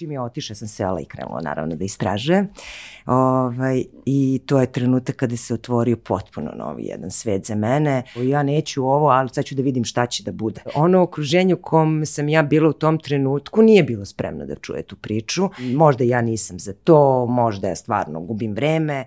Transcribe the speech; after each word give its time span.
čim 0.00 0.12
je 0.12 0.20
otišao 0.20 0.54
sam 0.54 0.68
sela 0.68 1.00
i 1.00 1.04
krenula 1.04 1.40
naravno 1.40 1.76
da 1.76 1.84
istražujem. 1.84 2.48
Ovaj, 3.06 3.84
I 4.06 4.40
to 4.46 4.60
je 4.60 4.72
trenutak 4.72 5.16
kada 5.16 5.36
se 5.36 5.54
otvorio 5.54 5.96
potpuno 5.96 6.52
novi 6.56 6.84
jedan 6.84 7.10
svet 7.10 7.46
za 7.46 7.54
mene. 7.54 8.02
Ja 8.16 8.42
neću 8.42 8.84
ovo, 8.84 9.08
ali 9.08 9.28
sad 9.28 9.44
ću 9.44 9.54
da 9.54 9.62
vidim 9.62 9.84
šta 9.84 10.06
će 10.06 10.22
da 10.22 10.32
bude. 10.32 10.62
Ono 10.74 11.02
okruženje 11.02 11.54
u 11.54 11.62
kom 11.62 12.06
sam 12.06 12.28
ja 12.28 12.42
bila 12.42 12.68
u 12.68 12.72
tom 12.72 12.98
trenutku 12.98 13.62
nije 13.62 13.82
bilo 13.82 14.04
spremno 14.04 14.46
da 14.46 14.54
čuje 14.54 14.82
tu 14.82 14.96
priču. 14.96 15.48
Možda 15.76 16.04
ja 16.04 16.22
nisam 16.22 16.58
za 16.58 16.72
to, 16.72 17.26
možda 17.26 17.68
ja 17.68 17.76
stvarno 17.76 18.20
gubim 18.20 18.52
vreme. 18.52 19.06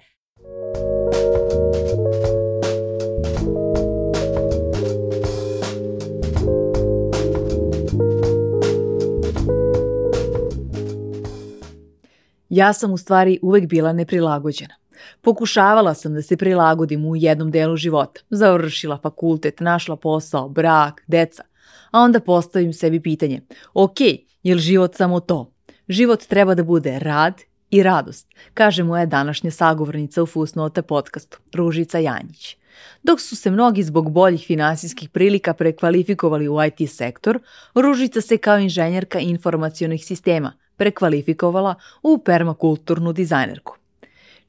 Ja 12.53 12.73
sam 12.73 12.91
u 12.93 12.97
stvari 12.97 13.39
uvek 13.41 13.67
bila 13.67 13.93
neprilagođena. 13.93 14.75
Pokušavala 15.21 15.93
sam 15.93 16.13
da 16.13 16.21
se 16.21 16.37
prilagodim 16.37 17.05
u 17.05 17.15
jednom 17.15 17.51
delu 17.51 17.75
života. 17.75 18.21
Završila 18.29 18.97
fakultet, 19.03 19.59
našla 19.59 19.95
posao, 19.95 20.49
brak, 20.49 21.03
deca. 21.07 21.43
A 21.91 21.99
onda 21.99 22.19
postavim 22.19 22.73
sebi 22.73 22.99
pitanje, 22.99 23.41
ok, 23.73 24.01
je 24.43 24.55
li 24.55 24.61
život 24.61 24.95
samo 24.95 25.19
to? 25.19 25.51
Život 25.87 26.23
treba 26.23 26.55
da 26.55 26.63
bude 26.63 26.99
rad 26.99 27.41
i 27.69 27.83
radost, 27.83 28.27
kaže 28.53 28.83
moja 28.83 29.05
današnja 29.05 29.51
sagovornica 29.51 30.23
u 30.23 30.25
Fusnota 30.25 30.81
podcastu, 30.81 31.39
Ružica 31.53 31.99
Janjić. 31.99 32.57
Dok 33.03 33.21
su 33.21 33.35
se 33.35 33.51
mnogi 33.51 33.83
zbog 33.83 34.11
boljih 34.11 34.43
finansijskih 34.47 35.09
prilika 35.09 35.53
prekvalifikovali 35.53 36.49
u 36.49 36.57
IT 36.63 36.91
sektor, 36.91 37.39
Ružica 37.75 38.21
se 38.21 38.37
kao 38.37 38.59
inženjerka 38.59 39.19
informacionih 39.19 40.05
sistema 40.05 40.62
prekvalifikovala 40.77 41.75
u 42.03 42.17
permakulturnu 42.17 43.13
dizajnerku. 43.13 43.75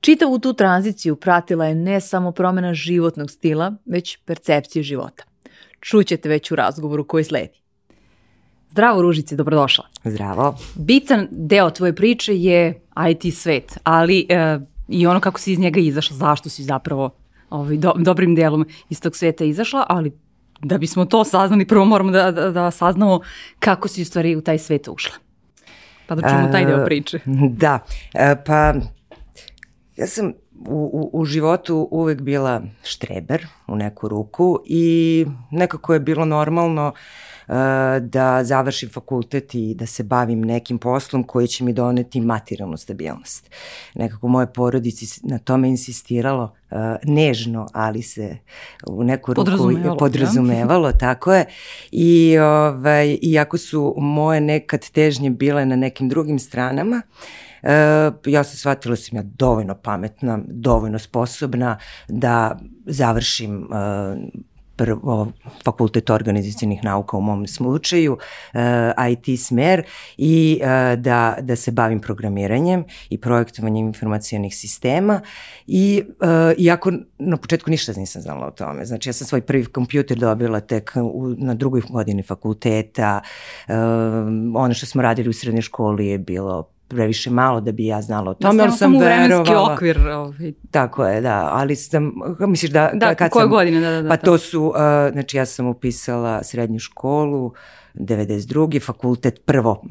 Čitavu 0.01 0.38
tu 0.38 0.52
tranziciju 0.52 1.16
pratila 1.16 1.66
je 1.66 1.74
ne 1.74 2.01
samo 2.01 2.32
promena 2.32 2.74
životnog 2.74 3.30
stila, 3.30 3.73
već 3.85 4.16
percepcije 4.16 4.82
života. 4.82 5.24
Čućete 5.80 6.29
već 6.29 6.51
u 6.51 6.57
razgovoru 6.57 7.04
koji 7.04 7.24
sledi. 7.24 7.65
Zdravo 8.71 9.02
Ružici, 9.02 9.37
dobrodošla. 9.37 9.84
Zdravo. 10.04 10.57
Bitan 10.74 11.29
deo 11.30 11.71
tvoje 11.71 11.95
priče 11.95 12.37
je 12.37 12.80
IT 13.10 13.34
svet, 13.34 13.79
ali 13.82 14.27
e, 14.29 14.59
i 14.88 15.06
ono 15.06 15.21
kako 15.21 15.40
si 15.40 15.52
iz 15.52 15.59
njega 15.59 15.80
izašla, 15.80 16.16
zašto 16.16 16.49
si 16.49 16.62
zapravo 16.62 17.10
ovaj, 17.51 17.77
do, 17.77 17.93
dobrim 17.96 18.34
delom 18.34 18.66
iz 18.88 19.01
tog 19.01 19.16
sveta 19.16 19.45
izašla, 19.45 19.87
ali 19.88 20.12
da 20.62 20.79
bismo 20.79 21.04
to 21.04 21.24
saznali, 21.24 21.66
prvo 21.66 21.84
moramo 21.84 22.10
da, 22.10 22.30
da, 22.30 22.51
da 22.51 22.71
saznamo 22.71 23.21
kako 23.59 23.88
si 23.88 24.02
u 24.02 24.04
stvari 24.04 24.37
u 24.37 24.40
taj 24.40 24.59
svet 24.59 24.88
ušla. 24.88 25.24
Pa 26.07 26.15
da 26.15 26.29
čujemo 26.29 26.49
taj 26.52 26.66
deo 26.66 26.85
priče. 26.85 27.19
Da, 27.65 27.79
e, 28.15 28.37
pa 28.47 28.74
ja 29.97 30.07
sam 30.07 30.33
u, 30.66 30.91
u, 30.93 31.21
u 31.21 31.24
životu 31.24 31.88
uvek 31.91 32.21
bila 32.21 32.63
štreber 32.83 33.46
u 33.66 33.77
neku 33.77 34.09
ruku 34.09 34.61
i 34.66 35.27
nekako 35.51 35.95
je 35.95 36.01
bilo 36.01 36.24
normalno 36.24 36.88
uh, 36.88 36.95
da 38.00 38.45
završim 38.45 38.90
fakultet 38.90 39.54
i 39.54 39.74
da 39.74 39.87
se 39.87 40.02
bavim 40.02 40.40
nekim 40.40 40.78
poslom 40.78 41.24
koji 41.24 41.48
će 41.48 41.64
mi 41.64 41.73
doneti 41.73 42.20
materijalnu 42.20 42.76
stabilnost. 42.76 43.50
Nekako 43.95 44.28
moje 44.28 44.52
porodici 44.52 45.20
na 45.23 45.38
tome 45.38 45.68
insistiralo 45.68 46.45
uh, 46.70 46.78
nežno, 47.04 47.66
ali 47.72 48.02
se 48.02 48.37
u 48.87 49.04
neku 49.04 49.34
ruku 49.34 49.45
podrazumevalo, 49.45 49.96
podrazumevalo 49.96 50.88
ja? 50.88 50.98
tako 51.06 51.34
je. 51.34 51.46
I 51.92 52.38
ovaj, 52.38 53.18
iako 53.22 53.59
su 53.59 53.95
moje 53.96 54.40
nekad 54.40 54.90
težnje 54.90 55.30
bile 55.30 55.66
na 55.66 55.76
nekim 55.76 56.09
drugim 56.09 56.38
stranama, 56.38 57.02
E, 57.65 58.12
ja 58.26 58.45
sam 58.45 58.56
shvatila 58.56 58.92
da 58.92 58.96
sam 58.96 59.16
ja 59.16 59.22
dovoljno 59.22 59.74
pametna, 59.74 60.38
dovoljno 60.46 60.98
sposobna 60.98 61.78
da 62.09 62.59
završim 62.87 63.62
e, 63.62 64.16
prvo 64.77 65.33
fakultet 65.65 66.11
organizacijenih 66.11 66.85
nauka 66.85 67.17
u 67.17 67.21
mom 67.21 67.47
slučaju, 67.47 68.12
uh, 68.12 68.61
IT 69.11 69.41
smer 69.41 69.83
i 70.17 70.61
uh, 70.62 71.01
da, 71.01 71.37
da 71.41 71.57
se 71.57 71.71
bavim 71.71 72.01
programiranjem 72.01 72.84
i 73.11 73.21
projektovanjem 73.21 73.87
informacijenih 73.87 74.57
sistema 74.57 75.21
i 75.67 76.03
uh, 76.09 76.53
iako 76.59 76.93
na 77.19 77.37
početku 77.37 77.71
ništa 77.71 77.93
nisam 77.97 78.23
znala 78.23 78.47
o 78.47 78.51
tome. 78.51 78.84
Znači 78.84 79.09
ja 79.09 79.13
sam 79.13 79.27
svoj 79.27 79.41
prvi 79.41 79.65
kompjuter 79.65 80.19
dobila 80.19 80.61
tek 80.61 80.93
u, 81.03 81.29
na 81.39 81.55
drugoj 81.55 81.83
godini 81.91 82.23
fakulteta. 82.23 83.21
Ono 84.55 84.75
što 84.75 84.87
smo 84.87 85.03
radili 85.03 85.29
u 85.29 85.33
srednjoj 85.33 85.63
školi 85.63 86.07
je 86.07 86.19
bilo 86.19 86.74
previše 86.94 87.31
malo 87.31 87.60
da 87.60 87.72
bi 87.72 87.87
ja 87.87 88.03
znala 88.03 88.31
o 88.31 88.34
tome, 88.34 88.62
ali 88.62 88.72
sam 88.72 88.99
verovala. 88.99 89.72
okvir. 89.75 90.09
Ovaj. 90.09 90.53
Tako 90.71 91.06
je, 91.06 91.21
da, 91.21 91.49
ali 91.53 91.77
sam, 91.77 92.12
misliš 92.41 92.71
da, 92.71 92.91
da 92.94 93.15
kad 93.15 93.31
koje 93.31 93.43
sam, 93.43 93.50
godine, 93.50 93.81
da, 93.81 93.91
da, 93.91 94.03
da. 94.03 94.09
Pa 94.09 94.16
to 94.16 94.38
su, 94.38 94.62
uh, 94.62 94.75
znači 95.12 95.37
ja 95.37 95.47
sam 95.47 95.66
upisala 95.66 96.43
srednju 96.43 96.78
školu, 96.78 97.53
92. 97.94 98.81
fakultet 98.81 99.44
prvo 99.44 99.84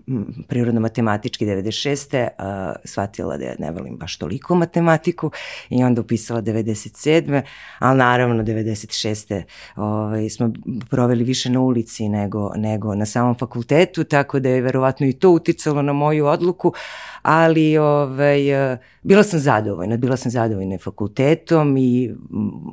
prirodno-matematički 0.47 1.45
96. 1.45 2.27
Uh, 2.39 2.75
shvatila 2.83 3.37
da 3.37 3.45
ja 3.45 3.55
ne 3.59 3.71
volim 3.71 3.97
baš 3.97 4.17
toliko 4.17 4.55
matematiku 4.55 5.31
i 5.69 5.83
onda 5.83 6.01
upisala 6.01 6.41
97. 6.41 7.41
Ali 7.79 7.97
naravno 7.97 8.43
96. 8.43 9.43
Ovaj, 9.75 10.29
smo 10.29 10.51
proveli 10.89 11.23
više 11.23 11.49
na 11.49 11.59
ulici 11.59 12.09
nego, 12.09 12.51
nego 12.55 12.95
na 12.95 13.05
samom 13.05 13.35
fakultetu, 13.35 14.03
tako 14.03 14.39
da 14.39 14.49
je 14.49 14.61
verovatno 14.61 15.07
i 15.07 15.13
to 15.13 15.29
uticalo 15.29 15.81
na 15.81 15.93
moju 15.93 16.25
odluku, 16.25 16.73
ali 17.21 17.77
ovaj, 17.77 18.71
uh, 18.73 18.77
bila 19.01 19.23
sam 19.23 19.39
zadovoljna, 19.39 19.97
bila 19.97 20.17
sam 20.17 20.31
zadovoljna 20.31 20.77
fakultetom 20.77 21.77
i 21.77 22.15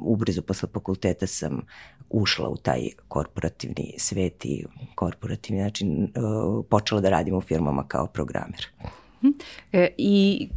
ubrzo 0.05 0.43
posle 0.43 0.69
fakulteta 0.73 1.27
sam 1.27 1.61
ušla 2.11 2.49
u 2.49 2.57
taj 2.57 2.89
korporativni 3.09 3.95
svet 3.99 4.45
i 4.45 4.65
korporativni 4.95 5.20
način 5.51 6.03
uh, 6.03 6.65
počela 6.71 7.01
da 7.01 7.11
radim 7.11 7.35
u 7.35 7.41
firmama 7.41 7.85
kao 7.89 8.07
programer. 8.07 8.67
Mhm. 9.25 9.33
E, 9.73 9.89
I 9.99 10.49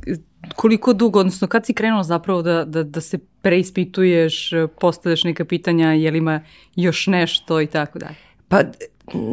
koliko 0.55 0.93
dugo, 0.93 1.19
odnosno 1.19 1.47
kad 1.47 1.65
si 1.65 1.73
krenula 1.73 2.03
zapravo 2.03 2.41
da, 2.41 2.65
da, 2.65 2.83
da 2.83 3.01
se 3.01 3.17
preispituješ, 3.41 4.51
postavljaš 4.81 5.23
neka 5.23 5.45
pitanja, 5.45 5.87
je 5.87 6.11
li 6.11 6.17
ima 6.17 6.41
još 6.75 7.07
nešto 7.07 7.61
i 7.61 7.67
tako 7.67 7.99
dalje? 7.99 8.15
Pa 8.47 8.59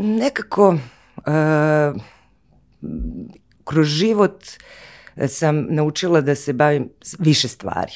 nekako 0.02 0.68
uh, 0.68 2.02
kroz 3.64 3.86
život 3.86 4.44
sam 5.28 5.66
naučila 5.70 6.20
da 6.20 6.34
se 6.34 6.52
bavim 6.52 6.90
više 7.18 7.48
stvari. 7.48 7.92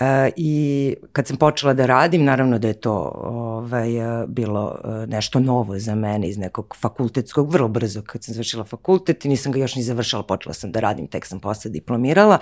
E, 0.00 0.30
I 0.36 0.94
kad 1.12 1.26
sam 1.26 1.36
počela 1.36 1.74
da 1.74 1.86
radim, 1.86 2.24
naravno 2.24 2.58
da 2.58 2.68
je 2.68 2.80
to 2.80 3.12
ovaj, 3.22 3.88
bilo 4.26 4.78
e, 4.84 5.06
nešto 5.06 5.40
novo 5.40 5.78
za 5.78 5.94
mene 5.94 6.28
iz 6.28 6.38
nekog 6.38 6.76
fakultetskog, 6.80 7.52
vrlo 7.52 7.68
brzo 7.68 8.02
kad 8.02 8.24
sam 8.24 8.34
završila 8.34 8.64
fakultet 8.64 9.24
i 9.24 9.28
nisam 9.28 9.52
ga 9.52 9.58
još 9.58 9.74
ni 9.74 9.82
završala, 9.82 10.22
počela 10.22 10.54
sam 10.54 10.72
da 10.72 10.80
radim, 10.80 11.06
tek 11.06 11.26
sam 11.26 11.40
posle 11.40 11.70
diplomirala. 11.70 12.38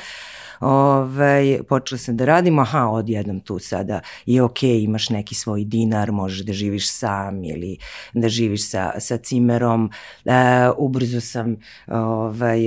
Ovaj, 0.60 1.58
počela 1.68 1.98
sam 1.98 2.16
da 2.16 2.24
radim, 2.24 2.58
aha, 2.58 2.86
odjednom 2.86 3.40
tu 3.40 3.58
sada 3.58 4.00
je 4.26 4.42
ok, 4.42 4.62
imaš 4.62 5.10
neki 5.10 5.34
svoj 5.34 5.64
dinar, 5.64 6.12
možeš 6.12 6.40
da 6.40 6.52
živiš 6.52 6.90
sam 6.90 7.44
ili 7.44 7.78
da 8.14 8.28
živiš 8.28 8.70
sa, 8.70 8.92
sa 8.98 9.16
cimerom. 9.16 9.90
E, 10.24 10.32
ubrzo 10.78 11.20
sam 11.20 11.56
ovaj, 11.86 12.60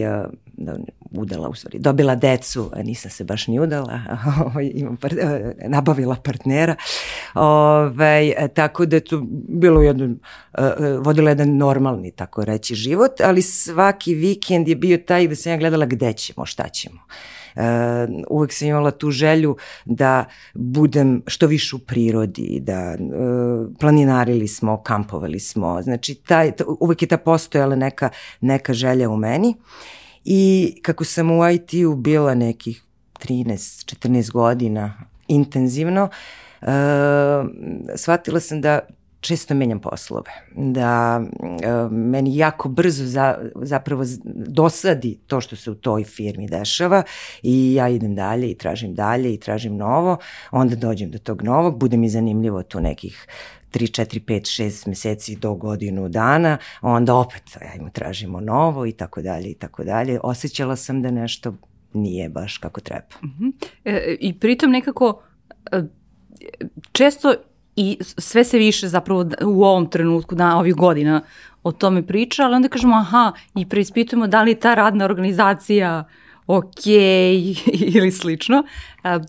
da, 0.54 0.78
udala, 1.12 1.50
u 1.50 1.53
stvari, 1.53 1.80
dobila 1.80 2.16
decu, 2.16 2.72
nisam 2.84 3.12
se 3.12 3.24
baš 3.24 3.47
ni 3.47 3.59
udala, 3.59 4.02
ovaj, 4.46 4.72
imam 4.74 4.97
par, 4.97 5.14
nabavila 5.68 6.16
partnera, 6.16 6.75
ovaj, 7.34 8.34
tako 8.53 8.86
da 8.86 8.96
je 8.96 9.00
to 9.00 9.24
bilo 9.47 9.81
jedno, 9.81 10.06
e, 10.06 10.64
e, 10.64 10.97
vodila 10.97 11.30
jedan 11.30 11.58
normalni, 11.58 12.12
tako 12.12 12.46
reći, 12.46 12.75
život, 12.75 13.22
ali 13.22 13.42
svaki 13.42 14.14
vikend 14.14 14.68
je 14.68 14.75
bio 14.75 14.97
taj 14.97 15.28
da 15.28 15.36
sam 15.36 15.52
ja 15.52 15.58
gledala 15.58 15.86
gde 15.86 16.14
ćemo, 16.14 16.46
šta 16.46 16.70
ćemo. 16.70 17.00
Uh, 17.56 17.64
uvek 18.29 18.53
sam 18.53 18.67
imala 18.67 18.91
tu 18.91 19.11
želju 19.11 19.58
da 19.85 20.26
budem 20.53 21.23
što 21.28 21.47
više 21.47 21.76
u 21.76 21.79
prirodi, 21.79 22.59
da 22.61 22.96
uh, 23.00 23.67
planinarili 23.79 24.47
smo, 24.47 24.84
kampovali 24.84 25.40
smo, 25.40 25.82
znači 25.82 26.16
taj, 26.16 26.52
uvek 26.79 27.02
je 27.02 27.08
ta 27.08 27.17
postojala 27.17 27.76
neka, 27.76 28.09
neka 28.41 28.73
želja 28.73 29.09
u 29.09 29.17
meni 29.17 29.56
I 30.26 30.74
kako 30.82 31.04
sam 31.04 31.32
u 31.32 31.50
IT-u 31.50 31.96
bila 31.96 32.36
nekih 32.36 32.84
13-14 33.20 34.32
godina 34.32 34.94
intenzivno, 35.28 36.10
uh, 36.62 36.68
shvatila 37.96 38.40
sam 38.40 38.62
da 38.62 38.80
često 39.22 39.54
menjam 39.54 39.80
poslove, 39.80 40.32
da 40.56 41.22
e, 41.62 41.88
meni 41.92 42.38
jako 42.38 42.70
brzo 42.70 43.06
za, 43.06 43.38
zapravo 43.56 44.04
dosadi 44.48 45.20
to 45.28 45.42
što 45.42 45.56
se 45.56 45.72
u 45.72 45.76
toj 45.76 46.04
firmi 46.04 46.48
dešava 46.48 47.04
i 47.44 47.74
ja 47.74 47.90
idem 47.90 48.16
dalje 48.16 48.52
i 48.52 48.58
tražim 48.58 48.96
dalje 48.96 49.34
i 49.34 49.40
tražim 49.40 49.78
novo, 49.78 50.18
onda 50.52 50.76
dođem 50.76 51.12
do 51.12 51.18
tog 51.18 51.42
novog, 51.42 51.80
bude 51.80 51.98
mi 51.98 52.10
zanimljivo 52.10 52.64
tu 52.64 52.80
nekih 52.80 53.28
3, 53.72 54.02
4, 54.02 54.20
5, 54.20 54.64
6 54.64 54.88
meseci 54.88 55.36
do 55.36 55.54
godinu 55.54 56.10
dana, 56.10 56.58
onda 56.82 57.16
opet 57.16 57.58
ajmo 57.74 57.90
tražimo 57.90 58.40
novo 58.40 58.86
i 58.86 58.92
tako 58.92 59.22
dalje 59.22 59.50
i 59.50 59.56
tako 59.56 59.84
dalje. 59.84 60.20
Osećala 60.24 60.76
sam 60.76 61.02
da 61.02 61.12
nešto 61.12 61.54
nije 61.94 62.30
baš 62.30 62.58
kako 62.58 62.82
treba. 62.82 63.08
Mhm. 63.24 63.44
-huh. 63.44 63.54
e, 63.86 64.18
I 64.20 64.40
pritom 64.40 64.72
nekako 64.72 65.22
e, 65.72 65.84
često 66.92 67.34
i 67.76 67.98
sve 68.02 68.44
se 68.44 68.58
više 68.58 68.88
zapravo 68.88 69.26
u 69.46 69.64
ovom 69.64 69.90
trenutku, 69.90 70.36
na 70.36 70.60
ovih 70.60 70.76
godina 70.76 71.22
o 71.64 71.72
tome 71.72 72.08
priča, 72.08 72.44
ali 72.44 72.56
onda 72.56 72.68
kažemo 72.68 72.96
aha 72.96 73.32
i 73.56 73.70
preispitujemo 73.70 74.28
da 74.28 74.42
li 74.42 74.52
je 74.52 74.60
ta 74.60 74.76
radna 74.76 75.06
organizacija 75.06 76.08
ok 76.48 76.86
ili 77.96 78.12
slično. 78.12 78.64
E, 79.04 79.20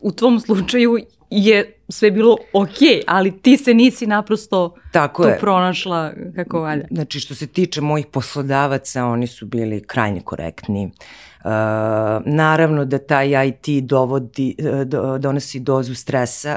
u 0.00 0.12
tvom 0.12 0.40
slučaju 0.40 0.98
je 1.30 1.72
sve 1.88 2.10
bilo 2.10 2.36
ok, 2.52 2.78
ali 3.06 3.42
ti 3.42 3.56
se 3.56 3.74
nisi 3.74 4.06
naprosto 4.06 4.74
Tako 4.92 5.22
to 5.22 5.28
je. 5.28 5.38
pronašla 5.38 6.12
kako 6.36 6.60
valja. 6.60 6.86
Znači 6.90 7.20
što 7.20 7.34
se 7.34 7.46
tiče 7.46 7.80
mojih 7.80 8.06
poslodavaca, 8.06 9.04
oni 9.04 9.26
su 9.26 9.46
bili 9.46 9.82
krajnje 9.82 10.20
korektni. 10.20 10.84
Uh, 10.86 11.50
naravno 12.24 12.84
da 12.84 12.98
taj 12.98 13.48
IT 13.48 13.84
dovodi, 13.84 14.56
do, 14.84 15.18
donosi 15.18 15.60
dozu 15.60 15.94
stresa, 15.94 16.56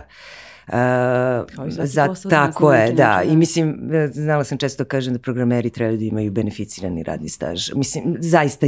Za, 1.67 2.15
tako 2.29 2.73
je, 2.73 2.91
da. 2.91 3.21
I 3.25 3.35
mislim, 3.35 3.89
znala 4.11 4.43
sam 4.43 4.57
često 4.57 4.85
kažem 4.85 5.13
da 5.13 5.19
programeri 5.19 5.69
trebaju 5.69 5.97
da 5.97 6.05
imaju 6.05 6.31
beneficirani 6.31 7.03
radni 7.03 7.29
staž. 7.29 7.71
Mislim, 7.75 8.17
zaista 8.19 8.65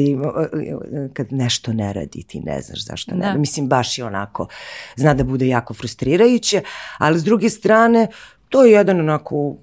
kad 1.14 1.34
nešto 1.34 1.74
ne 1.74 1.94
radi, 1.94 2.24
ti 2.24 2.40
ne 2.40 2.62
znaš 2.62 2.86
zašto 2.86 3.16
ne 3.16 3.22
da. 3.22 3.38
Mislim, 3.38 3.68
baš 3.68 3.98
je 3.98 4.06
onako, 4.06 4.48
zna 4.96 5.14
da 5.14 5.24
bude 5.24 5.48
jako 5.48 5.74
frustrirajuće, 5.74 6.62
ali 6.98 7.20
s 7.20 7.24
druge 7.24 7.50
strane, 7.50 8.08
to 8.50 8.64
je 8.64 8.72
jedan 8.72 9.00
onako 9.00 9.56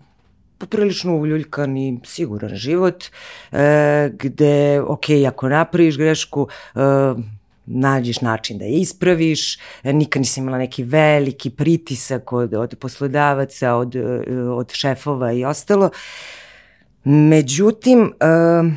poprilično 0.59 1.17
uljuljkan 1.17 1.77
i 1.77 2.01
siguran 2.05 2.55
život, 2.55 3.05
e, 3.53 4.11
gde, 4.15 4.81
ok, 4.81 5.05
ako 5.29 5.49
napraviš 5.49 5.99
grešku, 5.99 6.49
e, 6.75 6.79
nađeš 7.67 8.21
način 8.21 8.59
da 8.59 8.65
je 8.65 8.73
ispraviš, 8.73 9.59
nikad 9.85 10.23
nisam 10.23 10.43
imala 10.43 10.59
neki 10.59 10.83
veliki 10.83 11.51
pritisak 11.51 12.33
od, 12.33 12.55
od 12.55 12.75
poslodavaca, 12.81 13.75
od, 13.75 13.97
od 14.55 14.73
šefova 14.73 15.33
i 15.33 15.45
ostalo. 15.45 15.91
Međutim, 17.05 18.01
uh, 18.01 18.73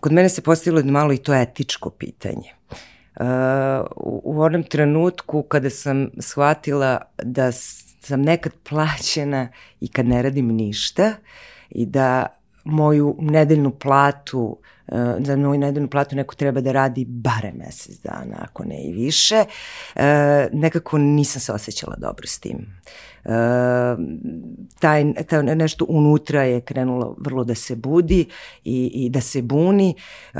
kod 0.00 0.12
mene 0.12 0.28
se 0.28 0.42
postavilo 0.42 0.82
malo 0.84 1.12
i 1.12 1.18
to 1.18 1.34
etičko 1.34 1.90
pitanje. 1.90 2.52
U, 3.96 4.20
u 4.24 4.40
onom 4.42 4.62
trenutku 4.62 5.42
kada 5.42 5.70
sam 5.70 6.10
shvatila 6.18 7.00
da 7.22 7.52
sam 8.00 8.22
nekad 8.22 8.52
plaćena 8.68 9.48
i 9.80 9.88
kad 9.88 10.06
ne 10.06 10.22
radim 10.22 10.48
ništa 10.48 11.12
i 11.70 11.86
da 11.86 12.26
moju 12.66 13.16
nedeljnu 13.20 13.70
platu 13.70 14.58
Eh, 14.88 15.16
za 15.20 15.36
moju 15.36 15.60
nedeljnu 15.60 15.88
platu 15.88 16.16
neko 16.16 16.34
treba 16.34 16.60
da 16.60 16.72
radi 16.72 17.04
bare 17.04 17.52
mesec 17.52 18.02
dana, 18.02 18.36
ako 18.38 18.64
ne 18.64 18.82
i 18.82 18.92
više. 18.92 19.44
E, 19.94 20.48
nekako 20.52 20.98
nisam 20.98 21.40
se 21.40 21.52
osjećala 21.52 21.96
dobro 21.96 22.26
s 22.26 22.38
tim. 22.38 22.56
E, 23.24 23.30
taj, 24.78 25.14
taj 25.28 25.42
nešto 25.42 25.86
unutra 25.88 26.42
je 26.42 26.60
krenulo 26.60 27.16
vrlo 27.18 27.44
da 27.44 27.54
se 27.54 27.76
budi 27.76 28.26
i, 28.64 28.90
i 28.94 29.10
da 29.10 29.20
se 29.20 29.42
buni, 29.42 29.90
e, 29.90 30.38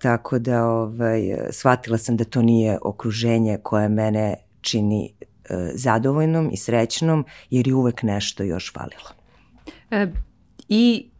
tako 0.00 0.38
da 0.38 0.64
ovaj, 0.66 1.20
shvatila 1.50 1.98
sam 1.98 2.16
da 2.16 2.24
to 2.24 2.42
nije 2.42 2.78
okruženje 2.82 3.58
koje 3.62 3.88
mene 3.88 4.36
čini 4.60 5.12
e, 5.20 5.70
zadovoljnom 5.74 6.50
i 6.52 6.56
srećnom, 6.56 7.24
jer 7.50 7.68
je 7.68 7.74
uvek 7.74 8.02
nešto 8.02 8.42
još 8.42 8.72
falilo. 8.72 9.10
E, 9.90 10.06
I 10.68 11.10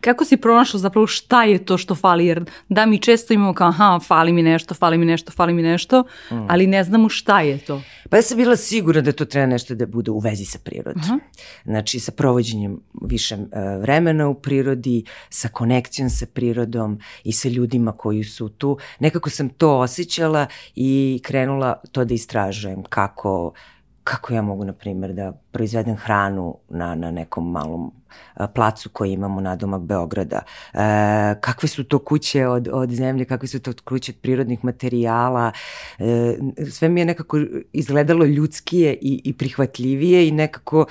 kako 0.00 0.24
si 0.24 0.36
pronašla 0.36 0.80
zapravo 0.80 1.06
šta 1.06 1.44
je 1.44 1.64
to 1.64 1.78
što 1.78 1.94
fali, 1.94 2.26
jer 2.26 2.44
da 2.68 2.86
mi 2.86 2.98
često 2.98 3.34
imamo 3.34 3.54
kao 3.54 3.68
aha, 3.68 4.00
fali 4.06 4.32
mi 4.32 4.42
nešto, 4.42 4.74
fali 4.74 4.98
mi 4.98 5.06
nešto, 5.06 5.32
fali 5.32 5.52
mi 5.52 5.62
nešto, 5.62 6.04
mm. 6.30 6.46
ali 6.48 6.66
ne 6.66 6.84
znamo 6.84 7.08
šta 7.08 7.40
je 7.40 7.58
to. 7.58 7.82
Pa 8.10 8.16
ja 8.16 8.22
sam 8.22 8.36
bila 8.36 8.56
sigurna 8.56 9.00
da 9.00 9.12
to 9.12 9.24
treba 9.24 9.46
nešto 9.46 9.74
da 9.74 9.86
bude 9.86 10.10
u 10.10 10.18
vezi 10.18 10.44
sa 10.44 10.58
prirodom. 10.64 11.02
Uh 11.02 11.08
-huh. 11.08 11.18
Znači 11.64 12.00
sa 12.00 12.12
provođenjem 12.12 12.80
više 13.02 13.34
uh, 13.34 13.42
vremena 13.80 14.28
u 14.28 14.34
prirodi, 14.34 15.04
sa 15.30 15.48
konekcijom 15.48 16.10
sa 16.10 16.26
prirodom 16.26 16.98
i 17.24 17.32
sa 17.32 17.48
ljudima 17.48 17.92
koji 17.92 18.24
su 18.24 18.48
tu. 18.48 18.78
Nekako 18.98 19.30
sam 19.30 19.48
to 19.48 19.78
osjećala 19.78 20.46
i 20.74 21.20
krenula 21.24 21.80
to 21.92 22.04
da 22.04 22.14
istražujem 22.14 22.82
kako 22.82 23.52
kako 24.04 24.34
ja 24.34 24.42
mogu, 24.42 24.64
na 24.64 24.72
primjer, 24.72 25.12
da 25.12 25.32
proizvedem 25.52 25.96
hranu 25.96 26.58
na, 26.68 26.94
na 26.94 27.10
nekom 27.10 27.50
malom 27.50 27.92
placu 28.54 28.88
koji 28.88 29.12
imamo 29.12 29.40
na 29.40 29.56
domak 29.56 29.82
Beograda. 29.82 30.42
E, 30.74 30.78
kakve 31.40 31.68
su 31.68 31.84
to 31.84 31.98
kuće 31.98 32.46
od, 32.46 32.68
od 32.72 32.90
zemlje, 32.90 33.24
kakve 33.24 33.48
su 33.48 33.60
to 33.60 33.72
kuće 33.84 34.12
od 34.12 34.16
prirodnih 34.22 34.64
materijala. 34.64 35.52
E, 35.98 36.36
sve 36.70 36.88
mi 36.88 37.00
je 37.00 37.04
nekako 37.04 37.38
izgledalo 37.72 38.24
ljudskije 38.24 38.98
i, 39.00 39.20
i 39.24 39.32
prihvatljivije 39.32 40.28
i 40.28 40.30
nekako 40.30 40.86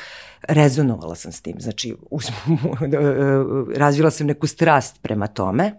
rezonovala 0.48 1.16
sam 1.16 1.32
s 1.32 1.42
tim. 1.42 1.56
Znači, 1.60 1.96
uz, 2.10 2.32
razvila 3.84 4.12
sam 4.12 4.28
neku 4.28 4.48
strast 4.48 5.02
prema 5.02 5.28
tome. 5.28 5.74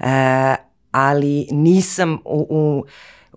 E, 0.00 0.54
ali 0.90 1.48
nisam 1.50 2.18
u, 2.24 2.46
u 2.50 2.84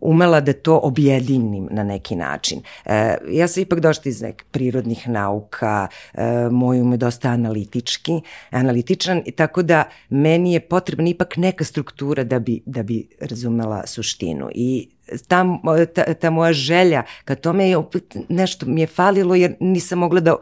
umela 0.02 0.42
da 0.42 0.54
to 0.54 0.80
objedinim 0.84 1.68
na 1.72 1.84
neki 1.84 2.16
način. 2.16 2.62
E, 2.86 3.18
ja 3.32 3.48
sam 3.48 3.64
ipak 3.64 3.80
došla 3.80 4.04
iz 4.06 4.22
nek 4.22 4.46
prirodnih 4.52 5.10
nauka, 5.10 5.88
e, 6.14 6.50
moj 6.52 6.82
um 6.82 6.92
je 6.92 6.98
dosta 6.98 7.30
analitički, 7.30 8.22
analitičan, 8.50 9.24
tako 9.36 9.62
da 9.62 9.84
meni 10.10 10.54
je 10.54 10.60
potrebna 10.60 11.10
ipak 11.10 11.38
neka 11.38 11.64
struktura 11.64 12.24
da 12.24 12.40
bi, 12.40 12.62
da 12.66 12.84
bi 12.84 13.08
razumela 13.20 13.84
suštinu. 13.88 14.50
I 14.56 14.90
ta, 15.28 15.46
ta, 15.94 16.14
ta 16.14 16.30
moja 16.30 16.54
želja 16.54 17.04
ka 17.26 17.36
tome 17.36 17.70
je 17.70 17.78
opet 17.78 18.18
nešto 18.30 18.66
mi 18.66 18.82
je 18.82 18.88
falilo 18.88 19.36
jer 19.36 19.56
nisam 19.60 20.00
mogla 20.00 20.20
da 20.20 20.36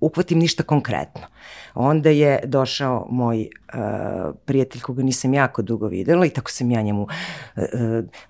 uhvatim 0.00 0.38
ništa 0.38 0.62
konkretno. 0.62 1.22
Onda 1.74 2.10
je 2.10 2.40
došao 2.44 3.06
moj 3.10 3.40
uh, 3.40 4.34
prijatelj 4.44 4.80
koga 4.80 5.02
nisam 5.02 5.34
jako 5.34 5.62
dugo 5.62 5.88
videla 5.88 6.26
i 6.26 6.30
tako 6.30 6.50
sam 6.50 6.70
ja 6.70 6.82
njemu 6.82 7.02
uh, 7.02 7.62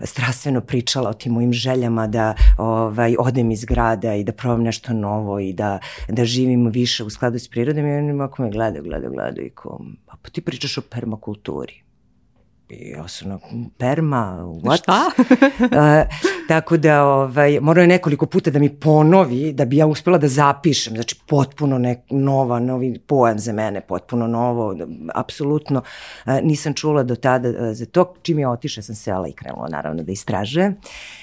strastveno 0.00 0.60
pričala 0.60 1.10
o 1.10 1.14
tim 1.14 1.32
mojim 1.32 1.52
željama 1.52 2.06
da 2.06 2.34
ovaj, 2.58 3.16
odem 3.18 3.50
iz 3.50 3.64
grada 3.64 4.14
i 4.14 4.24
da 4.24 4.32
probam 4.32 4.62
nešto 4.62 4.92
novo 4.92 5.38
i 5.38 5.52
da, 5.52 5.78
da 6.08 6.24
živim 6.24 6.66
više 6.66 7.04
u 7.04 7.10
skladu 7.10 7.38
s 7.38 7.48
prirodom 7.48 7.86
i 7.86 7.98
on 7.98 8.20
ako 8.20 8.42
me 8.42 8.50
gleda, 8.50 8.80
gleda, 8.80 9.08
gleda 9.08 9.42
i 9.42 9.50
ko, 9.50 9.84
pa 10.22 10.30
ti 10.30 10.40
pričaš 10.40 10.78
o 10.78 10.82
permakulturi. 10.82 11.84
Ja 12.68 13.08
sam 13.08 13.28
na 13.28 13.38
perma, 13.78 14.38
what? 14.62 14.78
Šta? 14.78 15.10
uh, 15.16 16.16
tako 16.48 16.76
da 16.76 17.04
ovaj, 17.04 17.60
morao 17.60 17.82
je 17.82 17.88
nekoliko 17.88 18.26
puta 18.26 18.50
da 18.50 18.58
mi 18.58 18.68
ponovi 18.68 19.52
da 19.52 19.64
bi 19.64 19.76
ja 19.76 19.86
uspela 19.86 20.18
da 20.18 20.28
zapišem, 20.28 20.94
znači 20.94 21.20
potpuno 21.26 21.78
nek, 21.78 21.98
nova, 22.10 22.60
novi 22.60 22.98
pojam 23.06 23.38
za 23.38 23.52
mene, 23.52 23.80
potpuno 23.80 24.26
novo, 24.26 24.76
apsolutno 25.14 25.82
uh, 26.26 26.32
nisam 26.42 26.74
čula 26.74 27.02
do 27.02 27.16
tada 27.16 27.48
uh, 27.48 27.54
za 27.72 27.86
to, 27.86 28.14
čim 28.22 28.38
je 28.38 28.48
otišla 28.48 28.82
sam 28.82 28.94
sela 28.94 29.28
i 29.28 29.32
krenula 29.32 29.68
naravno 29.68 30.02
da 30.02 30.12
istražujem. 30.12 30.76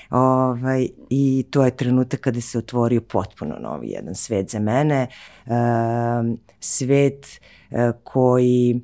Ovaj, 0.10 0.88
I 1.10 1.46
to 1.50 1.66
je 1.66 1.72
trenutak 1.72 2.20
kada 2.20 2.42
se 2.42 2.58
otvorio 2.58 3.02
potpuno 3.02 3.56
novi 3.60 3.90
jedan 3.90 4.16
svet 4.16 4.50
za 4.50 4.60
mene, 4.60 5.08
uh, 5.46 5.54
svet 6.60 7.40
koji 8.04 8.82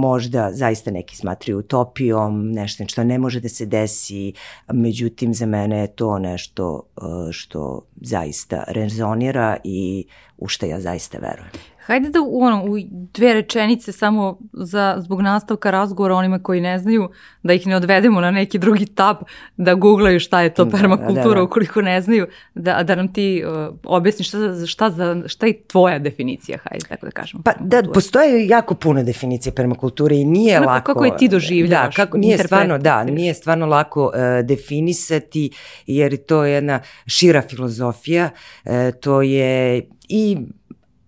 možda 0.00 0.50
zaista 0.52 0.90
neki 0.90 1.16
smatraju 1.16 1.58
utopijom, 1.58 2.52
nešto 2.52 2.84
što 2.88 3.04
ne 3.04 3.18
može 3.18 3.40
da 3.40 3.48
se 3.48 3.66
desi, 3.66 4.32
međutim 4.72 5.34
za 5.34 5.46
mene 5.46 5.78
je 5.78 5.86
to 5.86 6.18
nešto 6.18 6.82
e, 6.96 7.32
što 7.32 7.86
zaista 8.00 8.64
rezonira 8.68 9.56
i 9.64 10.06
u 10.38 10.48
što 10.48 10.66
ja 10.66 10.80
zaista 10.80 11.18
verujem. 11.18 11.69
Hajde 11.86 12.08
da 12.08 12.20
u, 12.20 12.42
ono, 12.42 12.64
u 12.64 12.76
dve 13.14 13.34
rečenice 13.34 13.92
samo 13.92 14.38
za, 14.52 14.96
zbog 14.98 15.20
nastavka 15.20 15.70
razgovora 15.70 16.14
onima 16.14 16.38
koji 16.38 16.60
ne 16.60 16.78
znaju, 16.78 17.10
da 17.42 17.52
ih 17.52 17.66
ne 17.66 17.76
odvedemo 17.76 18.20
na 18.20 18.30
neki 18.30 18.58
drugi 18.58 18.86
tab, 18.86 19.16
da 19.56 19.74
googlaju 19.74 20.20
šta 20.20 20.40
je 20.40 20.54
to 20.54 20.64
da, 20.64 20.76
permakultura 20.76 21.22
da, 21.22 21.28
da, 21.28 21.34
da. 21.34 21.42
ukoliko 21.42 21.82
ne 21.82 22.00
znaju, 22.00 22.26
da, 22.54 22.82
da 22.82 22.94
nam 22.94 23.12
ti 23.12 23.44
uh, 23.46 23.74
objasniš 23.84 24.28
šta, 24.28 24.66
šta, 24.66 24.90
za, 24.90 25.22
šta 25.26 25.46
je 25.46 25.62
tvoja 25.62 25.98
definicija, 25.98 26.58
hajde 26.58 26.86
tako 26.88 27.06
da 27.06 27.12
kažemo. 27.12 27.42
Pa 27.42 27.52
da, 27.60 27.82
postoje 27.94 28.46
jako 28.46 28.74
puno 28.74 29.02
definicije 29.02 29.54
permakulture 29.54 30.16
i 30.16 30.24
nije 30.24 30.54
kako, 30.54 30.66
lako... 30.66 30.92
Kako 30.92 31.04
je 31.04 31.16
ti 31.16 31.28
doživljavaš? 31.28 31.96
Da, 31.96 32.04
kako, 32.04 32.18
nije 32.18 32.38
stvarno, 32.38 32.78
da, 32.78 33.04
nije 33.04 33.34
stvarno 33.34 33.66
lako 33.66 34.04
uh, 34.04 34.12
definisati, 34.46 35.50
jer 35.86 36.16
to 36.16 36.44
je 36.44 36.52
jedna 36.52 36.80
šira 37.06 37.42
filozofija, 37.42 38.30
uh, 38.64 38.70
to 39.00 39.22
je 39.22 39.88
i 40.08 40.36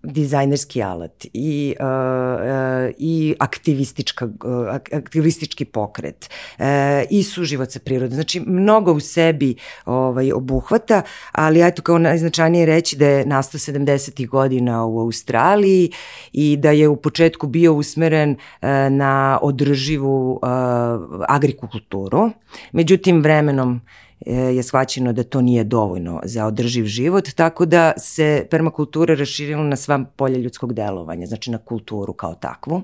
dizajnerski 0.02 0.82
alat 0.82 1.26
i, 1.32 1.74
uh, 1.80 1.86
uh, 1.86 2.94
i 2.98 3.34
aktivistička, 3.38 4.24
uh, 4.24 4.66
aktivistički 4.92 5.64
pokret 5.64 6.30
uh, 6.58 6.64
i 7.10 7.22
suživot 7.22 7.70
sa 7.70 7.78
prirodom. 7.78 8.14
Znači, 8.14 8.40
mnogo 8.40 8.92
u 8.92 9.00
sebi 9.00 9.54
ovaj, 9.84 10.32
obuhvata, 10.32 11.02
ali 11.32 11.66
eto 11.66 11.82
kao 11.82 11.98
najznačajnije 11.98 12.66
reći 12.66 12.96
da 12.96 13.06
je 13.06 13.26
nastao 13.26 13.58
70. 13.58 14.28
godina 14.28 14.84
u 14.84 15.00
Australiji 15.00 15.90
i 16.32 16.56
da 16.56 16.70
je 16.70 16.88
u 16.88 16.96
početku 16.96 17.46
bio 17.46 17.74
usmeren 17.74 18.30
uh, 18.30 18.68
na 18.90 19.38
održivu 19.42 20.32
uh, 20.32 20.40
agrikulturu. 21.28 22.30
Međutim, 22.72 23.22
vremenom 23.22 23.80
je 24.26 24.62
shvaćeno 24.62 25.12
da 25.12 25.22
to 25.22 25.40
nije 25.40 25.64
dovoljno 25.64 26.20
za 26.24 26.46
održiv 26.46 26.84
život, 26.84 27.28
tako 27.30 27.66
da 27.66 27.92
se 27.96 28.46
permakultura 28.50 29.14
raširila 29.14 29.62
na 29.62 29.76
sva 29.76 30.04
polja 30.16 30.38
ljudskog 30.38 30.72
delovanja, 30.72 31.26
znači 31.26 31.50
na 31.50 31.58
kulturu 31.58 32.12
kao 32.12 32.34
takvu. 32.34 32.82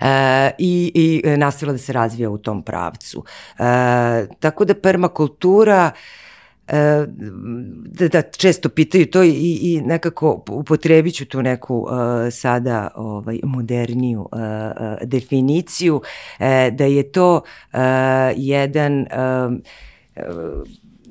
E, 0.00 0.50
i, 0.58 0.92
i 0.94 1.36
nastavila 1.36 1.72
da 1.72 1.78
se 1.78 1.92
razvija 1.92 2.30
u 2.30 2.38
tom 2.38 2.62
pravcu. 2.62 3.24
E, 3.58 4.26
tako 4.40 4.64
da 4.64 4.74
permakultura 4.74 5.90
e, 5.94 6.25
da, 6.68 8.08
da 8.08 8.22
često 8.22 8.68
pitaju 8.68 9.06
to 9.06 9.22
i, 9.22 9.58
i 9.62 9.82
nekako 9.84 10.44
upotrebit 10.48 11.14
ću 11.14 11.26
tu 11.26 11.42
neku 11.42 11.76
uh, 11.78 11.90
sada 12.30 12.88
ovaj, 12.94 13.40
moderniju 13.42 14.20
uh, 14.20 14.38
definiciju, 15.02 15.96
uh, 15.96 16.46
da 16.72 16.84
je 16.84 17.12
to 17.12 17.34
uh, 17.72 17.78
jedan 18.36 19.00
uh, 19.00 19.06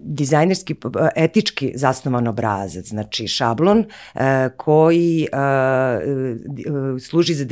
dizajnerski, 0.06 0.76
etički 1.16 1.72
zasnovan 1.76 2.28
obrazac, 2.28 2.86
znači 2.88 3.28
šablon 3.28 3.80
uh, 3.80 4.22
koji 4.58 5.28
uh, 5.34 7.02
služi 7.02 7.34
za 7.34 7.46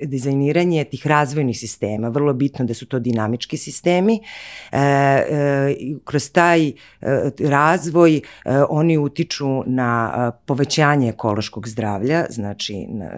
dizajniranje 0.00 0.84
tih 0.84 1.06
razvojnih 1.06 1.58
sistema. 1.58 2.08
Vrlo 2.08 2.32
bitno 2.32 2.64
da 2.64 2.74
su 2.74 2.86
to 2.86 2.98
dinamički 2.98 3.56
sistemi. 3.56 4.20
Uh, 4.72 4.78
kroz 6.04 6.30
taj 6.30 6.72
razvoj 7.38 8.20
oni 8.68 8.98
utiču 8.98 9.62
na 9.66 10.32
povećanje 10.46 11.08
ekološkog 11.08 11.68
zdravlja, 11.68 12.24
znači 12.30 12.86
na 12.88 13.10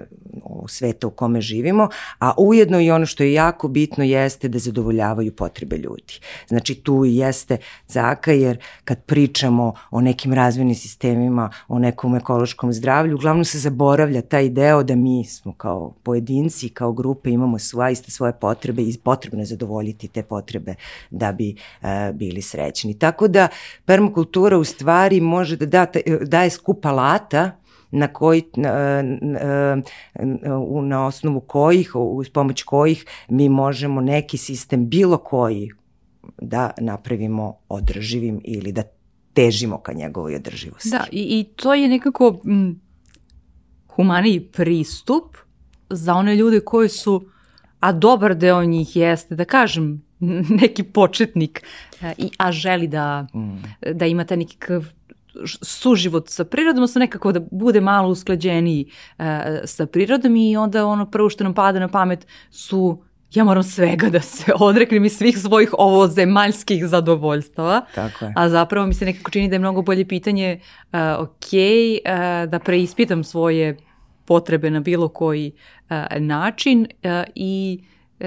u 0.44 0.68
sveta 0.68 1.06
u 1.06 1.10
kome 1.10 1.40
živimo, 1.40 1.88
a 2.18 2.32
ujedno 2.38 2.80
i 2.80 2.90
ono 2.90 3.06
što 3.06 3.22
je 3.22 3.32
jako 3.32 3.68
bitno 3.68 4.04
jeste 4.04 4.48
da 4.48 4.58
zadovoljavaju 4.58 5.32
potrebe 5.32 5.76
ljudi. 5.76 6.20
Znači 6.48 6.74
tu 6.74 7.04
jeste 7.04 7.56
zaka 7.88 8.32
jer 8.32 8.58
kad 8.84 9.04
pričamo 9.04 9.74
o 9.90 10.00
nekim 10.00 10.32
razvojnim 10.32 10.74
sistemima, 10.74 11.50
o 11.68 11.78
nekom 11.78 12.16
ekološkom 12.16 12.72
zdravlju, 12.72 13.14
uglavnom 13.14 13.44
se 13.44 13.58
zaboravlja 13.58 14.22
taj 14.22 14.48
deo 14.48 14.82
da 14.82 14.94
mi 14.96 15.24
smo 15.24 15.52
kao 15.52 15.94
pojedinci, 16.02 16.68
kao 16.68 16.92
grupe 16.92 17.30
imamo 17.30 17.58
svaiste 17.58 18.10
svoje 18.10 18.32
potrebe 18.32 18.82
i 18.82 18.98
potrebno 19.04 19.40
je 19.40 19.46
zadovoljiti 19.46 20.08
te 20.08 20.22
potrebe 20.22 20.74
da 21.10 21.32
bi 21.32 21.56
e, 21.82 22.12
bili 22.14 22.42
srećni. 22.42 22.98
Tako 22.98 23.28
da 23.28 23.48
permakultura 23.84 24.58
u 24.58 24.64
stvari 24.64 25.20
može 25.20 25.56
da 25.56 25.66
da, 25.66 25.86
daje 26.24 26.50
skup 26.50 26.86
alata 26.86 27.50
na, 27.90 28.08
koji, 28.08 28.42
na, 28.56 29.02
na, 29.02 29.82
na 30.82 31.06
osnovu 31.06 31.40
kojih, 31.40 31.90
uz 31.94 32.28
pomoć 32.28 32.62
kojih 32.62 33.04
mi 33.28 33.48
možemo 33.48 34.00
neki 34.00 34.38
sistem, 34.38 34.88
bilo 34.88 35.18
koji, 35.18 35.70
da 36.40 36.70
napravimo 36.80 37.56
održivim 37.68 38.40
ili 38.44 38.72
da 38.72 38.82
težimo 39.32 39.78
ka 39.78 39.92
njegovoj 39.92 40.34
održivosti. 40.34 40.90
Da, 40.90 41.04
i, 41.12 41.40
i 41.40 41.44
to 41.44 41.74
je 41.74 41.88
nekako 41.88 42.40
m, 42.46 42.80
humaniji 43.88 44.40
pristup 44.40 45.36
za 45.90 46.14
one 46.14 46.36
ljude 46.36 46.60
koji 46.60 46.88
su, 46.88 47.26
a 47.80 47.92
dobar 47.92 48.34
deo 48.34 48.64
njih 48.64 48.96
jeste, 48.96 49.34
da 49.34 49.44
kažem, 49.44 50.02
neki 50.62 50.82
početnik, 50.82 51.62
a 52.38 52.52
želi 52.52 52.88
da, 52.88 53.26
mm. 53.34 53.62
da 53.92 54.06
ima 54.06 54.24
taj 54.24 54.36
nekakav 54.36 54.84
suživot 55.62 56.28
sa 56.28 56.44
prirodom, 56.44 56.76
odnosno 56.76 56.98
nekako 56.98 57.32
da 57.32 57.40
bude 57.50 57.80
malo 57.80 58.08
usklađeniji 58.08 58.86
uh, 59.18 59.24
sa 59.64 59.86
prirodom 59.86 60.36
i 60.36 60.56
onda 60.56 60.86
ono 60.86 61.10
prvo 61.10 61.30
što 61.30 61.44
nam 61.44 61.54
pada 61.54 61.78
na 61.78 61.88
pamet 61.88 62.26
su 62.50 63.02
ja 63.34 63.44
moram 63.44 63.62
svega 63.62 64.08
da 64.10 64.20
se 64.20 64.52
odreknem 64.60 65.04
i 65.04 65.08
svih 65.08 65.38
svojih 65.38 65.74
ovozemaljskih 65.78 66.86
zadovoljstava. 66.86 67.84
Tako 67.94 68.24
je. 68.24 68.32
A 68.36 68.48
zapravo 68.48 68.86
mi 68.86 68.94
se 68.94 69.04
nekako 69.04 69.30
čini 69.30 69.48
da 69.48 69.54
je 69.54 69.58
mnogo 69.58 69.82
bolje 69.82 70.08
pitanje, 70.08 70.60
uh, 70.92 70.98
ok, 71.18 71.52
uh, 71.52 72.50
da 72.50 72.58
preispitam 72.58 73.24
svoje 73.24 73.76
potrebe 74.24 74.70
na 74.70 74.80
bilo 74.80 75.08
koji 75.08 75.52
uh, 75.90 75.96
način 76.20 76.80
uh, 76.80 77.10
i 77.34 77.84
uh, 78.20 78.26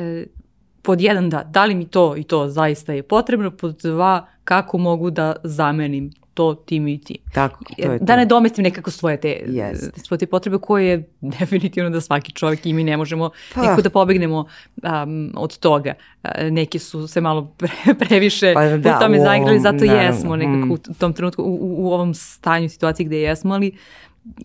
pod 0.81 1.01
jedan 1.01 1.29
da, 1.29 1.43
da 1.43 1.65
li 1.65 1.75
mi 1.75 1.88
to 1.88 2.17
i 2.17 2.24
to 2.24 2.47
zaista 2.47 2.93
je 2.93 3.03
potrebno, 3.03 3.51
pod 3.51 3.77
dva 3.81 4.27
kako 4.43 4.77
mogu 4.77 5.09
da 5.09 5.35
zamenim 5.43 6.12
to 6.36 6.56
tim 6.56 6.88
i 6.88 7.01
tim. 7.01 7.18
Tako, 7.34 7.63
to 7.63 7.92
je 7.92 8.00
da 8.00 8.13
to. 8.13 8.15
ne 8.15 8.25
domestim 8.25 8.63
nekako 8.63 8.92
svoje 8.92 9.18
te, 9.18 9.44
Jest. 9.48 10.06
svoje 10.06 10.20
te 10.20 10.25
potrebe 10.25 10.58
koje 10.58 10.86
je 10.88 11.10
definitivno 11.39 11.89
da 11.89 12.01
svaki 12.01 12.32
čovjek 12.32 12.65
i 12.65 12.74
mi 12.74 12.84
ne 12.84 12.98
možemo 12.98 13.30
pa. 13.54 13.62
nekako 13.62 13.82
da 13.82 13.89
pobegnemo 13.89 14.46
um, 14.84 15.32
od 15.36 15.58
toga. 15.58 15.94
Uh, 16.24 16.30
neki 16.51 16.80
su 16.80 17.08
se 17.08 17.22
malo 17.22 17.54
pre, 17.58 17.70
previše 18.00 18.54
pa, 18.54 18.65
da, 18.65 18.98
u 18.98 19.00
tome 19.01 19.20
zaigrali, 19.20 19.60
zato 19.60 19.86
naravno, 19.86 20.04
jesmo 20.04 20.36
nekako 20.36 20.65
mm. 20.65 20.72
u 20.72 20.77
tom 20.77 21.13
trenutku, 21.13 21.44
u, 21.44 21.86
u 21.86 21.94
ovom 21.94 22.13
stanju 22.13 22.70
situaciji 22.70 23.06
gde 23.06 23.22
jesmo, 23.22 23.54
ali 23.54 23.77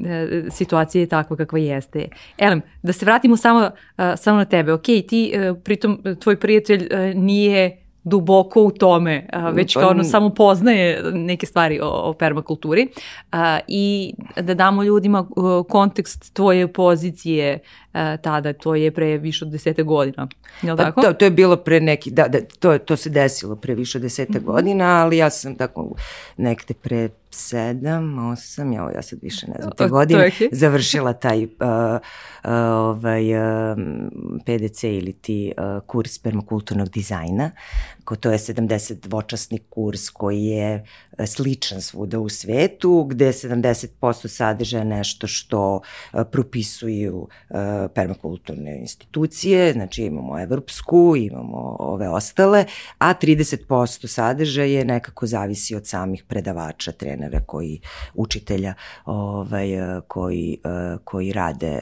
e, 0.07 0.45
situacija 0.51 1.01
je 1.01 1.07
takva 1.07 1.37
kakva 1.37 1.59
jeste. 1.59 2.09
Elem, 2.39 2.63
da 2.83 2.93
se 2.93 3.05
vratimo 3.05 3.37
samo, 3.37 3.61
uh, 3.61 4.05
samo 4.17 4.37
na 4.37 4.45
tebe. 4.45 4.73
Ok, 4.73 4.83
ti, 4.83 5.33
uh, 5.35 5.59
pritom, 5.65 6.03
tvoj 6.21 6.37
prijatelj 6.37 6.89
uh, 6.93 7.23
nije 7.23 7.81
duboko 8.11 8.62
u 8.62 8.71
tome, 8.71 9.26
a, 9.33 9.50
već 9.50 9.75
kao 9.75 9.90
ono 9.90 10.05
samo 10.05 10.31
poznaje 10.31 11.02
neke 11.12 11.47
stvari 11.47 11.81
o, 11.81 11.88
o 11.88 12.12
permakulturi 12.12 12.88
a, 13.33 13.59
i 13.69 14.14
da 14.37 14.55
damo 14.55 14.83
ljudima 14.83 15.29
kontekst 15.69 16.33
tvoje 16.33 16.73
pozicije 16.73 17.59
a, 17.93 18.17
tada, 18.17 18.52
to 18.52 18.75
je 18.75 18.90
pre 18.90 19.19
više 19.19 19.45
od 19.45 19.50
desete 19.50 19.83
godina, 19.83 20.29
je 20.62 20.73
li 20.73 20.76
pa, 20.76 20.85
tako? 20.85 21.02
To, 21.02 21.12
to 21.12 21.25
je 21.25 21.31
bilo 21.31 21.57
pre 21.57 21.81
neki, 21.81 22.11
da, 22.11 22.29
da 22.29 22.38
to, 22.59 22.79
to 22.79 22.97
se 22.97 23.11
desilo 23.11 23.57
pre 23.57 23.75
više 23.75 23.99
od 23.99 24.02
desete 24.02 24.38
mm 24.38 24.43
-hmm. 24.43 24.47
godina, 24.47 24.85
ali 24.85 25.17
ja 25.17 25.31
sam 25.31 25.55
tako 25.55 25.95
nekde 26.37 26.75
pre 26.75 27.09
sedam, 27.31 28.33
osam, 28.33 28.73
ja, 28.73 28.90
ja 28.95 29.02
sad 29.02 29.19
više 29.23 29.47
ne 29.47 29.55
znam, 29.59 29.73
te 29.76 29.88
godine, 29.88 30.31
završila 30.52 31.12
taj 31.12 31.45
uh, 31.45 31.50
uh, 31.50 32.50
ovaj, 32.73 33.35
uh, 33.35 33.79
PDC 34.45 34.85
ili 34.85 35.12
ti 35.12 35.52
uh, 35.57 35.87
kurs 35.87 36.19
permakulturnog 36.19 36.88
dizajna. 36.88 37.50
Ko 38.11 38.17
to 38.17 38.31
je 38.31 38.38
70 38.38 38.95
dvočasni 38.95 39.59
kurs 39.59 40.09
koji 40.09 40.45
je 40.45 40.75
uh, 40.75 41.26
sličan 41.26 41.81
svuda 41.81 42.19
u 42.19 42.29
svetu, 42.29 43.05
gde 43.05 43.29
70% 43.29 44.29
sadržaja 44.29 44.85
nešto 44.85 45.26
što 45.26 45.75
uh, 45.75 46.21
propisuju 46.33 47.17
uh, 47.19 47.57
permakulturne 47.95 48.79
institucije, 48.81 49.73
znači 49.73 50.05
imamo 50.05 50.40
evropsku, 50.40 51.14
imamo 51.17 51.76
ove 51.79 52.09
ostale, 52.09 52.64
a 52.99 53.14
30% 53.14 54.07
sadržaja 54.07 54.79
je 54.79 54.85
nekako 54.85 55.26
zavisi 55.26 55.75
od 55.75 55.87
samih 55.87 56.25
predavača, 56.25 56.93
trenera 56.93 57.40
koji 57.40 57.81
učitelja 58.14 58.75
ovaj 59.05 59.69
koji 60.09 60.59
koji 61.05 61.33
rade 61.33 61.81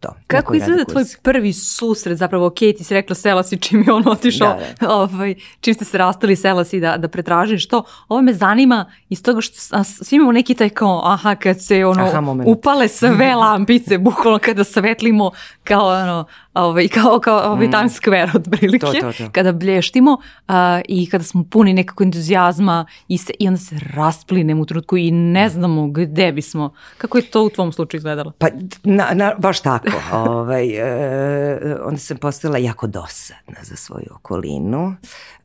to. 0.00 0.14
Kako 0.26 0.54
izgleda 0.54 0.84
tvoj 0.84 1.04
prvi 1.22 1.52
susret 1.52 2.18
zapravo 2.18 2.46
ok, 2.46 2.54
ti 2.54 2.84
si 2.84 2.94
rekla 2.94 3.14
sela 3.14 3.42
si 3.42 3.56
čim 3.56 3.84
je 3.86 3.92
on 3.92 4.08
otišao, 4.08 4.58
da, 4.80 4.86
da. 4.86 5.07
Ovaj 5.14 5.34
čim 5.60 5.74
ste 5.74 5.84
se 5.84 5.98
rastali 5.98 6.36
sela 6.36 6.64
si 6.64 6.80
da 6.80 6.96
da 6.96 7.08
pretražiš 7.08 7.68
to. 7.68 7.82
Ovo 8.08 8.22
me 8.22 8.32
zanima 8.34 8.92
iz 9.08 9.22
toga 9.22 9.40
što 9.40 9.84
svi 9.84 10.16
imamo 10.16 10.32
neki 10.32 10.54
taj 10.54 10.68
kao 10.68 11.02
aha 11.04 11.34
kad 11.34 11.64
se 11.64 11.84
ono 11.84 12.04
aha, 12.04 12.22
upale 12.46 12.88
sve 12.88 13.34
lampice 13.42 13.98
bukvalno 13.98 14.38
kada 14.38 14.64
svetlimo 14.64 15.30
kao 15.68 15.86
ono 15.86 16.24
ovaj, 16.54 16.88
kao, 16.88 17.20
kao 17.20 17.52
ovaj 17.52 17.66
mm. 17.66 17.70
Times 17.70 18.00
Square 18.00 18.36
od 18.36 18.48
prilike, 18.50 18.86
to, 18.86 18.92
to, 18.92 19.12
to. 19.12 19.30
kada 19.32 19.52
blještimo 19.52 20.12
uh, 20.12 20.54
i 20.88 21.10
kada 21.10 21.24
smo 21.24 21.44
puni 21.50 21.72
nekako 21.72 22.02
entuzijazma 22.04 22.86
i, 23.08 23.18
se, 23.18 23.32
i 23.38 23.48
onda 23.48 23.60
se 23.60 23.76
rasplinemo 23.94 24.62
u 24.62 24.66
trenutku 24.66 24.96
i 24.96 25.10
ne 25.10 25.48
znamo 25.48 25.88
gde 25.88 26.32
bismo. 26.32 26.72
Kako 26.98 27.18
je 27.18 27.30
to 27.30 27.44
u 27.44 27.50
tvom 27.50 27.72
slučaju 27.72 27.98
izgledalo? 27.98 28.32
Pa, 28.38 28.46
na, 28.84 29.08
na, 29.12 29.34
baš 29.38 29.60
tako. 29.60 30.02
ovaj, 30.30 30.68
uh, 30.68 31.78
onda 31.84 31.98
sam 31.98 32.16
postala 32.16 32.58
jako 32.58 32.86
dosadna 32.86 33.58
za 33.62 33.76
svoju 33.76 34.08
okolinu. 34.14 34.96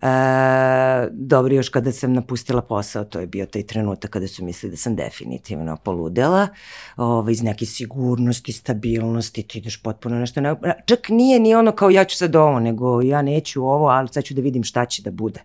Uh, 0.02 0.10
dobro, 1.12 1.54
još 1.54 1.70
kada 1.70 1.92
sam 1.92 2.14
napustila 2.14 2.62
posao, 2.62 3.04
to 3.04 3.20
je 3.20 3.28
bio 3.28 3.46
taj 3.46 3.64
trenutak 3.64 4.12
kada 4.12 4.28
su 4.28 4.46
mislili 4.46 4.72
da 4.72 4.78
sam 4.78 4.96
definitivno 4.96 5.78
poludela, 5.78 6.48
ovaj, 6.98 7.32
iz 7.32 7.44
neke 7.44 7.66
sigurnosti, 7.66 8.52
stabilnosti, 8.52 9.44
ti 9.44 9.58
ideš 9.58 9.82
potpuno 9.82 10.13
nešto 10.20 10.42
ne... 10.42 10.56
Čak 10.86 11.10
nije 11.10 11.40
ni 11.40 11.56
ono 11.56 11.72
kao 11.72 11.90
ja 11.90 12.04
ću 12.04 12.18
sad 12.18 12.36
ovo, 12.36 12.60
nego 12.60 13.02
ja 13.02 13.22
neću 13.22 13.64
ovo, 13.66 13.88
ali 13.88 14.08
sad 14.08 14.24
ću 14.24 14.34
da 14.34 14.42
vidim 14.42 14.64
šta 14.64 14.86
će 14.86 15.02
da 15.02 15.12
bude. 15.12 15.40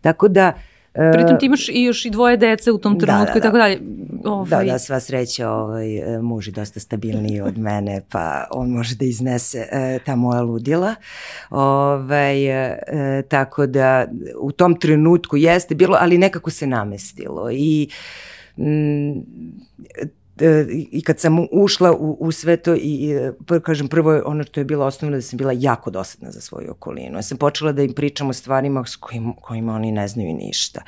Tako 0.00 0.28
da, 0.28 0.52
Pritom 0.92 1.38
ti 1.38 1.46
imaš 1.46 1.68
i 1.68 1.82
još 1.82 2.04
i 2.04 2.10
dvoje 2.10 2.36
dece 2.36 2.72
u 2.72 2.78
tom 2.78 2.98
Da, 2.98 3.06
trenutku 3.06 3.32
da, 3.32 3.38
i 3.38 3.42
tako 3.42 3.56
da. 3.56 3.62
dalje. 3.62 3.80
Ovaj, 4.24 4.64
Da, 4.64 4.72
da, 4.72 4.78
sva 4.78 5.00
sreća, 5.00 5.50
ovaj, 5.50 5.98
e, 5.98 6.22
muž 6.22 6.48
je 6.48 6.52
dosta 6.52 6.80
stabilniji 6.80 7.40
od 7.40 7.58
mene, 7.68 8.00
pa 8.10 8.44
on 8.50 8.70
može 8.70 8.94
da 8.94 9.04
iznese 9.04 9.68
e, 9.72 9.98
ta 10.06 10.16
moja 10.16 10.42
ludila. 10.42 10.94
Ovaj, 11.50 12.46
e, 12.46 12.78
e, 12.86 13.22
tako 13.28 13.66
da 13.66 14.06
u 14.40 14.52
tom 14.52 14.80
trenutku 14.80 15.36
jeste 15.36 15.74
bilo, 15.74 15.96
ali 16.00 16.18
nekako 16.18 16.50
se 16.50 16.66
namestilo 16.66 17.50
i 17.50 17.88
mm, 18.56 19.10
e, 19.10 19.14
i 20.90 21.02
kad 21.02 21.20
sam 21.20 21.46
ušla 21.52 21.92
u, 21.92 22.16
u 22.20 22.32
sve 22.32 22.56
to 22.56 22.74
i 22.74 23.10
e, 23.10 23.32
prvo 23.46 23.60
kažem 23.60 23.88
prvo 23.88 24.22
ono 24.24 24.44
što 24.44 24.60
je 24.60 24.64
bilo 24.64 24.86
osnovno 24.86 25.16
da 25.16 25.22
sam 25.22 25.36
bila 25.36 25.52
jako 25.56 25.90
dosadna 25.90 26.30
za 26.30 26.40
svoju 26.40 26.70
okolinu. 26.70 27.18
Ja 27.18 27.22
sam 27.22 27.38
počela 27.38 27.72
da 27.72 27.82
im 27.82 27.92
pričam 27.92 28.28
o 28.28 28.32
stvarima 28.32 28.84
s 28.86 28.96
kojim, 28.96 29.32
kojima 29.32 29.74
oni 29.74 29.92
ne 29.92 30.08
znaju 30.08 30.34
ništa 30.34 30.80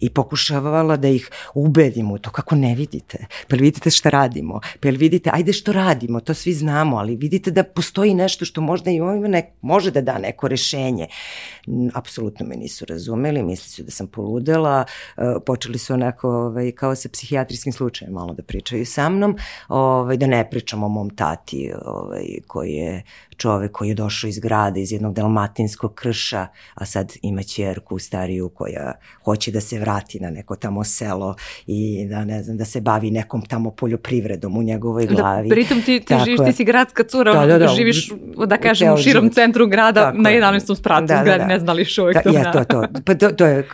i 0.00 0.10
pokušavala 0.10 0.96
da 0.96 1.08
ih 1.08 1.30
ubedim 1.54 2.10
u 2.10 2.18
to 2.18 2.30
kako 2.30 2.54
ne 2.54 2.74
vidite. 2.74 3.26
Pa 3.48 3.56
jel 3.56 3.62
vidite 3.62 3.90
šta 3.90 4.10
radimo? 4.10 4.60
Pa 4.80 4.88
jel 4.88 4.96
vidite 4.96 5.30
ajde 5.32 5.52
što 5.52 5.72
radimo? 5.72 6.20
To 6.20 6.34
svi 6.34 6.52
znamo, 6.52 6.96
ali 6.96 7.16
vidite 7.16 7.50
da 7.50 7.64
postoji 7.64 8.14
nešto 8.14 8.44
što 8.44 8.60
možda 8.60 8.90
i 8.90 9.00
ovima 9.00 9.28
nek, 9.28 9.44
može 9.60 9.90
da 9.90 10.00
da 10.00 10.18
neko 10.18 10.48
rešenje. 10.48 11.06
Apsolutno 11.94 12.46
me 12.46 12.56
nisu 12.56 12.84
razumeli, 12.84 13.42
mislili 13.42 13.70
su 13.70 13.82
da 13.82 13.90
sam 13.90 14.06
poludela, 14.06 14.84
e, 15.16 15.22
počeli 15.46 15.78
su 15.78 15.94
onako 15.94 16.30
ovaj, 16.30 16.72
kao 16.72 16.94
sa 16.94 17.08
psihijatrijskim 17.08 17.72
slučajem 17.72 18.12
malo 18.14 18.34
da 18.34 18.42
pričaju 18.42 18.86
sa 18.86 18.97
mnom, 19.00 19.36
ovaj, 19.68 20.16
da 20.16 20.26
ne 20.26 20.50
pričam 20.50 20.82
o 20.82 20.88
mom 20.88 21.10
tati 21.10 21.72
ovaj, 21.84 22.24
koji 22.46 22.70
je 22.70 23.02
čovek 23.36 23.72
koji 23.72 23.88
je 23.88 23.94
došao 23.94 24.28
iz 24.28 24.38
grada, 24.38 24.80
iz 24.80 24.92
jednog 24.92 25.14
dalmatinskog 25.14 25.94
krša, 25.94 26.46
a 26.74 26.84
sad 26.84 27.12
ima 27.22 27.42
ćerku 27.42 27.98
stariju 27.98 28.48
koja 28.48 28.92
hoće 29.24 29.50
da 29.50 29.60
se 29.60 29.78
vrati 29.78 30.20
na 30.20 30.30
neko 30.30 30.56
tamo 30.56 30.84
selo 30.84 31.34
i 31.66 31.78
da 32.06 32.24
ne 32.24 32.42
znam, 32.42 32.56
da 32.56 32.64
se 32.64 32.80
bavi 32.80 33.10
nekom 33.10 33.42
tamo 33.42 33.70
poljoprivredom 33.70 34.56
u 34.56 34.62
njegovoj 34.62 35.06
glavi. 35.06 35.48
Da, 35.48 35.54
pritom 35.54 35.78
ti, 35.78 36.00
ti 36.00 36.06
Tako 36.06 36.24
živiš, 36.24 36.40
ti 36.40 36.52
si 36.52 36.64
gradska 36.64 37.04
cura, 37.04 37.32
Da, 37.34 37.46
da, 37.48 37.58
da, 37.58 37.68
živiš, 37.68 38.10
u- 38.36 38.46
da 38.46 38.56
kažem, 38.56 38.92
u 38.92 38.96
širom 38.96 39.22
život. 39.22 39.34
centru 39.34 39.66
grada 39.66 40.00
Tako 40.02 40.18
na 40.18 40.30
je. 40.30 40.36
11. 40.36 40.76
spratu 40.76 41.06
Da, 41.06 41.14
da, 41.14 41.20
zgrade, 41.20 41.38
da. 41.38 41.46
ne 41.46 41.58
znam 41.58 41.76
li 41.76 41.82
još 41.82 41.98
uvek 41.98 42.14
Ta, 42.14 42.22
to 42.22 42.30
ja, 42.30 42.52
to, 42.52 42.64
to. 42.64 42.84
Pa 43.06 43.14
to, 43.14 43.30
to 43.30 43.46
je, 43.46 43.68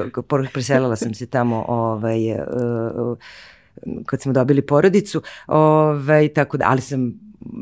preselila 0.52 0.96
sam 0.96 1.14
se 1.14 1.26
tamo 1.26 1.64
ovaj, 1.68 2.32
uh, 2.32 2.38
kad 4.06 4.22
smo 4.22 4.32
dobili 4.32 4.62
porodicu, 4.62 5.22
ovaj, 5.46 6.28
tako 6.28 6.56
da, 6.56 6.64
ali 6.68 6.80
sam 6.80 7.12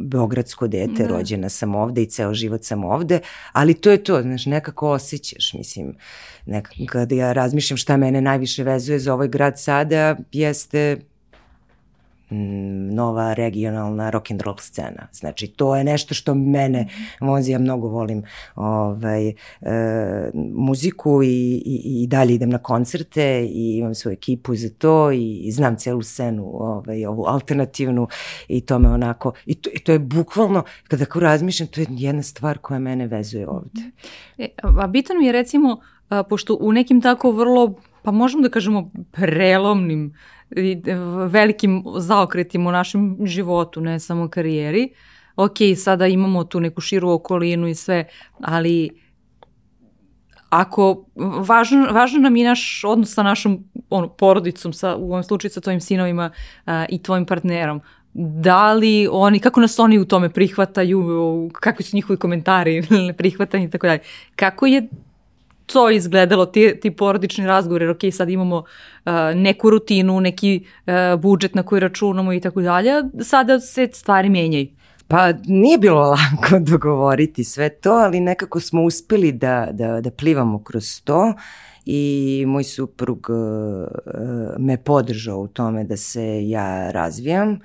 beogradsko 0.04 0.68
dete, 0.68 1.02
Da. 1.02 1.06
rođena 1.06 1.48
sam 1.48 1.74
ovde 1.74 2.02
i 2.02 2.06
ceo 2.06 2.34
život 2.34 2.64
sam 2.64 2.84
ovde, 2.84 3.20
ali 3.52 3.74
to 3.74 3.90
je 3.90 4.04
to, 4.04 4.22
znaš, 4.22 4.46
nekako 4.46 4.90
osjećaš, 4.90 5.52
mislim, 5.54 5.96
nekako 6.46 6.76
kada 6.88 7.14
ja 7.14 7.32
razmišljam 7.32 7.76
šta 7.76 7.96
mene 7.96 8.20
najviše 8.20 8.64
vezuje 8.64 8.98
za 8.98 9.14
ovaj 9.14 9.28
grad 9.28 9.60
sada, 9.60 10.16
jeste 10.32 11.00
nova 12.92 13.34
regionalna 13.34 14.10
rock 14.10 14.30
and 14.30 14.40
roll 14.40 14.56
scena. 14.58 15.08
Znači, 15.12 15.46
to 15.46 15.76
je 15.76 15.84
nešto 15.84 16.14
što 16.14 16.34
mene 16.34 16.88
vozi, 17.20 17.52
ja 17.52 17.58
mnogo 17.58 17.88
volim 17.88 18.22
ovaj, 18.54 19.28
e, 19.28 19.34
muziku 20.54 21.22
i, 21.22 21.62
i, 21.66 22.02
i 22.02 22.06
dalje 22.06 22.34
idem 22.34 22.50
na 22.50 22.58
koncerte 22.58 23.44
i 23.44 23.76
imam 23.76 23.94
svoju 23.94 24.12
ekipu 24.12 24.54
za 24.54 24.68
to 24.78 25.12
i, 25.12 25.38
i 25.38 25.52
znam 25.52 25.76
celu 25.76 26.02
scenu, 26.02 26.50
ovaj, 26.54 27.06
ovu 27.06 27.24
alternativnu 27.26 28.08
i 28.48 28.60
to 28.60 28.78
me 28.78 28.88
onako, 28.88 29.32
i 29.46 29.54
to, 29.54 29.70
i 29.72 29.78
to 29.78 29.92
je 29.92 29.98
bukvalno, 29.98 30.64
kada 30.88 31.04
tako 31.04 31.20
razmišljam, 31.20 31.68
to 31.68 31.80
je 31.80 31.86
jedna 31.90 32.22
stvar 32.22 32.58
koja 32.58 32.78
mene 32.78 33.06
vezuje 33.06 33.48
ovde. 33.48 33.80
E, 34.38 34.48
a 34.62 34.86
bitan 34.86 35.18
mi 35.18 35.26
je 35.26 35.32
recimo, 35.32 35.80
a, 36.08 36.22
pošto 36.22 36.58
u 36.60 36.72
nekim 36.72 37.00
tako 37.00 37.30
vrlo, 37.30 37.74
pa 38.02 38.10
možemo 38.10 38.42
da 38.42 38.48
kažemo 38.48 38.90
prelomnim 39.10 40.14
velikim 41.28 41.84
zaokretima 41.98 42.68
u 42.68 42.72
našem 42.72 43.16
životu, 43.24 43.80
ne 43.80 44.00
samo 44.00 44.28
karijeri, 44.28 44.88
ok, 45.36 45.56
sada 45.76 46.06
imamo 46.06 46.44
tu 46.44 46.60
neku 46.60 46.80
širu 46.80 47.10
okolinu 47.10 47.68
i 47.68 47.74
sve, 47.74 48.04
ali 48.40 48.90
ako 50.50 51.04
važno, 51.48 51.86
važno 51.92 52.20
nam 52.20 52.36
je 52.36 52.44
naš 52.44 52.84
odnos 52.84 53.14
sa 53.14 53.22
našom 53.22 53.64
ono, 53.90 54.08
porodicom, 54.08 54.72
sa, 54.72 54.96
u 54.96 55.12
ovom 55.12 55.22
slučaju 55.22 55.50
sa 55.50 55.60
tvojim 55.60 55.80
sinovima 55.80 56.30
a, 56.66 56.84
i 56.88 57.02
tvojim 57.02 57.26
partnerom, 57.26 57.80
da 58.14 58.72
li 58.72 59.08
oni, 59.10 59.40
kako 59.40 59.60
nas 59.60 59.78
oni 59.78 59.98
u 59.98 60.04
tome 60.04 60.28
prihvataju, 60.30 61.50
kakvi 61.52 61.84
su 61.84 61.96
njihovi 61.96 62.18
komentari, 62.18 62.82
prihvatanje 63.18 63.64
i 63.64 63.70
tako 63.70 63.86
dalje. 63.86 64.00
Kako 64.36 64.66
je 64.66 64.88
to 65.66 65.90
izgledalo, 65.90 66.46
ti, 66.46 66.78
ti 66.82 66.90
porodični 66.90 67.46
razgovori, 67.46 67.88
ok, 67.88 68.00
sad 68.12 68.30
imamo 68.30 68.56
uh, 68.56 69.12
neku 69.34 69.70
rutinu, 69.70 70.20
neki 70.20 70.64
uh, 70.86 71.20
budžet 71.20 71.54
na 71.54 71.62
koji 71.62 71.80
računamo 71.80 72.32
i 72.32 72.40
tako 72.40 72.62
dalje, 72.62 72.92
sada 73.20 73.60
se 73.60 73.88
stvari 73.92 74.28
menjaju. 74.28 74.66
Pa 75.08 75.32
nije 75.44 75.78
bilo 75.78 76.00
lako 76.00 76.58
dogovoriti 76.70 77.44
sve 77.44 77.68
to, 77.68 77.90
ali 77.90 78.20
nekako 78.20 78.60
smo 78.60 78.82
uspeli 78.82 79.32
da, 79.32 79.68
da, 79.72 80.00
da 80.00 80.10
plivamo 80.10 80.62
kroz 80.62 81.02
to 81.04 81.34
i 81.84 82.44
moj 82.48 82.64
suprug 82.64 83.26
uh, 83.30 83.86
me 84.58 84.76
podržao 84.76 85.38
u 85.38 85.48
tome 85.48 85.84
da 85.84 85.96
se 85.96 86.48
ja 86.48 86.90
razvijam. 86.90 87.58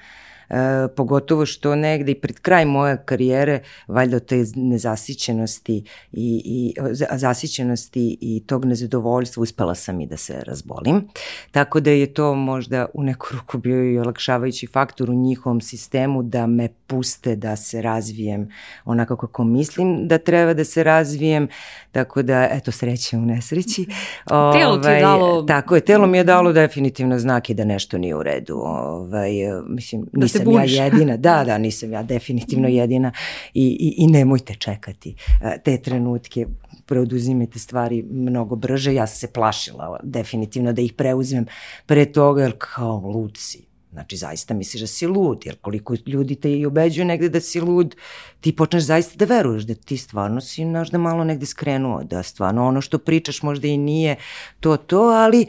E, 0.49 0.87
pogotovo 0.95 1.45
što 1.45 1.75
negde 1.75 2.11
i 2.11 2.15
pred 2.15 2.39
kraj 2.39 2.65
moje 2.65 3.01
karijere, 3.05 3.59
valjda 3.87 4.19
te 4.19 4.45
nezasićenosti 4.55 5.83
i, 6.11 6.41
i 6.45 6.73
za- 6.91 7.07
zasićenosti 7.11 8.17
i 8.21 8.43
tog 8.47 8.65
nezadovoljstva 8.65 9.41
uspela 9.41 9.75
sam 9.75 10.01
i 10.01 10.07
da 10.07 10.17
se 10.17 10.41
razbolim. 10.45 11.07
Tako 11.51 11.79
da 11.79 11.91
je 11.91 12.13
to 12.13 12.35
možda 12.35 12.85
u 12.93 13.03
neku 13.03 13.27
ruku 13.31 13.57
bio 13.57 13.91
i 13.91 13.99
olakšavajući 13.99 14.67
faktor 14.67 15.09
u 15.09 15.13
njihovom 15.13 15.61
sistemu 15.61 16.23
da 16.23 16.47
me 16.47 16.69
puste 16.87 17.35
da 17.35 17.55
se 17.55 17.81
razvijem 17.81 18.49
onako 18.85 19.15
kako 19.17 19.43
mislim 19.43 20.07
da 20.07 20.17
treba 20.17 20.53
da 20.53 20.63
se 20.63 20.83
razvijem. 20.83 21.47
Tako 21.91 22.21
da, 22.21 22.47
eto, 22.51 22.71
sreće 22.71 23.17
u 23.17 23.21
nesreći. 23.21 23.85
Telo 24.53 24.77
ti 24.77 24.87
je 24.87 24.91
Ovaj, 24.91 25.01
dalo- 25.01 25.45
Tako 25.47 25.75
je, 25.75 25.81
telo 25.81 26.07
mi 26.07 26.17
je 26.17 26.23
dalo 26.23 26.53
definitivno 26.53 27.19
znak 27.19 27.49
i 27.49 27.53
da 27.53 27.65
nešto 27.65 27.97
nije 27.97 28.15
u 28.15 28.23
redu. 28.23 28.55
Ovaj, 28.57 29.31
mislim, 29.67 30.05
Da 30.13 30.19
nisam 30.21 30.51
ja 30.51 30.83
jedina. 30.83 31.17
Da, 31.17 31.43
da, 31.47 31.57
nisam 31.57 31.91
ja 31.93 32.03
definitivno 32.03 32.67
jedina 32.67 33.11
i, 33.53 33.67
i, 33.79 33.95
i 33.97 34.07
nemojte 34.07 34.55
čekati 34.55 35.15
e, 35.43 35.57
te 35.63 35.77
trenutke 35.77 36.45
preoduzimajte 36.85 37.59
stvari 37.59 38.03
mnogo 38.03 38.55
brže. 38.55 38.93
Ja 38.93 39.07
sam 39.07 39.17
se 39.17 39.33
plašila 39.33 39.99
definitivno 40.03 40.73
da 40.73 40.81
ih 40.81 40.93
preuzmem 40.93 41.45
pre 41.85 42.05
toga, 42.05 42.41
jer 42.41 42.53
kao 42.57 42.97
lud 42.99 43.37
si. 43.37 43.66
Znači, 43.97 44.17
zaista 44.17 44.53
misliš 44.53 44.81
da 44.81 44.87
si 44.87 45.07
lud, 45.07 45.41
jer 45.45 45.55
koliko 45.55 45.95
ljudi 46.05 46.35
te 46.35 46.51
i 46.51 46.65
ubeđuju 46.65 47.05
negde 47.05 47.29
da 47.29 47.39
si 47.41 47.59
lud, 47.59 47.95
ti 48.41 48.55
počneš 48.55 48.83
zaista 48.83 49.25
da 49.25 49.25
veruješ 49.25 49.63
da 49.63 49.73
ti 49.75 49.97
stvarno 49.97 50.41
si 50.41 50.65
možda 50.65 50.97
malo 50.97 51.23
negde 51.23 51.45
skrenuo, 51.45 52.03
da 52.03 52.23
stvarno 52.23 52.67
ono 52.67 52.81
što 52.81 52.97
pričaš 52.97 53.41
možda 53.41 53.67
i 53.67 53.77
nije 53.77 54.15
to 54.59 54.77
to, 54.77 55.01
ali 55.01 55.45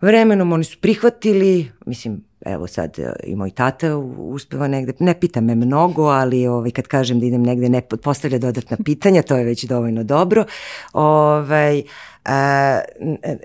vremenom 0.00 0.52
oni 0.52 0.64
su 0.64 0.78
prihvatili, 0.80 1.70
mislim, 1.86 2.24
evo 2.46 2.66
sad 2.66 2.98
e, 2.98 3.12
i 3.24 3.36
moj 3.36 3.50
tata 3.50 3.96
uspeva 4.18 4.68
negde, 4.68 4.92
ne 4.98 5.20
pita 5.20 5.40
me 5.40 5.54
mnogo, 5.54 6.04
ali 6.04 6.46
ovaj, 6.46 6.70
kad 6.70 6.86
kažem 6.86 7.20
da 7.20 7.26
idem 7.26 7.42
negde 7.42 7.68
ne 7.68 7.80
postavlja 7.80 8.38
dodatna 8.38 8.76
pitanja, 8.84 9.22
to 9.22 9.36
je 9.36 9.44
već 9.44 9.64
dovoljno 9.64 10.04
dobro. 10.04 10.44
Ovaj, 10.92 11.82
a, 12.24 12.80
n- 13.00 13.18
n- 13.22 13.38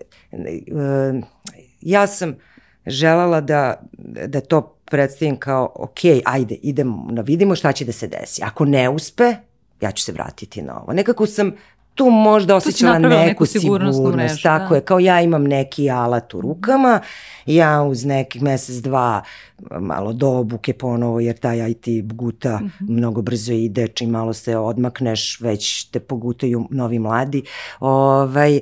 n- 0.77 1.23
ja 1.81 2.07
sam 2.07 2.35
želala 2.85 3.41
da, 3.41 3.81
da 4.27 4.41
to 4.41 4.61
predstavim 4.85 5.37
kao, 5.39 5.71
ok, 5.75 5.99
ajde, 6.25 6.55
idemo, 6.55 7.21
vidimo 7.23 7.55
šta 7.55 7.71
će 7.71 7.85
da 7.85 7.91
se 7.91 8.07
desi. 8.07 8.41
Ako 8.43 8.65
ne 8.65 8.89
uspe, 8.89 9.35
ja 9.81 9.91
ću 9.91 10.03
se 10.03 10.11
vratiti 10.11 10.61
na 10.61 10.81
ovo. 10.81 10.93
Nekako 10.93 11.25
sam 11.25 11.51
tu 11.95 12.09
možda 12.09 12.55
osjećala 12.55 12.93
napravila 12.93 13.21
neku 13.21 13.29
neku 13.29 13.45
sigurnost, 13.45 13.99
mrežu, 14.15 14.43
tako 14.43 14.69
da. 14.69 14.75
je, 14.75 14.81
kao 14.81 14.99
ja 14.99 15.21
imam 15.21 15.43
neki 15.43 15.89
alat 15.89 16.33
u 16.33 16.41
rukama, 16.41 16.99
ja 17.45 17.81
uz 17.83 18.05
nekih 18.05 18.41
mesec, 18.41 18.75
dva 18.75 19.23
malo 19.79 20.13
do 20.13 20.29
obuke 20.29 20.73
ponovo, 20.73 21.19
jer 21.19 21.37
taj 21.37 21.69
IT 21.71 21.85
guta 22.13 22.59
Mhm. 22.61 22.93
mnogo 22.93 23.21
brzo 23.21 23.53
ide, 23.53 23.87
čim 23.87 24.09
malo 24.09 24.33
se 24.33 24.57
odmakneš, 24.57 25.39
već 25.39 25.83
te 25.83 25.99
pogutaju 25.99 26.67
novi 26.71 26.99
mladi, 26.99 27.43
ovaj, 27.79 28.59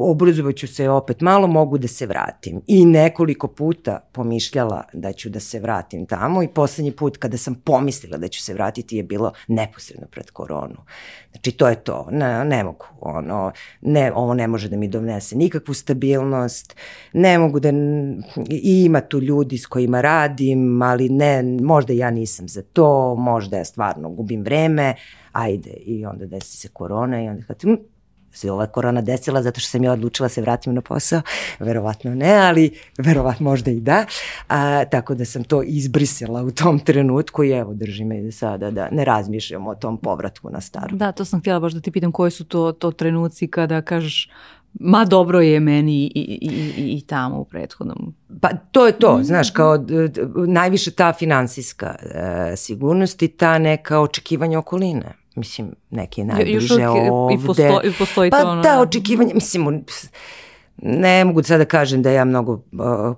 obrazovaću 0.00 0.68
se 0.68 0.88
opet 0.88 1.20
malo, 1.20 1.46
mogu 1.46 1.78
da 1.78 1.88
se 1.88 2.06
vratim. 2.06 2.60
I 2.66 2.84
nekoliko 2.84 3.48
puta 3.48 4.00
pomišljala 4.12 4.82
da 4.92 5.12
ću 5.12 5.28
da 5.28 5.40
se 5.40 5.60
vratim 5.60 6.06
tamo 6.06 6.42
i 6.42 6.48
poslednji 6.48 6.92
put 6.92 7.16
kada 7.16 7.36
sam 7.36 7.54
pomislila 7.54 8.16
da 8.16 8.28
ću 8.28 8.42
se 8.42 8.54
vratiti 8.54 8.96
je 8.96 9.02
bilo 9.02 9.32
neposredno 9.48 10.06
pred 10.10 10.30
koronu. 10.30 10.76
Znači 11.36 11.52
to 11.52 11.68
je 11.68 11.76
to, 11.76 12.08
ne, 12.10 12.44
ne 12.44 12.64
mogu, 12.64 12.84
ono, 13.00 13.52
ne, 13.80 14.12
ovo 14.14 14.34
ne 14.34 14.46
može 14.46 14.68
da 14.68 14.76
mi 14.76 14.88
donese 14.88 15.36
nikakvu 15.36 15.74
stabilnost, 15.74 16.76
ne 17.12 17.38
mogu 17.38 17.60
da, 17.60 17.68
i 18.50 18.84
ima 18.84 19.00
tu 19.00 19.20
ljudi 19.20 19.58
s 19.58 19.66
kojima 19.66 20.00
radim, 20.00 20.82
ali 20.82 21.08
ne, 21.08 21.42
možda 21.62 21.92
ja 21.92 22.10
nisam 22.10 22.48
za 22.48 22.62
to, 22.62 23.14
možda 23.14 23.56
ja 23.56 23.64
stvarno 23.64 24.10
gubim 24.10 24.42
vreme, 24.42 24.94
ajde, 25.32 25.70
i 25.70 26.06
onda 26.06 26.26
desi 26.26 26.56
se 26.56 26.68
korona 26.68 27.22
i 27.22 27.28
onda 27.28 27.44
kad, 27.46 27.62
hm, 27.62 27.74
se 28.36 28.50
ova 28.50 28.66
korona 28.66 29.00
desila 29.00 29.42
zato 29.42 29.60
što 29.60 29.70
sam 29.70 29.84
ja 29.84 29.92
odlučila 29.92 30.24
da 30.24 30.28
se 30.28 30.40
vratim 30.40 30.74
na 30.74 30.80
posao, 30.80 31.22
verovatno 31.58 32.14
ne, 32.14 32.34
ali 32.34 32.78
verovatno 32.98 33.44
možda 33.44 33.70
i 33.70 33.80
da, 33.80 34.04
a, 34.48 34.84
tako 34.84 35.14
da 35.14 35.24
sam 35.24 35.44
to 35.44 35.62
izbrisala 35.62 36.42
u 36.42 36.50
tom 36.50 36.78
trenutku 36.78 37.44
i 37.44 37.50
evo 37.50 37.74
drži 37.74 38.04
me 38.04 38.32
sada 38.32 38.70
da 38.70 38.88
ne 38.90 39.04
razmišljam 39.04 39.66
o 39.66 39.74
tom 39.74 39.98
povratku 39.98 40.50
na 40.50 40.60
staro. 40.60 40.96
Da, 40.96 41.12
to 41.12 41.24
sam 41.24 41.40
htjela 41.40 41.60
baš 41.60 41.72
da 41.72 41.80
ti 41.80 41.90
pitam 41.90 42.12
koji 42.12 42.30
su 42.30 42.44
to, 42.44 42.72
to 42.72 42.90
trenuci 42.90 43.46
kada 43.46 43.82
kažeš 43.82 44.30
ma 44.80 45.04
dobro 45.04 45.40
je 45.40 45.60
meni 45.60 46.04
i, 46.04 46.10
i, 46.14 46.48
i, 46.76 46.96
i 46.96 47.00
tamo 47.00 47.40
u 47.40 47.44
prethodnom. 47.44 48.14
Pa 48.40 48.48
to 48.72 48.86
je 48.86 48.92
to, 48.92 49.18
mm. 49.18 49.24
znaš, 49.24 49.50
kao 49.50 49.84
najviše 50.46 50.90
ta 50.90 51.12
finansijska 51.12 51.94
e, 52.00 52.56
sigurnost 52.56 53.22
i 53.22 53.28
ta 53.28 53.58
neka 53.58 54.00
očekivanja 54.00 54.58
okoline. 54.58 55.25
Mislim, 55.36 55.74
neki 55.90 56.24
najbliže 56.24 56.74
Još 56.74 56.82
ovde. 56.88 57.34
I, 57.34 57.46
posto, 57.46 57.80
i 57.84 57.92
postoji 57.98 58.30
pa 58.30 58.40
to 58.40 58.48
ono. 58.48 58.62
Pa 58.62 58.68
da, 58.68 58.80
očekivanja, 58.80 59.34
mislim, 59.34 59.84
ne 60.82 61.24
mogu 61.24 61.42
sada 61.42 61.58
da 61.58 61.64
kažem 61.64 62.02
da 62.02 62.10
ja 62.10 62.24
mnogo 62.24 62.52
uh, 62.52 62.60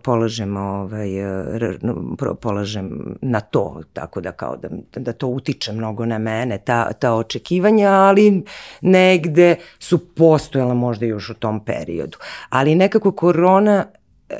polažem, 0.02 0.56
ovaj, 0.56 1.24
uh, 1.24 2.36
polažem 2.40 3.16
na 3.22 3.40
to, 3.40 3.82
tako 3.92 4.20
da 4.20 4.32
kao 4.32 4.56
da, 4.56 4.68
da 4.96 5.12
to 5.12 5.26
utiče 5.26 5.72
mnogo 5.72 6.06
na 6.06 6.18
mene, 6.18 6.58
ta, 6.58 6.92
ta 6.92 7.14
očekivanja, 7.14 7.88
ali 7.88 8.42
negde 8.80 9.56
su 9.78 10.14
postojala 10.14 10.74
možda 10.74 11.06
još 11.06 11.30
u 11.30 11.34
tom 11.34 11.64
periodu. 11.64 12.18
Ali 12.48 12.74
nekako 12.74 13.12
korona 13.12 13.84
uh, 14.30 14.36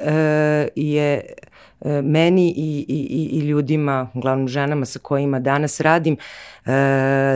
je 0.76 1.20
meni 1.84 2.54
i, 2.56 2.84
i, 2.88 3.28
i 3.32 3.38
ljudima, 3.38 4.10
uglavnom 4.14 4.48
ženama 4.48 4.86
sa 4.86 4.98
kojima 4.98 5.40
danas 5.40 5.80
radim, 5.80 6.16
uh, 6.16 6.72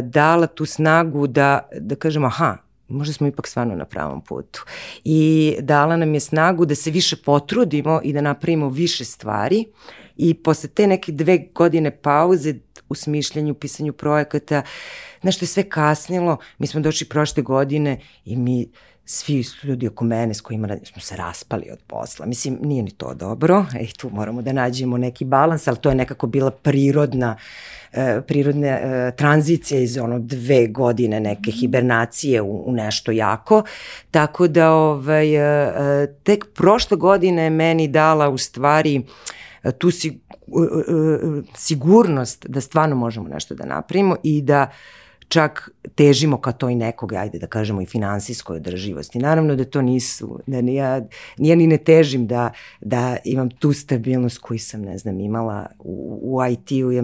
dala 0.02 0.46
tu 0.46 0.66
snagu 0.66 1.26
da, 1.26 1.68
da 1.80 1.96
kažem, 1.96 2.24
aha, 2.24 2.56
možda 2.88 3.12
smo 3.12 3.26
ipak 3.26 3.46
stvarno 3.46 3.74
na 3.74 3.84
pravom 3.84 4.20
putu. 4.20 4.64
I 5.04 5.54
dala 5.60 5.96
nam 5.96 6.14
je 6.14 6.20
snagu 6.20 6.64
da 6.64 6.74
se 6.74 6.90
više 6.90 7.16
potrudimo 7.16 8.00
i 8.04 8.12
da 8.12 8.20
napravimo 8.20 8.68
više 8.68 9.04
stvari 9.04 9.64
i 10.16 10.34
posle 10.34 10.68
te 10.68 10.86
neke 10.86 11.12
dve 11.12 11.38
godine 11.54 11.90
pauze 11.90 12.54
u 12.88 12.94
smišljanju, 12.94 13.54
pisanju 13.54 13.92
projekata, 13.92 14.62
nešto 15.22 15.44
je 15.44 15.48
sve 15.48 15.62
kasnilo, 15.62 16.36
mi 16.58 16.66
smo 16.66 16.80
došli 16.80 17.08
prošle 17.08 17.42
godine 17.42 18.00
i 18.24 18.36
mi 18.36 18.68
svi 19.04 19.44
ljudi 19.62 19.86
oko 19.86 20.04
mene 20.04 20.34
s 20.34 20.40
kojima 20.40 20.68
smo 20.84 21.02
se 21.02 21.16
raspali 21.16 21.70
od 21.72 21.78
posla. 21.86 22.26
Mislim, 22.26 22.58
nije 22.62 22.82
ni 22.82 22.90
to 22.90 23.14
dobro, 23.14 23.66
e, 23.74 23.86
tu 23.96 24.10
moramo 24.10 24.42
da 24.42 24.52
nađemo 24.52 24.98
neki 24.98 25.24
balans, 25.24 25.68
ali 25.68 25.76
to 25.76 25.88
je 25.88 25.94
nekako 25.94 26.26
bila 26.26 26.50
prirodna 26.50 27.36
e, 27.92 28.20
prirodne 28.26 28.68
e, 28.68 29.12
tranzicije 29.16 29.82
iz 29.82 29.98
ono 29.98 30.18
dve 30.18 30.66
godine 30.66 31.20
neke 31.20 31.50
hibernacije 31.50 32.42
u, 32.42 32.62
u 32.66 32.72
nešto 32.72 33.12
jako. 33.12 33.62
Tako 34.10 34.48
da 34.48 34.70
ovaj, 34.70 35.34
e, 35.34 35.72
e 36.02 36.14
tek 36.22 36.46
prošle 36.54 36.96
godine 36.96 37.50
meni 37.50 37.88
dala 37.88 38.28
u 38.28 38.38
stvari 38.38 39.02
e, 39.62 39.72
tu 39.72 39.90
si, 39.90 40.20
sigurnost 41.54 42.46
da 42.48 42.60
stvarno 42.60 42.96
možemo 42.96 43.28
nešto 43.28 43.54
da 43.54 43.64
napravimo 43.64 44.16
i 44.22 44.42
da 44.42 44.70
čak 45.32 45.70
težimo 45.94 46.36
ka 46.36 46.52
toj 46.52 46.74
nekog, 46.74 47.12
ajde 47.12 47.38
da 47.38 47.46
kažemo 47.46 47.80
i 47.82 47.86
finansijskoj 47.86 48.56
održivosti. 48.56 49.18
Naravno 49.18 49.56
da 49.56 49.64
to 49.64 49.82
nisu, 49.82 50.40
da 50.46 50.58
ja, 50.58 51.00
ja 51.38 51.56
ni 51.56 51.66
ne 51.66 51.78
težim 51.78 52.26
da, 52.26 52.50
da 52.80 53.16
imam 53.24 53.50
tu 53.50 53.72
stabilnost 53.72 54.38
koju 54.38 54.58
sam, 54.58 54.82
ne 54.82 54.98
znam, 54.98 55.20
imala 55.20 55.66
u, 55.78 56.20
u 56.22 56.46
IT-u. 56.52 56.92
Ja, 56.92 57.02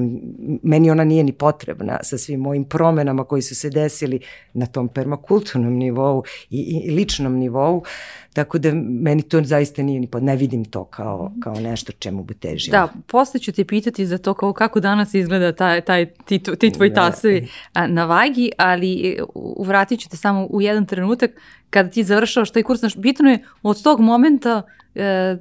meni 0.63 0.91
ona 0.91 1.05
nije 1.05 1.25
ni 1.25 1.33
potrebna 1.33 1.99
sa 2.03 2.19
svim 2.19 2.41
mojim 2.41 2.65
promenama 2.65 3.25
koji 3.25 3.43
su 3.43 3.55
se 3.55 3.71
desili 3.71 4.21
na 4.53 4.67
tom 4.67 4.89
permakulturnom 4.89 5.73
nivou 5.73 6.25
i, 6.51 6.83
i 6.85 6.91
ličnom 6.91 7.37
nivou. 7.37 7.85
Tako 8.33 8.59
da 8.59 8.73
meni 8.75 9.23
to 9.23 9.43
zaista 9.43 9.83
nije 9.83 10.01
ni 10.01 10.07
pod, 10.07 10.23
ne 10.23 10.37
vidim 10.37 10.65
to 10.65 10.85
kao, 10.85 11.33
kao 11.43 11.55
nešto 11.55 11.93
čemu 11.93 12.25
bi 12.25 12.35
težim. 12.35 12.73
Da, 12.73 12.89
posle 13.07 13.41
ću 13.41 13.53
te 13.53 13.65
pitati 13.65 14.07
za 14.07 14.19
to 14.19 14.35
kao 14.35 14.53
kako 14.53 14.81
danas 14.81 15.15
izgleda 15.15 15.53
taj, 15.53 15.81
taj, 15.81 16.07
ti, 16.07 16.43
ti 16.59 16.71
tvoji 16.71 16.95
tasovi 16.95 17.49
na 17.89 18.05
vagi, 18.19 18.51
ali 18.59 19.19
uvratit 19.35 20.01
ću 20.01 20.09
te 20.09 20.17
samo 20.17 20.47
u 20.51 20.61
jedan 20.61 20.87
trenutak 20.87 21.31
kada 21.71 21.91
ti 21.91 22.05
završavaš 22.05 22.51
taj 22.51 22.63
kurs. 22.63 22.81
Znaš, 22.81 22.97
bitno 22.97 23.31
je 23.31 23.45
od 23.63 23.83
tog 23.83 24.01
momenta 24.01 24.63
e, 24.95 25.37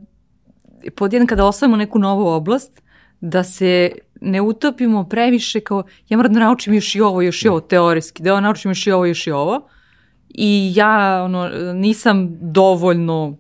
pod 0.96 1.14
jedan 1.14 1.28
kada 1.28 1.46
osvajamo 1.46 1.78
neku 1.78 2.00
novu 2.00 2.28
oblast, 2.28 2.82
da 3.22 3.44
se 3.44 3.92
ne 4.22 4.42
utopimo 4.42 5.04
previše 5.10 5.60
kao 5.60 5.84
ja 6.10 6.18
moram 6.18 6.34
da 6.34 6.40
naučim 6.40 6.74
još 6.74 6.96
i 6.96 7.02
ovo, 7.02 7.22
još 7.22 7.46
i 7.46 7.48
ovo 7.48 7.60
teorijski, 7.60 8.24
da 8.24 8.30
ja 8.30 8.40
naučim 8.40 8.72
još 8.72 8.88
i 8.88 8.92
ovo, 8.92 9.06
još 9.06 9.28
i 9.28 9.32
ovo, 9.32 9.68
i 10.30 10.72
ja 10.76 11.24
ono, 11.24 11.50
nisam 11.74 12.38
dovoljno 12.42 13.38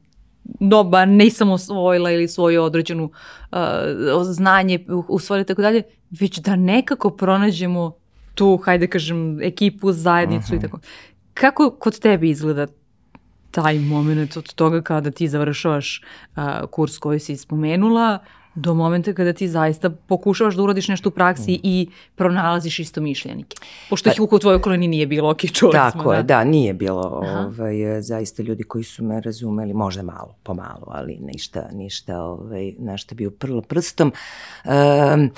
doba, 0.59 1.05
nisam 1.05 1.51
osvojila 1.51 2.11
ili 2.11 2.27
svoju 2.27 2.63
određenu 2.63 3.03
uh, 3.03 3.57
znanje 4.23 4.85
usvojila 5.07 5.45
tako 5.45 5.61
dalje, 5.61 5.83
već 6.09 6.39
da 6.39 6.55
nekako 6.55 7.09
pronađemo 7.09 7.97
tu, 8.37 8.57
hajde 8.57 8.87
kažem, 8.87 9.41
ekipu, 9.41 9.91
zajednicu 9.91 10.45
uh 10.45 10.51
-huh. 10.51 10.57
i 10.57 10.61
tako. 10.61 10.79
Kako 11.33 11.69
kod 11.79 11.99
tebe 11.99 12.29
izgleda 12.29 12.67
taj 13.51 13.79
moment 13.79 14.37
od 14.37 14.53
toga 14.53 14.81
kada 14.81 15.11
ti 15.11 15.27
završavaš 15.27 16.01
uh, 16.35 16.43
kurs 16.71 16.97
koji 16.97 17.19
si 17.19 17.37
spomenula, 17.37 18.19
do 18.57 18.73
momenta 18.73 19.13
kada 19.13 19.33
ti 19.33 19.47
zaista 19.47 19.89
pokušavaš 19.89 20.55
da 20.55 20.63
uradiš 20.63 20.87
nešto 20.87 21.09
u 21.09 21.11
praksi 21.11 21.51
mm. 21.51 21.59
i 21.63 21.89
pronalaziš 22.15 22.79
isto 22.79 23.01
mišljenike. 23.01 23.57
Pošto 23.89 24.09
ih 24.09 24.15
pa- 24.17 24.35
u 24.35 24.39
tvojoj 24.39 24.55
okolini 24.55 24.87
nije 24.87 25.07
bilo, 25.07 25.29
ok, 25.29 25.41
čuli 25.53 25.71
Tako 25.71 25.99
smo. 25.99 26.13
je, 26.13 26.23
da, 26.23 26.43
nije 26.43 26.73
bilo 26.73 27.01
ovaj, 27.01 28.01
zaista 28.01 28.43
ljudi 28.43 28.63
koji 28.63 28.83
su 28.83 29.03
me 29.03 29.21
razumeli, 29.21 29.73
možda 29.73 30.03
malo, 30.03 30.35
pomalo, 30.43 30.87
ali 30.87 31.17
ništa, 31.21 31.69
ništa, 31.73 32.21
ovaj, 32.21 32.73
nešto 32.79 33.15
bi 33.15 33.27
uprlo 33.27 33.61
prstom. 33.61 34.11
Um, 34.65 35.31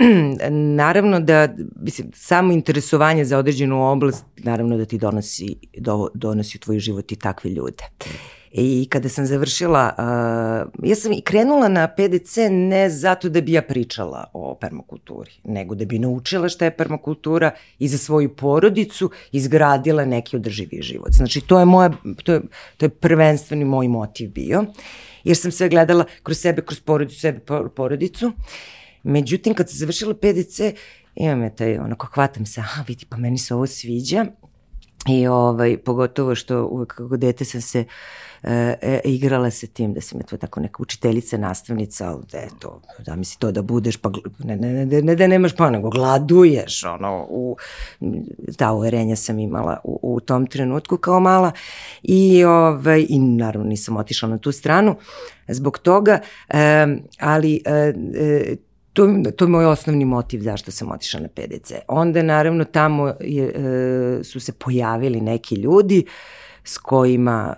naravno 0.76 1.20
da, 1.20 1.48
mislim, 1.76 2.10
samo 2.14 2.52
interesovanje 2.52 3.24
za 3.24 3.38
određenu 3.38 3.90
oblast, 3.92 4.24
naravno 4.36 4.76
da 4.76 4.84
ti 4.84 4.98
donosi, 4.98 5.56
do, 5.78 6.08
donosi 6.14 6.58
u 6.58 6.60
tvoj 6.60 6.78
život 6.78 7.12
i 7.12 7.16
takve 7.16 7.50
ljude. 7.50 7.84
Mm 8.06 8.42
I 8.52 8.86
kada 8.90 9.08
sam 9.08 9.26
završila, 9.26 9.94
uh, 9.98 10.88
ja 10.88 10.94
sam 10.94 11.12
i 11.12 11.20
krenula 11.20 11.68
na 11.68 11.88
PDC 11.88 12.36
ne 12.50 12.90
zato 12.90 13.28
da 13.28 13.40
bi 13.40 13.52
ja 13.52 13.62
pričala 13.62 14.24
o 14.32 14.54
permakulturi, 14.60 15.30
nego 15.44 15.74
da 15.74 15.84
bi 15.84 15.98
naučila 15.98 16.48
šta 16.48 16.64
je 16.64 16.76
permakultura 16.76 17.50
i 17.78 17.88
za 17.88 17.98
svoju 17.98 18.36
porodicu 18.36 19.10
izgradila 19.32 20.04
neki 20.04 20.36
održivi 20.36 20.82
život. 20.82 21.12
Znači, 21.12 21.40
to 21.40 21.58
je, 21.58 21.64
moja, 21.64 21.90
to 22.24 22.32
je, 22.32 22.40
to 22.76 22.86
je 22.86 22.90
prvenstveni 22.90 23.64
moj 23.64 23.88
motiv 23.88 24.30
bio, 24.30 24.64
jer 25.24 25.36
sam 25.36 25.52
sve 25.52 25.68
gledala 25.68 26.04
kroz 26.22 26.38
sebe, 26.38 26.62
kroz 26.62 26.80
porodicu, 26.80 27.20
sebe, 27.20 27.40
porodicu. 27.76 28.32
Međutim, 29.02 29.54
kad 29.54 29.70
sam 29.70 29.78
završila 29.78 30.14
PDC, 30.14 30.60
imam 31.14 31.42
je 31.42 31.56
taj, 31.56 31.78
onako, 31.78 32.06
hvatam 32.06 32.46
se, 32.46 32.60
aha, 32.60 32.84
vidi, 32.88 33.06
pa 33.08 33.16
meni 33.16 33.38
se 33.38 33.54
ovo 33.54 33.66
sviđa, 33.66 34.26
I 35.06 35.26
ovaj, 35.26 35.78
pogotovo 35.78 36.34
što 36.34 36.66
uvek 36.66 36.94
kako 36.94 37.16
dete 37.16 37.44
sam 37.44 37.60
se 37.60 37.84
e, 38.42 38.74
e, 38.82 39.00
igrala 39.04 39.50
se 39.50 39.66
tim 39.66 39.94
da 39.94 40.00
sam 40.00 40.20
je 40.20 40.26
to 40.26 40.36
tako 40.36 40.60
neka 40.60 40.82
učiteljica, 40.82 41.36
nastavnica, 41.36 42.08
ali 42.08 42.22
da 42.32 42.38
je 42.38 42.48
to, 42.58 42.80
da 43.06 43.16
misli 43.16 43.38
to 43.38 43.52
da 43.52 43.62
budeš, 43.62 43.96
pa 43.96 44.10
ne, 44.38 44.56
ne, 44.56 44.86
ne, 44.86 45.02
ne 45.02 45.14
da 45.14 45.26
nemaš 45.26 45.56
pa, 45.56 45.70
nego 45.70 45.90
gladuješ, 45.90 46.84
ono, 46.84 47.26
u, 47.30 47.56
ta 48.56 48.72
uverenja 48.72 49.16
sam 49.16 49.38
imala 49.38 49.80
u, 49.84 49.98
u 50.02 50.20
tom 50.20 50.46
trenutku 50.46 50.96
kao 50.96 51.20
mala. 51.20 51.52
I, 52.02 52.44
ovaj, 52.44 53.06
i 53.08 53.18
naravno 53.18 53.68
nisam 53.68 53.96
otišla 53.96 54.28
na 54.28 54.38
tu 54.38 54.52
stranu 54.52 54.96
zbog 55.48 55.78
toga, 55.78 56.18
e, 56.48 56.86
ali 57.20 57.62
e, 57.64 57.92
e, 58.14 58.56
to, 58.92 59.08
to 59.36 59.44
je 59.44 59.48
moj 59.48 59.64
osnovni 59.64 60.04
motiv 60.04 60.40
zašto 60.40 60.70
sam 60.70 60.90
otišla 60.90 61.20
na 61.20 61.28
PDC. 61.28 61.72
Onda 61.88 62.22
naravno 62.22 62.64
tamo 62.64 63.14
je, 63.20 63.44
e, 63.44 64.24
su 64.24 64.40
se 64.40 64.52
pojavili 64.52 65.20
neki 65.20 65.54
ljudi 65.54 66.04
s 66.64 66.78
kojima 66.78 67.54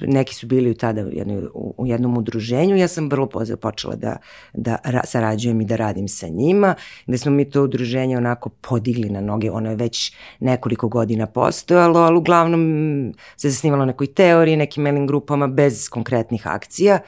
e, 0.00 0.06
neki 0.06 0.34
su 0.34 0.46
bili 0.46 0.70
u 0.70 0.74
tada 0.74 1.04
u, 1.04 1.08
jednoj, 1.12 1.42
u 1.54 1.86
jednom 1.86 2.16
udruženju. 2.16 2.76
Ja 2.76 2.88
sam 2.88 3.10
vrlo 3.10 3.28
počela 3.60 3.96
da, 3.96 4.16
da 4.52 4.76
ra, 4.84 5.00
sarađujem 5.04 5.60
i 5.60 5.64
da 5.64 5.76
radim 5.76 6.08
sa 6.08 6.28
njima, 6.28 6.74
da 7.06 7.18
smo 7.18 7.30
mi 7.30 7.50
to 7.50 7.62
udruženje 7.62 8.16
onako 8.16 8.48
podigli 8.48 9.10
na 9.10 9.20
noge. 9.20 9.50
Ono 9.50 9.70
je 9.70 9.76
već 9.76 10.14
nekoliko 10.40 10.88
godina 10.88 11.26
postojalo, 11.26 12.00
ali 12.00 12.18
uglavnom 12.18 13.14
se 13.36 13.50
zasnivalo 13.50 13.84
nekoj 13.84 14.06
teoriji, 14.06 14.56
nekim 14.56 14.82
mailing 14.82 15.08
grupama 15.08 15.46
bez 15.46 15.88
konkretnih 15.88 16.46
akcija. 16.46 16.94
E, 16.94 17.02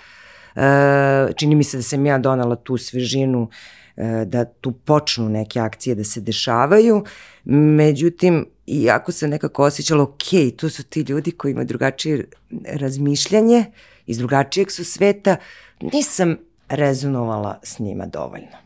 čini 1.36 1.54
mi 1.54 1.64
se 1.64 1.76
da 1.76 1.82
sam 1.82 2.06
ja 2.06 2.18
donala 2.18 2.56
tu 2.56 2.76
svežinu 2.76 3.48
e, 3.96 4.24
da 4.24 4.44
tu 4.44 4.72
počnu 4.72 5.28
neke 5.28 5.60
akcije 5.60 5.94
da 5.94 6.04
se 6.04 6.20
dešavaju. 6.20 7.04
Međutim, 7.44 8.46
iako 8.66 9.12
sam 9.12 9.30
nekako 9.30 9.64
osjećala, 9.64 10.02
ok, 10.02 10.56
tu 10.56 10.70
su 10.70 10.82
ti 10.82 11.00
ljudi 11.00 11.30
koji 11.30 11.52
imaju 11.52 11.66
drugačije 11.66 12.24
razmišljanje, 12.66 13.64
iz 14.06 14.18
drugačijeg 14.18 14.70
su 14.70 14.84
sveta, 14.84 15.36
nisam 15.80 16.36
rezonovala 16.68 17.60
s 17.62 17.78
njima 17.78 18.06
dovoljno. 18.06 18.56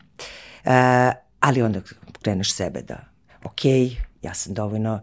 E, 0.65 1.11
ali 1.39 1.61
onda 1.61 1.81
kreneš 2.21 2.53
sebe 2.53 2.81
da, 2.81 2.99
ok, 3.43 3.65
ja 4.21 4.33
sam 4.33 4.53
dovoljno 4.53 4.99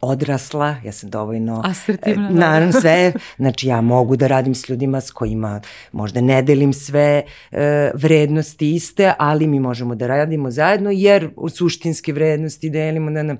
odrasla, 0.00 0.76
ja 0.84 0.92
sam 0.92 1.10
dovoljno... 1.10 1.62
Asertivna. 1.64 2.28
E, 2.28 2.32
naravno, 2.32 2.72
sve, 2.72 3.12
znači 3.36 3.66
ja 3.66 3.80
mogu 3.80 4.16
da 4.16 4.26
radim 4.26 4.54
s 4.54 4.68
ljudima 4.68 5.00
s 5.00 5.10
kojima 5.10 5.60
možda 5.92 6.20
ne 6.20 6.42
delim 6.42 6.72
sve 6.72 7.22
e, 7.50 7.90
vrednosti 7.94 8.74
iste, 8.74 9.12
ali 9.18 9.46
mi 9.46 9.60
možemo 9.60 9.94
da 9.94 10.06
radimo 10.06 10.50
zajedno, 10.50 10.90
jer 10.90 11.30
suštinske 11.54 12.12
vrednosti 12.12 12.70
delimo. 12.70 13.10
Da, 13.10 13.22
da. 13.22 13.36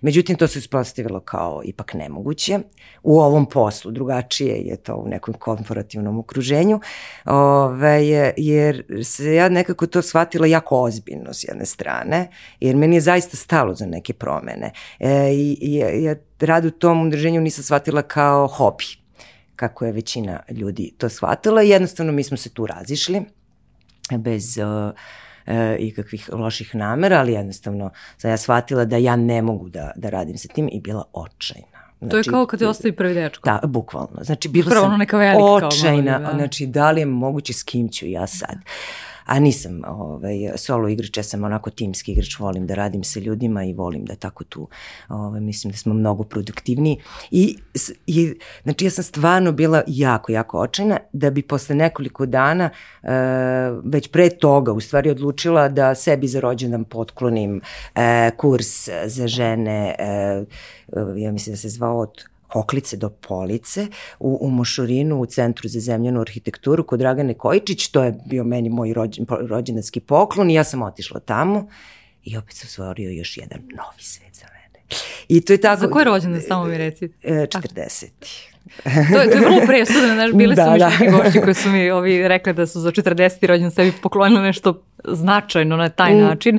Međutim, 0.00 0.36
to 0.36 0.46
se 0.46 0.58
ispostavilo 0.58 1.20
kao 1.20 1.62
ipak 1.64 1.94
nemoguće 1.94 2.58
u 3.02 3.20
ovom 3.20 3.46
poslu, 3.46 3.90
drugačije 3.90 4.56
je 4.56 4.76
to 4.76 4.94
u 4.94 5.08
nekom 5.08 5.34
korporativnom 5.34 6.18
okruženju, 6.18 6.80
ove, 7.24 8.06
jer 8.36 8.84
se 9.04 9.34
ja 9.34 9.48
nekako 9.48 9.86
to 9.86 10.02
shvatila 10.02 10.46
jako 10.46 10.82
ozbiljno 10.82 11.32
s 11.32 11.44
jedne 11.44 11.66
strane, 11.66 12.30
jer 12.60 12.76
meni 12.76 12.96
je 12.96 13.00
zaista 13.00 13.36
stalo 13.36 13.74
za 13.74 13.86
neke 13.86 14.12
promene. 14.12 14.72
E, 14.98 15.32
i, 15.32 15.58
i 15.60 15.99
ja 16.04 16.14
rad 16.40 16.64
u 16.64 16.70
tom 16.70 17.06
udruženju 17.06 17.40
nisam 17.40 17.64
shvatila 17.64 18.02
kao 18.02 18.46
hobi, 18.46 18.84
kako 19.56 19.84
je 19.86 19.92
većina 19.92 20.40
ljudi 20.50 20.94
to 20.98 21.08
shvatila. 21.08 21.62
Jednostavno 21.62 22.12
mi 22.12 22.24
smo 22.24 22.36
se 22.36 22.50
tu 22.50 22.66
razišli 22.66 23.22
bez 24.18 24.58
uh, 24.58 24.92
e, 25.46 25.76
ikakvih 25.78 26.30
loših 26.32 26.74
namera, 26.74 27.18
ali 27.18 27.32
jednostavno 27.32 27.90
sam 28.16 28.30
ja 28.30 28.36
shvatila 28.36 28.84
da 28.84 28.96
ja 28.96 29.16
ne 29.16 29.42
mogu 29.42 29.68
da, 29.68 29.90
da 29.96 30.10
radim 30.10 30.38
sa 30.38 30.48
tim 30.48 30.68
i 30.72 30.80
bila 30.80 31.04
očajna. 31.12 31.80
Znači, 31.98 32.10
to 32.10 32.16
je 32.16 32.22
znači, 32.22 32.30
kao 32.30 32.46
kad 32.46 32.58
te 32.58 32.66
ostavi 32.66 32.96
prvi 32.96 33.14
dečko. 33.14 33.48
Da, 33.48 33.60
bukvalno. 33.66 34.18
Znači, 34.20 34.48
bila 34.48 34.70
Prvo 34.70 34.82
sam 34.82 34.98
neka 34.98 35.18
velika, 35.18 35.44
očajna. 35.44 36.18
Kao 36.18 36.32
da. 36.32 36.38
Znači, 36.38 36.66
da 36.66 36.90
li 36.90 37.00
je 37.00 37.06
moguće 37.06 37.52
s 37.52 37.62
kim 37.62 37.88
ću 37.88 38.06
ja 38.06 38.26
sad? 38.26 38.56
A 39.30 39.38
nisam 39.38 39.82
ovaj, 39.86 40.34
solo 40.56 40.88
igrač, 40.88 41.16
ja 41.16 41.22
sam 41.22 41.44
onako 41.44 41.70
timski 41.70 42.12
igrač, 42.12 42.38
volim 42.38 42.66
da 42.66 42.74
radim 42.74 43.04
sa 43.04 43.20
ljudima 43.20 43.64
i 43.64 43.72
volim 43.72 44.04
da 44.04 44.14
tako 44.14 44.44
tu, 44.44 44.68
ovaj, 45.08 45.40
mislim 45.40 45.70
da 45.70 45.76
smo 45.76 45.94
mnogo 45.94 46.24
produktivniji. 46.24 46.98
I, 47.30 47.56
i 48.06 48.34
znači 48.62 48.84
ja 48.84 48.90
sam 48.90 49.04
stvarno 49.04 49.52
bila 49.52 49.82
jako, 49.86 50.32
jako 50.32 50.58
očajna 50.58 50.98
da 51.12 51.30
bi 51.30 51.42
posle 51.42 51.74
nekoliko 51.74 52.26
dana 52.26 52.70
uh, 53.02 53.08
već 53.84 54.08
pre 54.08 54.30
toga 54.30 54.72
u 54.72 54.80
stvari 54.80 55.10
odlučila 55.10 55.68
da 55.68 55.94
sebi 55.94 56.28
za 56.28 56.40
rođendan 56.40 56.84
potklonim 56.84 57.56
uh, 57.60 58.02
kurs 58.36 58.88
za 59.04 59.28
žene, 59.28 59.94
uh, 60.88 61.18
ja 61.18 61.32
mislim 61.32 61.52
da 61.52 61.56
se 61.56 61.68
zvao 61.68 61.98
od 61.98 62.24
Oklice 62.54 62.96
do 62.96 63.10
Police 63.10 63.86
u, 64.18 64.38
u 64.40 64.50
Mošorinu 64.50 65.20
u 65.20 65.26
Centru 65.26 65.68
za 65.68 65.80
zemljanu 65.80 66.20
arhitekturu 66.20 66.84
kod 66.84 66.98
Dragane 66.98 67.34
Kojičić, 67.34 67.88
to 67.88 68.02
je 68.02 68.14
bio 68.26 68.44
meni 68.44 68.68
moj 68.68 68.92
rođen, 68.92 69.26
rođendanski 69.28 70.00
poklon 70.00 70.50
i 70.50 70.54
ja 70.54 70.64
sam 70.64 70.82
otišla 70.82 71.20
tamo 71.20 71.68
i 72.24 72.36
opet 72.36 72.54
se 72.54 72.66
stvorio 72.66 73.10
još 73.10 73.36
jedan 73.36 73.58
novi 73.60 74.02
svet 74.02 74.34
za 74.34 74.46
mene. 74.46 74.84
I 75.28 75.40
to 75.40 75.52
je 75.52 75.60
tako... 75.60 75.80
Za 75.80 75.90
koje 75.90 76.04
rođendan, 76.04 76.42
samo 76.48 76.64
mi 76.64 76.78
recite? 76.78 77.28
40. 77.28 78.06
to, 79.12 79.20
je, 79.20 79.30
to 79.30 79.36
je 79.36 79.40
vrlo 79.40 79.60
presudno, 79.66 80.14
znaš, 80.14 80.32
bili 80.32 80.54
da, 80.54 80.64
su 80.64 80.78
da. 80.78 80.90
mi 81.00 81.10
gošći 81.10 81.40
koji 81.40 81.54
su 81.54 81.68
mi 81.68 81.90
ovi 81.90 82.28
rekli 82.28 82.52
da 82.52 82.66
su 82.66 82.80
za 82.80 82.92
40. 82.92 83.46
rođendan 83.46 83.70
sebi 83.70 83.92
poklonili 84.02 84.42
nešto 84.42 84.82
značajno 85.04 85.76
na 85.76 85.88
taj 85.88 86.14
mm. 86.14 86.20
način 86.20 86.58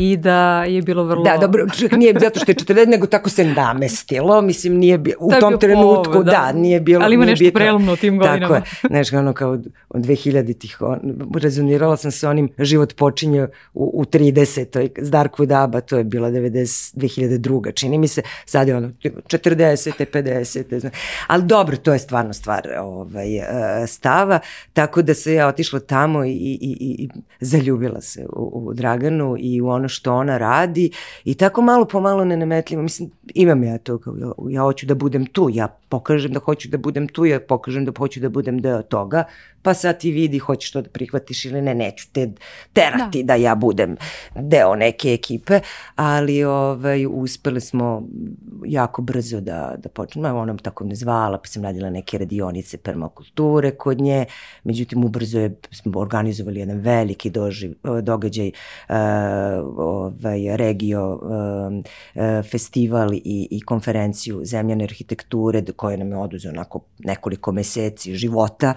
i 0.00 0.16
da 0.16 0.64
je 0.64 0.82
bilo 0.82 1.04
vrlo... 1.04 1.24
Da, 1.24 1.36
dobro, 1.40 1.66
nije 1.98 2.14
zato 2.20 2.40
što 2.40 2.50
je 2.50 2.54
40, 2.54 2.88
nego 2.88 3.06
tako 3.06 3.30
se 3.30 3.44
namestilo, 3.44 4.40
mislim, 4.40 4.74
nije 4.74 4.98
bi, 4.98 5.14
u 5.18 5.30
tom 5.40 5.58
trenutku, 5.58 6.12
povod, 6.12 6.26
da. 6.26 6.32
da, 6.32 6.52
nije 6.52 6.80
bilo... 6.80 7.04
Ali 7.04 7.14
ima 7.14 7.24
nešto 7.24 7.44
bitno. 7.44 7.58
prelomno 7.58 7.92
u 7.92 7.96
tim 7.96 8.18
godinama. 8.18 8.40
Tako 8.40 8.54
je, 8.54 8.62
znaš, 8.88 9.12
ono 9.12 9.32
kao 9.32 9.50
od 9.88 10.04
2000-ih, 10.04 10.76
on, 10.80 10.98
rezonirala 11.34 11.96
sam 11.96 12.10
se 12.10 12.28
onim 12.28 12.48
život 12.58 12.94
počinje 12.96 13.42
u, 13.74 14.00
u 14.00 14.04
30. 14.04 14.88
s 14.96 15.10
Darku 15.10 15.46
Daba, 15.46 15.80
to 15.80 15.98
je 15.98 16.04
bila 16.04 16.30
90, 16.30 16.96
2002. 16.96 17.74
Čini 17.74 17.98
mi 17.98 18.08
se, 18.08 18.22
sad 18.44 18.68
je 18.68 18.76
ono 18.76 18.88
40. 18.88 20.04
50. 20.12 20.80
Znači. 20.80 20.96
Ali 21.26 21.42
dobro, 21.42 21.76
to 21.76 21.92
je 21.92 21.98
stvarno 21.98 22.32
stvar 22.32 22.68
ovaj, 22.80 23.36
e, 23.36 23.86
stava, 23.86 24.38
tako 24.72 25.02
da 25.02 25.14
se 25.14 25.34
ja 25.34 25.48
otišla 25.48 25.80
tamo 25.80 26.24
i, 26.24 26.30
i, 26.30 26.76
i, 26.80 27.04
i 27.04 27.08
zaljubila 27.40 28.00
se 28.00 28.26
u, 28.32 28.68
u 28.68 28.74
Draganu 28.74 29.36
i 29.38 29.60
u 29.60 29.68
ono 29.68 29.89
što 29.90 30.14
ona 30.14 30.38
radi 30.38 30.90
i 31.24 31.34
tako 31.34 31.62
malo 31.62 31.84
po 31.84 32.00
malo 32.00 32.24
nenametljivo. 32.24 32.82
Mislim, 32.82 33.10
imam 33.34 33.64
ja 33.64 33.78
to, 33.78 33.98
kao, 33.98 34.14
ja, 34.16 34.32
ja 34.50 34.62
hoću 34.62 34.86
da 34.86 34.94
budem 34.94 35.26
tu, 35.26 35.48
ja 35.52 35.79
pokažem 35.90 36.32
da 36.32 36.40
hoću 36.40 36.68
da 36.68 36.78
budem 36.78 37.08
tu, 37.08 37.24
ja 37.26 37.40
pokažem 37.40 37.84
da 37.84 37.92
hoću 37.98 38.20
da 38.20 38.28
budem 38.28 38.60
deo 38.60 38.82
toga, 38.82 39.24
pa 39.62 39.74
sad 39.74 39.98
ti 40.00 40.10
vidi 40.10 40.38
hoćeš 40.38 40.72
to 40.72 40.82
da 40.82 40.88
prihvatiš 40.90 41.44
ili 41.44 41.62
ne, 41.62 41.74
neću 41.74 42.08
te 42.12 42.30
terati 42.72 43.22
da, 43.22 43.26
da 43.26 43.34
ja 43.34 43.54
budem 43.54 43.96
deo 44.34 44.76
neke 44.76 45.12
ekipe, 45.12 45.60
ali 45.96 46.44
ovaj, 46.44 47.06
uspeli 47.10 47.60
smo 47.60 48.02
jako 48.64 49.02
brzo 49.02 49.40
da, 49.40 49.74
da 49.78 49.88
počnemo, 49.88 50.38
ona 50.38 50.56
tako 50.56 50.84
ne 50.84 50.94
zvala, 50.94 51.38
pa 51.38 51.46
sam 51.46 51.62
radila 51.64 51.90
neke 51.90 52.18
radionice 52.18 52.78
permakulture 52.78 53.70
kod 53.70 54.00
nje, 54.00 54.24
međutim 54.64 55.04
ubrzo 55.04 55.38
je, 55.38 55.56
smo 55.70 56.00
organizovali 56.00 56.60
jedan 56.60 56.78
veliki 56.78 57.30
doživ, 57.30 57.74
događaj, 58.02 58.48
uh, 58.48 58.94
ovaj, 59.76 60.56
regio 60.56 61.14
uh, 61.14 62.44
festival 62.50 63.14
i, 63.14 63.48
i 63.50 63.60
konferenciju 63.60 64.40
zemljane 64.44 64.84
arhitekture 64.84 65.60
koje 65.80 65.96
nam 65.96 66.10
je 66.10 66.16
oduzeo 66.16 66.50
onako 66.52 66.80
nekoliko 66.98 67.52
meseci 67.52 68.14
života, 68.14 68.74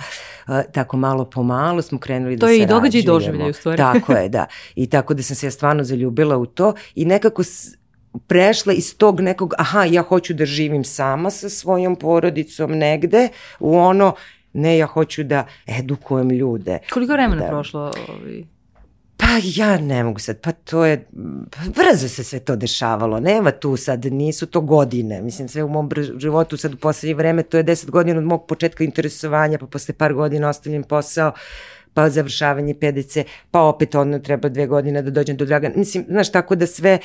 tako 0.71 0.97
malo 0.97 1.25
po 1.25 1.43
malo 1.43 1.81
smo 1.81 1.99
krenuli 1.99 2.37
to 2.37 2.45
da 2.45 2.47
se 2.47 2.53
To 2.53 2.59
je 2.59 2.63
i 2.63 2.65
događaj 2.65 3.01
i 3.01 3.03
doživljaj 3.03 3.49
u 3.49 3.53
stvari. 3.53 3.77
Tako 3.77 4.13
je, 4.13 4.29
da. 4.29 4.45
I 4.75 4.89
tako 4.89 5.13
da 5.13 5.23
sam 5.23 5.35
se 5.35 5.47
ja 5.47 5.51
stvarno 5.51 5.83
zaljubila 5.83 6.37
u 6.37 6.45
to 6.45 6.73
i 6.95 7.05
nekako 7.05 7.43
prešla 8.27 8.73
iz 8.73 8.97
tog 8.97 9.21
nekog, 9.21 9.53
aha, 9.57 9.83
ja 9.83 10.01
hoću 10.01 10.33
da 10.33 10.45
živim 10.45 10.83
sama 10.83 11.29
sa 11.29 11.49
svojom 11.49 11.95
porodicom 11.95 12.71
negde, 12.71 13.29
u 13.59 13.75
ono, 13.77 14.15
ne, 14.53 14.77
ja 14.77 14.85
hoću 14.85 15.23
da 15.23 15.45
edukujem 15.67 16.29
ljude. 16.29 16.79
Koliko 16.93 17.13
vremena 17.13 17.41
da, 17.41 17.47
prošlo? 17.47 17.91
Ovi? 18.09 18.52
Pa 19.17 19.27
ja 19.55 19.77
ne 19.77 20.03
mogu 20.03 20.19
sad, 20.19 20.39
pa 20.41 20.51
to 20.51 20.85
je, 20.85 21.05
pa 21.49 21.59
brzo 21.75 22.09
se 22.09 22.23
sve 22.23 22.39
to 22.39 22.55
dešavalo, 22.55 23.19
nema 23.19 23.51
tu 23.51 23.77
sad, 23.77 24.05
nisu 24.05 24.45
to 24.45 24.61
godine, 24.61 25.21
mislim 25.21 25.47
sve 25.47 25.63
u 25.63 25.69
mom 25.69 25.89
životu 26.17 26.57
sad 26.57 26.73
u 26.73 26.77
poslednje 26.77 27.15
vreme, 27.15 27.43
to 27.43 27.57
je 27.57 27.63
deset 27.63 27.89
godina 27.89 28.19
od 28.19 28.25
mog 28.25 28.45
početka 28.47 28.83
interesovanja, 28.83 29.57
pa 29.57 29.67
posle 29.67 29.93
par 29.93 30.13
godina 30.13 30.49
ostavljam 30.49 30.83
posao, 30.83 31.31
pa 31.93 32.09
završavanje 32.09 32.73
PDC, 32.73 33.17
pa 33.51 33.61
opet 33.61 33.95
ono 33.95 34.19
treba 34.19 34.49
dve 34.49 34.67
godine 34.67 35.01
da 35.01 35.11
dođem 35.11 35.37
do 35.37 35.45
Dragana. 35.45 35.73
Mislim, 35.77 36.05
znaš, 36.09 36.31
tako 36.31 36.55
da 36.55 36.67
sve, 36.67 36.99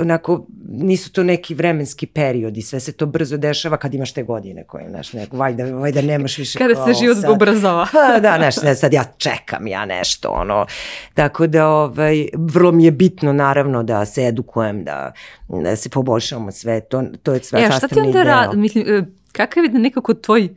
onako, 0.00 0.46
nisu 0.68 1.12
to 1.12 1.22
neki 1.22 1.54
vremenski 1.54 2.06
periodi, 2.06 2.62
sve 2.62 2.80
se 2.80 2.92
to 2.92 3.06
brzo 3.06 3.36
dešava 3.36 3.76
kad 3.76 3.94
imaš 3.94 4.12
te 4.12 4.22
godine 4.22 4.64
koje, 4.64 4.90
znaš, 4.90 5.12
neko, 5.12 5.36
vajda, 5.36 5.64
vajda 5.64 6.02
nemaš 6.02 6.38
više. 6.38 6.58
Kada 6.58 6.74
se 6.74 6.92
život 7.00 7.16
sad. 7.20 7.30
ubrzava. 7.30 7.86
Pa 7.92 8.20
da, 8.20 8.34
znaš, 8.36 8.62
ne, 8.62 8.74
sad 8.74 8.92
ja 8.92 9.04
čekam 9.16 9.66
ja 9.66 9.84
nešto, 9.84 10.28
ono, 10.28 10.66
tako 11.14 11.46
da, 11.46 11.68
ovaj, 11.68 12.28
vrlo 12.34 12.72
mi 12.72 12.84
je 12.84 12.90
bitno, 12.90 13.32
naravno, 13.32 13.82
da 13.82 14.04
se 14.04 14.26
edukujem, 14.26 14.84
da, 14.84 15.12
da 15.48 15.76
se 15.76 15.88
poboljšamo 15.88 16.52
sve, 16.52 16.80
to, 16.80 17.02
to 17.22 17.32
je 17.34 17.42
sve 17.42 17.60
e, 17.60 17.68
sastavni 17.70 17.78
deo. 17.80 17.80
šta 17.80 17.88
ti 17.88 18.00
onda 18.00 18.22
rad, 18.22 18.58
mislim, 18.58 18.84
e, 18.88 19.04
kakav 19.32 19.64
je 19.64 19.70
nekako 19.70 20.14
tvoj 20.14 20.48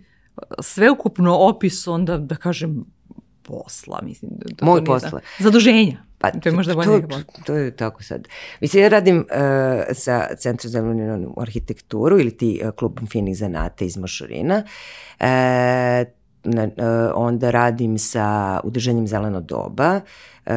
sveukupno 0.59 1.37
opis 1.37 1.87
onda, 1.87 2.17
da 2.17 2.35
kažem, 2.35 2.85
posla, 3.47 3.99
mislim. 4.03 4.31
Da 4.35 4.65
Moj 4.65 4.85
posla. 4.85 5.09
Da, 5.09 5.43
zaduženja. 5.43 5.97
Pa, 6.17 6.31
to 6.31 6.49
je 6.49 6.53
možda 6.53 6.73
bolje 6.73 7.07
to, 7.07 7.19
to 7.45 7.55
je 7.55 7.75
tako 7.75 8.03
sad. 8.03 8.27
Mislim, 8.61 8.83
ja 8.83 8.89
radim 8.89 9.17
uh, 9.17 9.25
sa 9.93 10.27
Centrom 10.37 10.71
za 10.71 10.83
arhitekturu 11.37 12.19
ili 12.19 12.37
ti 12.37 12.61
uh, 12.63 12.71
klubom 12.71 13.07
finih 13.07 13.37
zanata 13.37 13.85
iz 13.85 13.97
Mošorina. 13.97 14.63
Uh, 14.65 14.67
uh, 15.19 16.16
onda 17.15 17.51
radim 17.51 17.97
sa 17.97 18.59
udruženjem 18.63 19.07
Zeleno 19.07 19.41
doba, 19.41 20.01
uh, 20.45 20.51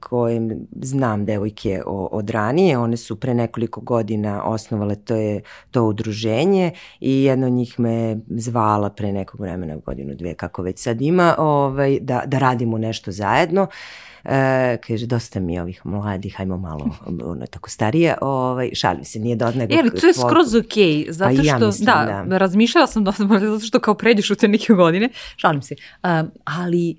kojim 0.00 0.66
znam 0.82 1.24
devojke 1.24 1.82
od 1.86 2.30
ranije. 2.30 2.78
One 2.78 2.96
su 2.96 3.16
pre 3.20 3.34
nekoliko 3.34 3.80
godina 3.80 4.44
osnovale 4.44 4.94
to, 4.96 5.14
je, 5.14 5.40
to 5.70 5.84
udruženje 5.84 6.72
i 7.00 7.24
jedna 7.24 7.46
od 7.46 7.52
njih 7.52 7.80
me 7.80 8.16
zvala 8.28 8.90
pre 8.90 9.12
nekog 9.12 9.40
vremena, 9.40 9.76
godinu, 9.76 10.14
dve, 10.14 10.34
kako 10.34 10.62
već 10.62 10.78
sad 10.78 11.02
ima, 11.02 11.34
ovaj, 11.38 11.98
da, 12.00 12.22
da 12.26 12.38
radimo 12.38 12.78
nešto 12.78 13.12
zajedno. 13.12 13.62
Uh, 13.62 13.68
E, 14.28 14.78
kaže, 14.86 15.06
dosta 15.06 15.40
mi 15.40 15.60
ovih 15.60 15.86
mladih, 15.86 16.36
hajmo 16.36 16.56
malo 16.56 16.90
ono, 17.24 17.46
tako 17.46 17.70
starije, 17.70 18.14
ovaj, 18.20 18.70
šalim 18.74 19.04
se, 19.04 19.18
nije 19.18 19.36
do 19.36 19.50
nego... 19.50 19.74
E, 19.74 20.00
to 20.00 20.06
je 20.06 20.14
skroz 20.14 20.54
okej, 20.54 20.84
okay, 20.84 21.10
zato 21.10 21.36
pa 21.36 21.42
što, 21.42 21.46
ja 21.46 21.58
mislim, 21.58 21.86
da, 21.86 22.24
da, 22.28 22.38
razmišljala 22.38 22.86
sam 22.86 23.04
dosta, 23.04 23.24
zato 23.40 23.60
što 23.60 23.80
kao 23.80 23.94
pređeš 23.94 24.30
u 24.30 24.34
te 24.34 24.48
neke 24.48 24.72
godine, 24.72 25.08
šalim 25.36 25.62
se, 25.62 25.74
um, 26.02 26.30
ali 26.44 26.96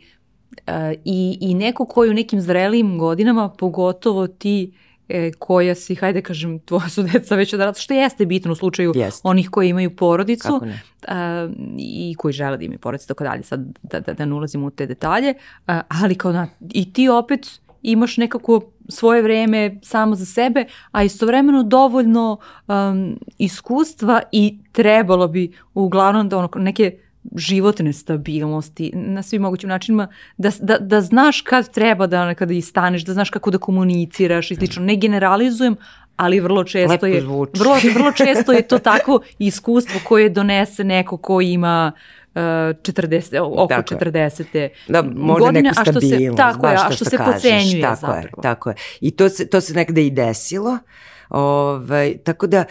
uh, 0.51 0.73
i, 1.05 1.37
i 1.41 1.53
neko 1.53 1.85
koji 1.85 2.09
u 2.09 2.13
nekim 2.13 2.41
zrelijim 2.41 2.97
godinama, 2.97 3.49
pogotovo 3.49 4.27
ti 4.27 4.73
e, 5.09 5.31
koja 5.39 5.75
si, 5.75 5.95
hajde 5.95 6.21
kažem, 6.21 6.59
tvoja 6.59 6.89
su 6.89 7.03
deca 7.03 7.35
već 7.35 7.53
odrasla, 7.53 7.81
što 7.81 7.93
jeste 7.93 8.25
bitno 8.25 8.51
u 8.51 8.55
slučaju 8.55 8.93
jest. 8.95 9.21
onih 9.23 9.49
koji 9.49 9.69
imaju 9.69 9.95
porodicu 9.95 10.61
a, 11.07 11.49
i 11.77 12.15
koji 12.17 12.33
žele 12.33 12.57
da 12.57 12.63
imaju 12.63 12.79
porodicu, 12.79 13.07
tako 13.07 13.23
dalje, 13.23 13.43
sad 13.43 13.65
da, 13.81 13.99
da, 13.99 14.13
da 14.13 14.25
ne 14.25 14.33
ulazimo 14.33 14.67
u 14.67 14.69
te 14.69 14.85
detalje, 14.85 15.33
a, 15.67 15.81
ali 15.87 16.15
kao 16.15 16.31
na, 16.31 16.47
i 16.73 16.93
ti 16.93 17.09
opet 17.09 17.59
imaš 17.81 18.17
nekako 18.17 18.61
svoje 18.89 19.21
vreme 19.21 19.79
samo 19.83 20.15
za 20.15 20.25
sebe, 20.25 20.65
a 20.91 21.03
istovremeno 21.03 21.63
dovoljno 21.63 22.37
um, 22.67 23.19
iskustva 23.37 24.21
i 24.31 24.59
trebalo 24.71 25.27
bi 25.27 25.53
uglavnom 25.73 26.29
da 26.29 26.37
ono, 26.37 26.49
neke 26.55 26.97
životne 27.35 27.93
stabilnosti 27.93 28.91
na 28.95 29.23
svim 29.23 29.41
mogućim 29.41 29.69
načinima, 29.69 30.07
da, 30.37 30.51
da, 30.59 30.77
da 30.77 31.01
znaš 31.01 31.41
kad 31.41 31.71
treba 31.73 32.07
da 32.07 32.33
kada 32.33 32.53
i 32.53 32.61
staneš, 32.61 33.05
da 33.05 33.13
znaš 33.13 33.29
kako 33.29 33.51
da 33.51 33.57
komuniciraš 33.57 34.51
i 34.51 34.55
slično. 34.55 34.83
Ne 34.83 34.95
generalizujem, 34.95 35.75
ali 36.15 36.39
vrlo 36.39 36.63
često 36.63 37.05
je 37.05 37.21
vrlo, 37.21 37.47
vrlo 37.95 38.11
često 38.11 38.51
je 38.51 38.61
to 38.61 38.79
tako 38.79 39.19
iskustvo 39.39 39.99
koje 40.03 40.29
donese 40.29 40.83
neko 40.83 41.17
ko 41.17 41.41
ima 41.41 41.91
uh, 42.35 42.41
40, 42.41 43.39
oko 43.41 43.67
Tako 43.67 43.93
je. 43.93 43.99
40. 43.99 44.69
Da, 44.87 45.01
možda 45.01 45.45
godine, 45.45 45.61
neku 45.61 45.81
a 45.81 45.83
što 45.83 46.01
se, 46.01 46.07
stabilnost, 46.07 46.37
tako 46.37 46.67
je, 46.67 46.75
a 46.75 46.77
to 46.77 46.85
što 46.85 46.95
što 46.95 47.05
se 47.05 47.17
kažeš, 47.17 47.33
pocenjuje 47.33 47.81
tako 47.81 47.99
zapravo. 48.01 48.23
Je, 48.37 48.41
tako 48.41 48.69
je. 48.69 48.75
I 49.01 49.11
to 49.11 49.29
se, 49.29 49.49
to 49.49 49.61
se 49.61 49.73
negde 49.73 50.05
i 50.05 50.09
desilo. 50.09 50.77
Ovaj, 51.29 52.17
tako 52.17 52.47
da, 52.47 52.63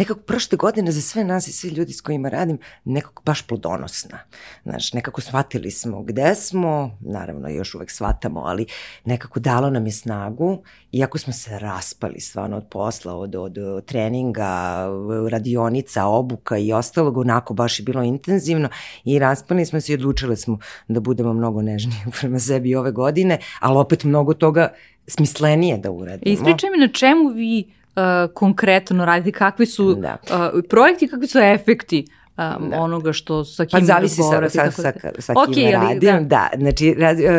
nekako 0.00 0.20
prošle 0.20 0.56
godine 0.56 0.92
za 0.92 1.00
sve 1.00 1.24
nas 1.24 1.48
i 1.48 1.52
sve 1.52 1.70
ljudi 1.70 1.92
s 1.92 2.00
kojima 2.00 2.28
radim, 2.28 2.58
nekako 2.84 3.22
baš 3.22 3.42
plodonosna. 3.42 4.18
Znaš, 4.62 4.92
nekako 4.92 5.20
shvatili 5.20 5.70
smo 5.70 6.02
gde 6.02 6.34
smo, 6.34 6.98
naravno 7.00 7.48
još 7.48 7.74
uvek 7.74 7.90
shvatamo, 7.90 8.40
ali 8.40 8.66
nekako 9.04 9.40
dalo 9.40 9.70
nam 9.70 9.86
je 9.86 9.92
snagu, 9.92 10.62
iako 10.92 11.18
smo 11.18 11.32
se 11.32 11.58
raspali 11.58 12.20
stvarno 12.20 12.56
od 12.56 12.66
posla, 12.70 13.14
od, 13.14 13.34
od, 13.34 13.58
od 13.58 13.84
treninga, 13.84 14.86
radionica, 15.30 16.06
obuka 16.06 16.58
i 16.58 16.72
ostalog, 16.72 17.16
onako 17.16 17.54
baš 17.54 17.80
je 17.80 17.82
bilo 17.82 18.02
intenzivno 18.02 18.68
i 19.04 19.18
raspali 19.18 19.66
smo 19.66 19.80
se 19.80 19.92
i 19.92 19.94
odlučili 19.94 20.36
smo 20.36 20.58
da 20.88 21.00
budemo 21.00 21.32
mnogo 21.32 21.62
nežniji 21.62 21.98
prema 22.20 22.38
sebi 22.38 22.74
ove 22.74 22.92
godine, 22.92 23.38
ali 23.60 23.78
opet 23.78 24.04
mnogo 24.04 24.34
toga 24.34 24.72
smislenije 25.06 25.78
da 25.78 25.90
uradimo. 25.90 26.34
Ispričaj 26.34 26.70
mi 26.70 26.78
na 26.78 26.88
čemu 26.88 27.28
vi 27.28 27.79
uh, 28.00 28.34
konkretno 28.34 29.04
radite, 29.04 29.32
kakvi 29.32 29.66
su 29.66 29.94
Da. 29.94 30.16
uh, 30.24 30.36
projekti, 30.68 31.08
kakvi 31.08 31.26
su 31.26 31.38
efekti 31.38 32.06
um, 32.30 32.70
Da. 32.70 32.76
onoga 32.76 33.12
što 33.12 33.44
sa 33.44 33.64
kim 33.64 33.80
Pa 33.80 33.84
zavisi 33.86 34.14
sa, 34.14 34.40
razgovarate, 34.40 34.72
sa, 34.72 34.82
sa, 34.82 34.92
da- 35.04 35.20
sa 35.20 35.32
Ok, 35.34 35.54
kim 35.54 35.70
radim. 35.72 36.00
da. 36.00 36.20
Da, 36.20 36.58
znači 36.58 36.94
radi, 36.94 37.24
uh, 37.24 37.32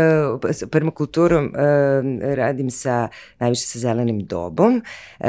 s 0.46 0.64
permakulturom 0.68 1.46
uh, 1.46 1.52
radim 2.36 2.70
sa, 2.70 3.08
najviše 3.40 3.62
sa 3.62 3.80
zelenim 3.80 4.20
dobom. 4.20 4.82
Uh, 5.20 5.26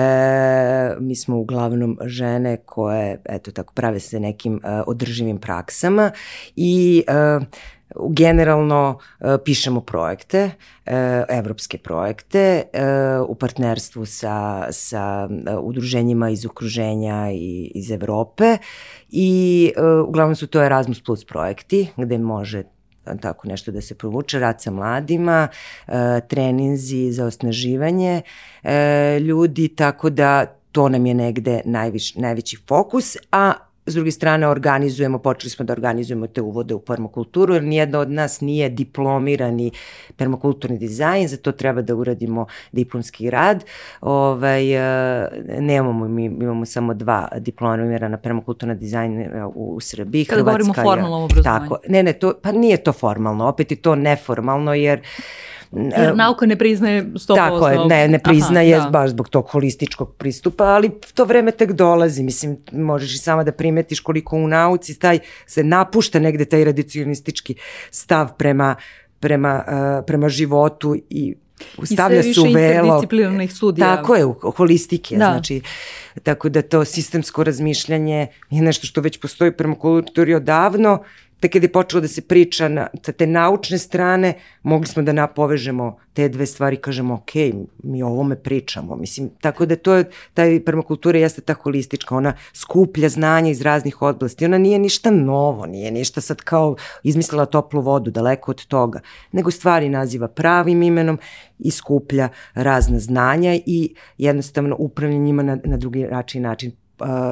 mi 0.99 1.17
smo 1.17 1.37
uglavnom 1.39 1.99
žene 2.03 2.57
koje, 2.57 3.23
eto 3.27 3.51
tako, 3.51 3.75
prave 3.75 4.01
se 4.01 4.21
nekim 4.21 4.55
uh, 4.55 4.61
održivim 4.87 5.39
praksama 5.39 6.11
i 6.57 7.05
uh, 7.39 7.43
generalno 8.09 8.99
uh, 8.99 9.27
pišemo 9.45 9.81
projekte, 9.81 10.45
uh, 10.45 10.93
evropske 11.29 11.79
projekte 11.79 12.63
uh, 12.73 13.31
u 13.31 13.35
partnerstvu 13.35 14.07
sa, 14.07 14.67
sa 14.71 15.29
udruženjima 15.63 16.31
iz 16.31 16.47
okruženja 16.47 17.31
i 17.33 17.73
iz 17.75 17.91
Evrope 17.91 18.59
i 19.11 19.73
uglavnom 20.09 20.37
su 20.37 20.47
to 20.47 20.63
Erasmus 20.63 21.01
Plus 21.05 21.25
projekti 21.25 21.89
gde 21.97 22.19
može 22.19 22.63
tako 23.21 23.49
nešto 23.49 23.73
da 23.73 23.81
se 23.81 23.95
provuče, 23.95 24.39
rad 24.39 24.63
sa 24.63 24.71
mladima, 24.71 25.49
treninzi 26.29 27.13
za 27.13 27.27
osnaživanje 27.27 28.23
ljudi, 29.21 29.69
tako 29.69 30.11
da 30.11 30.47
to 30.73 30.89
nam 30.89 31.07
je 31.07 31.15
negde 31.15 31.61
najviš, 31.65 32.15
najveći 32.15 32.57
fokus, 32.69 33.17
a 33.33 33.53
S 33.87 33.95
druge 33.95 34.11
strane, 34.11 34.49
organizujemo, 34.49 35.19
počeli 35.19 35.51
smo 35.51 35.65
da 35.65 35.73
organizujemo 35.73 36.27
te 36.27 36.41
uvode 36.43 36.75
u 36.75 36.79
permakulturu, 36.81 37.55
jer 37.55 37.63
nijedna 37.63 37.99
od 37.99 38.11
nas 38.11 38.41
nije 38.41 38.69
diplomirani 38.69 39.71
permakulturni 40.17 40.79
dizajn, 40.79 41.29
za 41.29 41.37
to 41.37 41.53
treba 41.53 41.83
da 41.83 41.95
uradimo 41.95 42.47
diplomski 42.73 43.31
rad. 43.31 43.65
Ovaj, 44.01 44.75
e, 44.75 45.29
nemamo, 45.59 46.09
mi 46.09 46.25
imamo 46.25 46.65
samo 46.65 46.95
dva 46.95 47.29
diplomirana 47.39 48.17
permakulturna 48.17 48.75
dizajnera 48.75 49.47
u, 49.47 49.75
u 49.75 49.81
Srbiji. 49.81 50.25
Kada 50.25 50.43
govorimo 50.43 50.71
o 50.71 50.73
Hrvatska 50.73 50.81
je- 50.81 50.95
formalnom 50.95 51.23
obrazovanju. 51.25 51.61
Tako, 51.69 51.79
ne, 51.89 52.03
ne, 52.03 52.13
to, 52.13 52.35
pa 52.43 52.53
nije 52.53 52.77
to 52.77 52.93
formalno, 52.93 53.49
opet 53.49 53.71
je 53.71 53.77
to 53.77 53.95
neformalno, 53.95 54.75
jer 54.75 55.01
Jer 55.73 56.17
nauka 56.17 56.47
ne 56.47 56.57
priznaje 56.57 57.05
100%. 57.05 57.37
Tako 57.37 57.69
je, 57.69 57.79
ne, 57.87 58.09
ne 58.09 58.19
priznaje 58.19 58.75
Aha, 58.75 58.85
da. 58.85 58.91
baš 58.91 59.11
zbog 59.11 59.29
tog 59.29 59.49
holističkog 59.49 60.15
pristupa, 60.15 60.65
ali 60.65 60.91
to 61.15 61.25
vreme 61.25 61.51
tek 61.51 61.73
dolazi, 61.73 62.23
mislim, 62.23 62.57
možeš 62.73 63.15
i 63.15 63.19
sama 63.19 63.45
da 63.45 63.53
primetiš 63.53 64.01
koliko 64.01 64.37
u 64.37 64.49
nauci 64.49 64.99
taj, 64.99 65.19
se 65.47 65.65
napušta 65.65 66.19
negde 66.19 66.45
taj 66.45 66.65
redicionistički 66.65 67.55
stav 67.91 68.33
prema, 68.35 68.75
prema, 69.21 69.65
uh, 69.99 70.05
prema 70.07 70.29
životu 70.29 70.97
i 71.11 71.35
stavlja 71.85 72.23
sve 72.23 72.35
se 72.35 72.41
u 72.41 72.45
velo. 72.45 72.55
interdisciplinarnih 72.77 73.53
studija. 73.53 73.97
Tako 73.97 74.15
je, 74.15 74.25
u- 74.25 74.33
holistike, 74.57 75.17
Da. 75.17 75.25
znači, 75.25 75.61
tako 76.23 76.49
da 76.49 76.63
to 76.63 76.85
sistemsko 76.85 77.45
razmišljanje 77.45 78.27
je 78.51 78.63
nešto 78.63 78.87
što 78.87 79.01
već 79.01 79.21
postoji 79.21 79.51
u 79.51 79.55
permakulturi 79.55 80.35
odavno, 80.35 81.03
tek 81.43 81.53
kada 81.53 81.65
je 81.65 81.73
počelo 81.73 82.01
da 82.01 82.09
se 82.09 82.23
priča 82.23 82.69
na, 82.69 82.87
sa 83.03 83.13
te 83.13 83.27
naučne 83.27 83.79
strane, 83.79 84.35
mogli 84.63 84.87
smo 84.87 85.03
da 85.03 85.13
napovežemo 85.13 85.97
te 86.13 86.29
dve 86.29 86.47
stvari, 86.47 86.77
kažemo, 86.77 87.15
ok, 87.15 87.35
mi 87.83 88.03
o 88.03 88.07
ovome 88.07 88.37
pričamo, 88.37 88.97
mislim, 88.97 89.31
tako 89.41 89.67
da 89.67 89.77
to 89.77 89.95
je, 89.95 90.05
taj 90.35 90.65
permakultura 90.65 91.19
jeste 91.19 91.41
ta 91.41 91.55
holistička, 91.55 92.17
ona 92.17 92.35
skuplja 92.53 93.09
znanja 93.09 93.51
iz 93.51 93.63
raznih 93.63 94.03
oblasti, 94.03 94.45
ona 94.45 94.59
nije 94.59 94.79
ništa 94.79 95.11
novo, 95.11 95.67
nije 95.67 95.91
ništa 95.91 96.21
sad 96.21 96.41
kao 96.41 96.77
izmislila 97.03 97.47
toplu 97.47 97.81
vodu, 97.81 98.11
daleko 98.11 98.51
od 98.51 98.67
toga, 98.67 99.01
nego 99.33 99.51
stvari 99.51 99.89
naziva 99.89 100.29
pravim 100.29 100.83
imenom 100.83 101.19
i 101.59 101.71
skuplja 101.71 102.29
razna 102.55 102.99
znanja 102.99 103.59
i 103.67 103.95
jednostavno 104.19 104.77
upravlja 104.79 105.19
njima 105.19 105.43
na, 105.43 105.59
na 105.65 105.77
drugi 105.77 106.05
način 106.05 106.43
način 106.43 106.82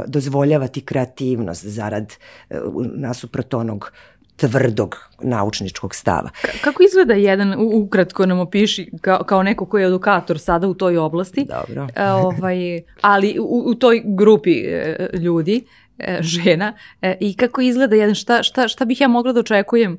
dozvoljavati 0.06 0.80
kreativnost 0.80 1.66
zarad 1.66 2.12
uh, 2.50 2.56
nasuprot 2.94 3.54
onog 3.54 3.92
tvrdog 4.40 4.96
naučničkog 5.22 5.94
stava. 5.94 6.30
Kako 6.64 6.82
izgleda 6.82 7.14
jedan, 7.14 7.54
ukratko 7.74 8.26
nam 8.26 8.38
opiši, 8.38 8.90
kao, 9.00 9.24
kao 9.24 9.42
neko 9.42 9.66
koji 9.66 9.82
je 9.82 9.86
edukator 9.86 10.38
sada 10.38 10.68
u 10.68 10.74
toj 10.74 10.98
oblasti, 10.98 11.46
Dobro. 11.48 11.88
e, 11.96 12.10
ovaj, 12.10 12.82
ali 13.00 13.36
u, 13.40 13.62
u 13.66 13.74
toj 13.74 14.02
grupi 14.04 14.52
e, 14.52 15.08
ljudi, 15.14 15.64
e, 15.98 16.18
žena, 16.20 16.72
e, 17.02 17.16
i 17.20 17.36
kako 17.36 17.60
izgleda 17.60 17.96
jedan, 17.96 18.14
šta, 18.14 18.42
šta, 18.42 18.68
šta 18.68 18.84
bih 18.84 19.00
ja 19.00 19.08
mogla 19.08 19.32
da 19.32 19.40
očekujem 19.40 19.92
e, 19.92 19.98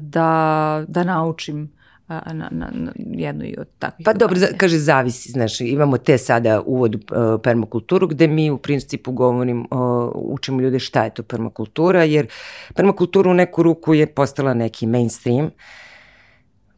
da, 0.00 0.84
da 0.88 1.04
naučim 1.04 1.77
na, 2.08 2.48
na, 2.50 2.70
na 2.72 2.92
jednoj 2.96 3.54
od 3.58 3.68
takvih 3.78 4.04
Pa 4.04 4.12
dobro, 4.12 4.36
za, 4.36 4.44
edukacija? 4.44 4.58
kaže 4.58 4.78
zavisi, 4.78 5.30
znaš, 5.30 5.60
imamo 5.60 5.98
te 5.98 6.18
sada 6.18 6.62
uvod 6.66 6.94
u 6.94 6.98
uh, 6.98 7.40
permakulturu 7.42 8.06
gde 8.06 8.26
mi 8.26 8.50
u 8.50 8.58
principu 8.58 9.12
govorim, 9.12 9.60
uh, 9.60 10.12
učimo 10.14 10.60
ljude 10.60 10.78
šta 10.78 11.04
je 11.04 11.14
to 11.14 11.22
permakultura, 11.22 12.04
jer 12.04 12.26
permakultura 12.74 13.30
u 13.30 13.34
neku 13.34 13.62
ruku 13.62 13.94
je 13.94 14.06
postala 14.06 14.54
neki 14.54 14.86
mainstream, 14.86 15.50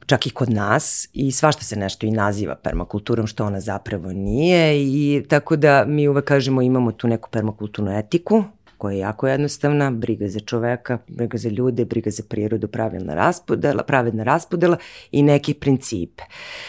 čak 0.07 0.27
i 0.27 0.31
kod 0.31 0.51
nas 0.51 1.09
i 1.13 1.33
svašta 1.33 1.65
se 1.65 1.77
nešto 1.77 2.07
i 2.07 2.11
naziva 2.11 2.55
permakulturom 2.55 3.27
što 3.27 3.47
ona 3.47 3.61
zapravo 3.61 4.13
nije 4.13 4.83
i 4.83 5.25
tako 5.29 5.57
da 5.57 5.85
mi 5.85 6.09
uvek 6.09 6.25
kažemo 6.25 6.63
imamo 6.63 6.93
tu 6.93 7.09
neku 7.09 7.31
permakulturnu 7.31 7.99
etiku 7.99 8.45
koja 8.81 8.93
je 8.93 8.99
jako 8.99 9.29
jednostavna, 9.29 9.91
briga 9.91 10.29
za 10.29 10.41
čoveka, 10.41 10.99
briga 11.09 11.39
za 11.39 11.49
ljude, 11.49 11.85
briga 11.85 12.11
za 12.11 12.23
prirodu, 12.29 12.69
pravilna 12.69 13.15
raspodela, 13.15 13.83
pravedna 13.83 14.25
raspodela 14.25 14.77
i 15.13 15.23
neke 15.23 15.55
principe 15.55 16.23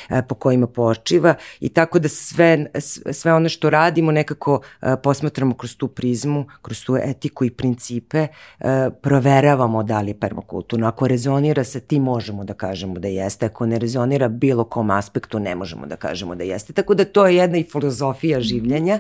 e, 0.10 0.22
po 0.28 0.36
kojima 0.36 0.68
počiva 0.68 1.36
i 1.60 1.70
tako 1.70 2.00
da 2.00 2.10
sve, 2.10 2.66
sve 3.12 3.34
ono 3.34 3.50
što 3.50 3.70
radimo 3.70 4.12
nekako 4.12 4.62
e, 4.82 4.96
posmatramo 5.04 5.56
kroz 5.56 5.78
tu 5.78 5.88
prizmu, 5.88 6.46
kroz 6.62 6.84
tu 6.84 6.98
etiku 6.98 7.46
i 7.46 7.50
principe, 7.50 8.28
e, 8.60 8.90
proveravamo 9.02 9.84
da 9.84 10.02
li 10.02 10.10
je 10.10 10.20
permakulturno. 10.20 10.88
Ako 10.88 11.08
rezonira 11.08 11.64
sa 11.64 11.80
tim 11.80 12.04
možemo 12.04 12.44
da 12.44 12.54
kažemo 12.54 13.00
da 13.00 13.08
jeste, 13.08 13.46
ako 13.46 13.66
ne 13.66 13.80
rezonira 13.80 14.28
bilo 14.28 14.64
kom 14.64 14.90
aspektu 14.90 15.40
ne 15.40 15.56
možemo 15.56 15.86
da 15.86 15.96
kažemo 15.96 16.36
da 16.36 16.44
jeste. 16.44 16.74
Tako 16.74 16.94
da 16.94 17.06
to 17.06 17.28
je 17.28 17.36
jedna 17.36 17.58
i 17.58 17.64
filozofija 17.64 18.42
življenja 18.42 19.00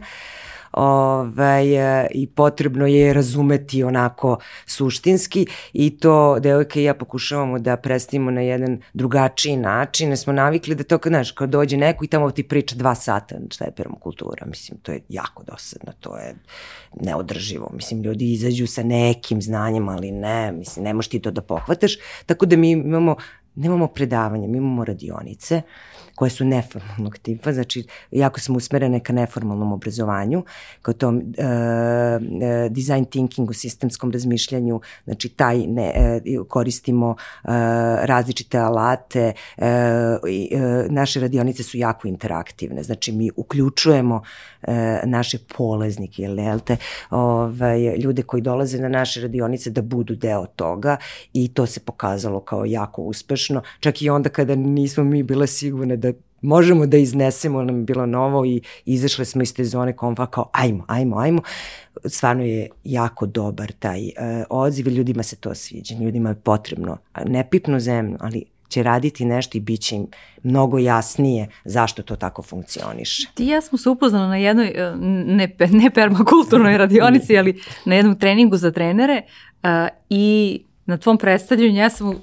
ovaj, 0.71 2.01
e, 2.01 2.07
i 2.13 2.27
potrebno 2.27 2.87
je 2.87 3.13
razumeti 3.13 3.83
onako 3.83 4.37
suštinski 4.65 5.45
i 5.73 5.97
to 5.97 6.39
devojke 6.39 6.81
i 6.81 6.83
ja 6.83 6.93
pokušavamo 6.93 7.59
da 7.59 7.77
predstavimo 7.77 8.31
na 8.31 8.41
jedan 8.41 8.81
drugačiji 8.93 9.57
način, 9.57 10.09
jer 10.09 10.17
smo 10.17 10.33
navikli 10.33 10.75
da 10.75 10.83
to 10.83 10.97
kad, 10.97 11.11
znaš, 11.11 11.31
kad 11.31 11.49
dođe 11.49 11.77
neko 11.77 12.05
i 12.05 12.07
tamo 12.07 12.31
ti 12.31 12.43
priča 12.43 12.75
dva 12.75 12.95
sata 12.95 13.35
šta 13.51 13.65
je 13.65 13.71
permakultura, 13.71 14.45
mislim, 14.45 14.79
to 14.79 14.91
je 14.91 15.01
jako 15.09 15.43
dosadno, 15.43 15.91
to 15.99 16.17
je 16.17 16.35
neodrživo, 17.01 17.71
mislim, 17.73 18.03
ljudi 18.03 18.31
izađu 18.33 18.67
sa 18.67 18.83
nekim 18.83 19.41
znanjem, 19.41 19.89
ali 19.89 20.11
ne, 20.11 20.51
mislim, 20.51 20.85
ne 20.85 20.93
možeš 20.93 21.09
ti 21.09 21.19
to 21.19 21.31
da 21.31 21.41
pohvataš, 21.41 21.97
tako 22.25 22.45
da 22.45 22.55
mi 22.55 22.71
imamo 22.71 23.15
nemamo 23.55 23.87
predavanja, 23.87 24.47
mi 24.47 24.57
imamo 24.57 24.85
radionice 24.85 25.61
koje 26.21 26.29
su 26.29 26.45
neformalnog 26.45 27.17
tipa, 27.17 27.53
znači 27.53 27.83
jako 28.11 28.39
smo 28.39 28.57
usmerene 28.57 28.99
ka 28.99 29.13
neformalnom 29.13 29.71
obrazovanju, 29.71 30.43
kao 30.81 30.93
tom 30.93 31.17
uh, 31.17 31.23
uh, 31.23 32.71
design 32.71 33.05
thinkingu, 33.05 33.53
sistemskom 33.53 34.11
razmišljanju, 34.11 34.81
znači 35.05 35.29
taj 35.29 35.57
ne, 35.67 36.21
uh, 36.39 36.47
koristimo 36.47 37.09
uh, 37.09 37.49
različite 38.03 38.57
alate, 38.57 39.33
uh, 39.57 39.63
uh, 39.63 40.91
naše 40.91 41.19
radionice 41.19 41.63
su 41.63 41.77
jako 41.77 42.07
interaktivne, 42.07 42.83
znači 42.83 43.11
mi 43.11 43.31
uključujemo 43.35 44.15
uh, 44.15 44.73
naše 45.03 45.37
poleznike, 45.57 46.21
jel 46.21 46.59
te, 46.59 46.77
ovaj, 47.09 47.97
ljude 47.97 48.23
koji 48.23 48.41
dolaze 48.41 48.79
na 48.79 48.89
naše 48.89 49.21
radionice 49.21 49.69
da 49.69 49.81
budu 49.81 50.15
deo 50.15 50.45
toga 50.45 50.97
i 51.33 51.47
to 51.53 51.65
se 51.65 51.79
pokazalo 51.79 52.39
kao 52.39 52.65
jako 52.65 53.01
uspešno, 53.01 53.61
čak 53.79 54.01
i 54.01 54.09
onda 54.09 54.29
kada 54.29 54.55
nismo 54.55 55.03
mi 55.03 55.23
bile 55.23 55.47
sigurne 55.47 55.97
da 55.97 56.10
možemo 56.41 56.85
da 56.85 56.97
iznesemo, 56.97 57.63
nam 57.63 57.77
je 57.77 57.83
bilo 57.83 58.05
novo 58.05 58.45
i 58.45 58.61
izašle 58.85 59.25
smo 59.25 59.41
iz 59.41 59.53
te 59.53 59.63
zone 59.63 59.95
komfa 59.95 60.25
kao 60.25 60.49
ajmo, 60.53 60.85
ajmo, 60.87 61.17
ajmo. 61.17 61.41
Stvarno 62.05 62.43
je 62.43 62.69
jako 62.83 63.25
dobar 63.25 63.71
taj 63.71 64.01
uh, 64.01 64.11
odziv 64.49 64.87
i 64.87 64.91
ljudima 64.91 65.23
se 65.23 65.35
to 65.35 65.55
sviđa. 65.55 65.95
Ljudima 65.95 66.29
je 66.29 66.35
potrebno, 66.35 66.97
ne 67.25 67.49
pipnu 67.49 67.79
zemlju, 67.79 68.17
ali 68.19 68.45
će 68.71 68.83
raditi 68.83 69.25
nešto 69.25 69.57
i 69.57 69.61
bit 69.61 69.81
će 69.81 69.95
im 69.95 70.07
mnogo 70.43 70.79
jasnije 70.79 71.47
zašto 71.65 72.03
to 72.03 72.15
tako 72.15 72.41
funkcioniše. 72.41 73.27
Ti 73.33 73.45
ja 73.45 73.61
smo 73.61 73.77
se 73.77 73.89
upoznali 73.89 74.29
na 74.29 74.37
jednoj 74.37 74.67
e, 74.67 74.95
ne, 75.25 75.55
ne 75.71 75.89
permakulturnoj 75.89 76.77
radionici, 76.83 77.37
ali 77.37 77.61
na 77.85 77.95
jednom 77.95 78.19
treningu 78.19 78.57
za 78.57 78.71
trenere 78.71 79.21
uh, 79.63 79.69
i 80.09 80.61
na 80.85 80.97
tvom 80.97 81.17
predstavljanju 81.17 81.75
ja 81.75 81.89
sam 81.89 82.19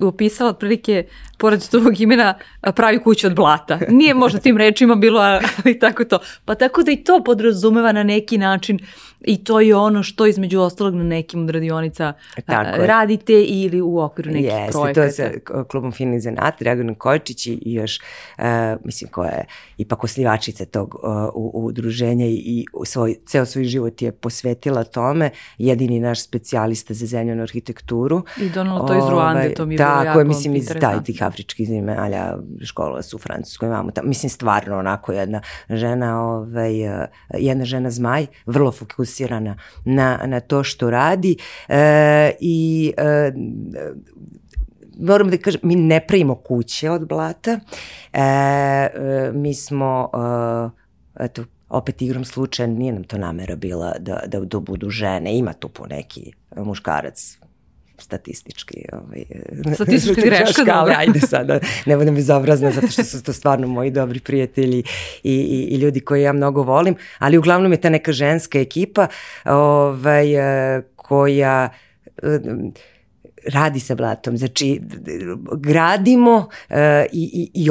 opisala 0.00 0.50
otprilike 0.50 1.04
pored 1.38 1.68
tvojeg 1.68 2.00
imena 2.00 2.34
pravi 2.74 3.02
kuću 3.02 3.26
od 3.26 3.34
blata. 3.34 3.78
Nije 3.88 4.14
možda 4.14 4.38
tim 4.38 4.56
rečima 4.56 4.94
bilo, 4.94 5.20
ali 5.20 5.78
tako 5.78 6.04
to. 6.04 6.18
Pa 6.44 6.54
tako 6.54 6.82
da 6.82 6.90
i 6.90 7.04
to 7.04 7.22
podrazumeva 7.24 7.92
na 7.92 8.02
neki 8.02 8.38
način 8.38 8.78
i 9.20 9.44
to 9.44 9.60
je 9.60 9.76
ono 9.76 10.02
što 10.02 10.26
između 10.26 10.60
ostalog 10.60 10.94
na 10.94 11.04
nekim 11.04 11.44
od 11.44 11.50
radionica 11.50 12.12
tako 12.46 12.86
radite 12.86 13.42
ili 13.42 13.80
u 13.80 13.98
okviru 13.98 14.30
nekih 14.30 14.44
Jeste, 14.44 14.72
projekata. 14.72 15.00
Jeste, 15.02 15.22
to 15.22 15.32
je 15.32 15.42
sa 15.54 15.64
klubom 15.64 15.92
Fini 15.92 16.20
zanat, 16.20 16.54
Dragan 16.60 16.94
Kočić 16.94 17.46
i 17.46 17.60
još, 17.64 18.00
uh, 18.38 18.44
mislim, 18.84 19.10
koja 19.10 19.30
je 19.30 19.44
ipak 19.78 20.04
oslivačica 20.04 20.64
tog 20.64 20.94
uh, 20.94 21.30
udruženja 21.34 22.26
i, 22.26 22.34
i 22.34 22.64
svoj, 22.84 23.16
ceo 23.26 23.46
svoj 23.46 23.64
život 23.64 24.02
je 24.02 24.12
posvetila 24.12 24.84
tome, 24.84 25.30
jedini 25.58 26.00
naš 26.00 26.24
specijalista 26.24 26.94
za 26.94 27.06
zemljanu 27.06 27.42
arhitekturu. 27.42 28.22
I 28.40 28.50
donalo 28.50 28.86
to 28.86 28.98
iz 28.98 29.04
Ruande, 29.10 29.54
to 29.54 29.66
mi 29.66 29.74
je 29.74 29.78
bilo 29.78 29.88
jako 29.88 30.04
Tako 30.04 30.18
je, 30.18 30.24
mislim, 30.24 30.56
iz 30.56 30.72
taj, 30.80 31.04
tih 31.04 31.22
afričkih 31.22 31.68
zemalja, 31.68 32.36
škola 32.64 33.02
su 33.02 33.16
u 33.16 33.18
Francuskoj, 33.18 33.66
imamo 33.66 33.90
tamo, 33.90 34.08
mislim, 34.08 34.30
stvarno 34.30 34.78
onako 34.78 35.12
jedna 35.12 35.40
žena, 35.70 36.22
ovaj, 36.22 36.72
jedna 37.38 37.64
žena 37.64 37.90
zmaj, 37.90 38.26
vrlo 38.46 38.72
fokusirana 39.10 39.56
na, 39.84 40.20
na 40.26 40.40
to 40.40 40.64
što 40.64 40.90
radi 40.90 41.36
e, 41.68 42.32
i 42.40 42.92
e, 42.96 43.32
moram 44.98 45.30
da 45.30 45.36
kažem, 45.36 45.60
mi 45.64 45.76
ne 45.76 46.06
pravimo 46.06 46.34
kuće 46.34 46.90
od 46.90 47.08
blata, 47.08 47.60
e, 48.12 48.20
e, 48.22 49.30
mi 49.34 49.54
smo, 49.54 50.10
e, 51.18 51.24
eto, 51.24 51.44
opet 51.68 52.02
igram 52.02 52.24
slučaja, 52.24 52.66
nije 52.66 52.92
nam 52.92 53.04
to 53.04 53.18
namera 53.18 53.56
bila 53.56 53.94
da, 53.98 54.20
da, 54.26 54.40
da 54.40 54.60
budu 54.60 54.90
žene, 54.90 55.38
ima 55.38 55.52
tu 55.52 55.68
po 55.68 55.86
neki 55.86 56.32
muškarac 56.56 57.38
statistički 58.02 58.84
ovaj, 58.92 59.24
statistička 59.74 60.22
greška, 60.30 60.64
da. 60.64 60.74
ali 60.74 60.94
ajde 60.96 61.20
sada, 61.20 61.58
ne 61.86 61.96
budem 61.96 62.14
bezobrazna 62.14 62.70
zato 62.70 62.88
što 62.88 63.04
su 63.04 63.22
to 63.22 63.32
stvarno 63.32 63.66
moji 63.66 63.90
dobri 63.90 64.20
prijatelji 64.20 64.78
i, 65.22 65.34
i, 65.34 65.68
i 65.70 65.76
ljudi 65.76 66.00
koje 66.00 66.22
ja 66.22 66.32
mnogo 66.32 66.62
volim, 66.62 66.96
ali 67.18 67.38
uglavnom 67.38 67.72
je 67.72 67.80
ta 67.80 67.88
neka 67.90 68.12
ženska 68.12 68.58
ekipa 68.58 69.06
ovaj, 69.44 70.26
koja 70.96 71.68
radi 73.46 73.80
sa 73.80 73.94
blatom, 73.94 74.36
znači 74.36 74.80
gradimo 75.56 76.36
uh, 76.36 76.76
i, 77.12 77.50
i, 77.54 77.64
i 77.64 77.70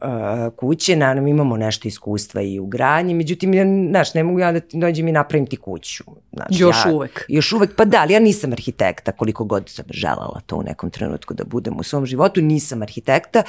obnavljamo 0.00 0.50
kuće, 0.50 0.96
naravno 0.96 1.22
mi 1.22 1.30
imamo 1.30 1.56
nešto 1.56 1.88
iskustva 1.88 2.42
i 2.42 2.58
u 2.58 2.66
granji, 2.66 3.14
međutim, 3.14 3.54
ja, 3.54 3.64
znaš, 3.90 4.14
ne 4.14 4.22
mogu 4.22 4.38
ja 4.38 4.52
da 4.52 4.60
dođem 4.72 5.08
i 5.08 5.12
napravim 5.12 5.46
ti 5.46 5.56
kuću. 5.56 6.04
Znaš, 6.32 6.48
još 6.50 6.76
ja, 6.86 6.92
uvek. 6.92 7.24
Još 7.28 7.52
uvek, 7.52 7.76
pa 7.76 7.84
da, 7.84 8.00
ali 8.00 8.12
ja 8.12 8.20
nisam 8.20 8.52
arhitekta, 8.52 9.12
koliko 9.12 9.44
god 9.44 9.68
sam 9.68 9.84
želala 9.90 10.40
to 10.46 10.56
u 10.56 10.62
nekom 10.62 10.90
trenutku 10.90 11.34
da 11.34 11.44
budem 11.44 11.78
u 11.78 11.82
svom 11.82 12.06
životu, 12.06 12.40
nisam 12.42 12.82
arhitekta, 12.82 13.42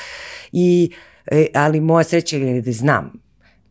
i, 0.52 0.92
e, 1.32 1.48
ali 1.54 1.82
moja 1.82 2.04
sreća 2.04 2.38
je 2.38 2.62
da 2.62 2.72
znam 2.72 3.27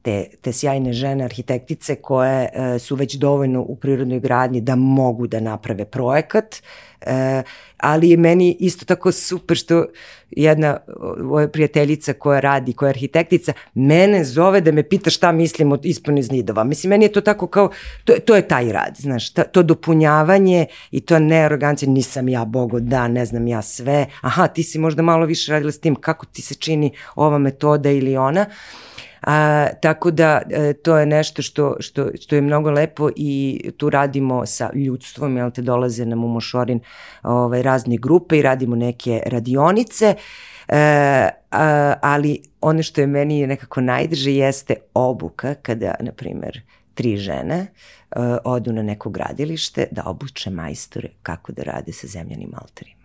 te, 0.06 0.24
te 0.40 0.52
sjajne 0.52 0.92
žene 0.92 1.24
arhitektice 1.24 1.96
koje 1.96 2.48
e, 2.52 2.78
su 2.78 2.94
već 2.94 3.14
dovoljno 3.14 3.60
u 3.60 3.76
prirodnoj 3.76 4.20
gradnji 4.20 4.60
da 4.60 4.76
mogu 4.76 5.26
da 5.26 5.40
naprave 5.40 5.84
projekat, 5.84 6.56
e, 7.00 7.42
ali 7.76 8.10
je 8.10 8.16
meni 8.16 8.56
isto 8.60 8.84
tako 8.84 9.12
super 9.12 9.56
što 9.56 9.86
jedna 10.30 10.76
moja 11.22 11.48
prijateljica 11.48 12.12
koja 12.12 12.40
radi, 12.40 12.72
koja 12.72 12.88
je 12.88 12.90
arhitektica, 12.90 13.52
mene 13.74 14.24
zove 14.24 14.60
da 14.60 14.72
me 14.72 14.82
pita 14.82 15.10
šta 15.10 15.32
mislim 15.32 15.72
od 15.72 15.86
ispon 15.86 16.18
iz 16.18 16.30
nidova. 16.30 16.64
Mislim, 16.64 16.90
meni 16.90 17.04
je 17.04 17.12
to 17.12 17.20
tako 17.20 17.46
kao, 17.46 17.70
to, 18.04 18.12
to 18.24 18.36
je 18.36 18.48
taj 18.48 18.72
rad, 18.72 18.96
znaš, 18.98 19.32
ta, 19.32 19.44
to 19.44 19.62
dopunjavanje 19.62 20.66
i 20.90 21.00
to 21.00 21.18
ne 21.18 21.42
arogancija, 21.44 21.90
nisam 21.90 22.28
ja 22.28 22.44
bogo, 22.44 22.80
da, 22.80 23.08
ne 23.08 23.26
znam 23.26 23.46
ja 23.46 23.62
sve, 23.62 24.06
aha, 24.20 24.46
ti 24.46 24.62
si 24.62 24.78
možda 24.78 25.02
malo 25.02 25.26
više 25.26 25.52
radila 25.52 25.72
s 25.72 25.80
tim, 25.80 25.94
kako 25.94 26.26
ti 26.26 26.42
se 26.42 26.54
čini 26.54 26.92
ova 27.16 27.38
metoda 27.38 27.90
ili 27.90 28.16
ona. 28.16 28.46
A, 29.26 29.66
tako 29.82 30.10
da 30.10 30.42
e, 30.50 30.72
to 30.72 30.98
je 30.98 31.06
nešto 31.06 31.42
što, 31.42 31.76
što, 31.80 32.08
što 32.20 32.34
je 32.34 32.40
mnogo 32.40 32.70
lepo 32.70 33.10
i 33.16 33.60
tu 33.76 33.90
radimo 33.90 34.46
sa 34.46 34.70
ljudstvom, 34.74 35.36
jel 35.36 35.50
te 35.50 35.62
dolaze 35.62 36.06
nam 36.06 36.24
u 36.24 36.28
Mošorin 36.28 36.80
ovaj, 37.22 37.62
razne 37.62 37.96
grupe 37.96 38.38
i 38.38 38.42
radimo 38.42 38.76
neke 38.76 39.22
radionice. 39.26 40.14
E, 40.68 41.28
a, 41.50 41.94
ali 42.02 42.42
ono 42.60 42.82
što 42.82 43.00
je 43.00 43.06
meni 43.06 43.46
nekako 43.46 43.80
najdrže 43.80 44.32
jeste 44.32 44.74
obuka 44.94 45.54
kada, 45.54 45.94
na 46.00 46.12
primer, 46.12 46.60
tri 46.96 47.16
žene 47.16 47.66
uh, 48.16 48.22
odu 48.44 48.72
na 48.72 48.82
neko 48.82 49.10
gradilište 49.10 49.86
da 49.90 50.02
obuče 50.06 50.50
majstore 50.50 51.08
kako 51.22 51.52
da 51.52 51.62
rade 51.62 51.92
sa 51.92 52.06
zemljanim 52.06 52.52
alterima. 52.54 52.95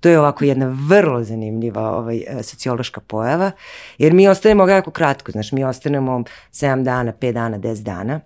To 0.00 0.08
je 0.08 0.18
ovako 0.18 0.44
jedna 0.44 0.76
vrlo 0.88 1.24
zanimljiva 1.24 1.96
ovaj, 1.96 2.24
e, 2.26 2.42
sociološka 2.42 3.00
pojava, 3.00 3.50
jer 3.98 4.12
mi 4.12 4.28
ostanemo 4.28 4.68
jako 4.68 4.90
kratko, 4.90 5.32
znaš, 5.32 5.52
mi 5.52 5.64
ostanemo 5.64 6.24
7 6.52 6.82
dana, 6.82 7.12
5 7.12 7.32
dana, 7.32 7.58
10 7.58 7.82
dana, 7.82 8.20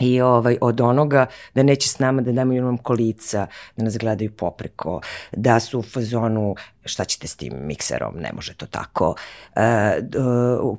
i 0.00 0.20
ovaj, 0.20 0.58
od 0.60 0.80
onoga 0.80 1.26
da 1.54 1.62
neće 1.62 1.88
s 1.88 1.98
nama 1.98 2.22
da 2.22 2.32
nemaju 2.32 2.64
nam 2.64 2.78
kolica, 2.78 3.46
da 3.76 3.84
nas 3.84 3.98
gledaju 3.98 4.30
popreko, 4.36 5.00
da 5.32 5.60
su 5.60 5.78
u 5.78 5.82
fazonu 5.82 6.54
šta 6.84 7.04
ćete 7.04 7.26
s 7.26 7.36
tim 7.36 7.52
mikserom, 7.66 8.16
ne 8.16 8.32
može 8.32 8.54
to 8.54 8.66
tako. 8.66 9.14
E, 9.56 9.62
e, 9.62 10.00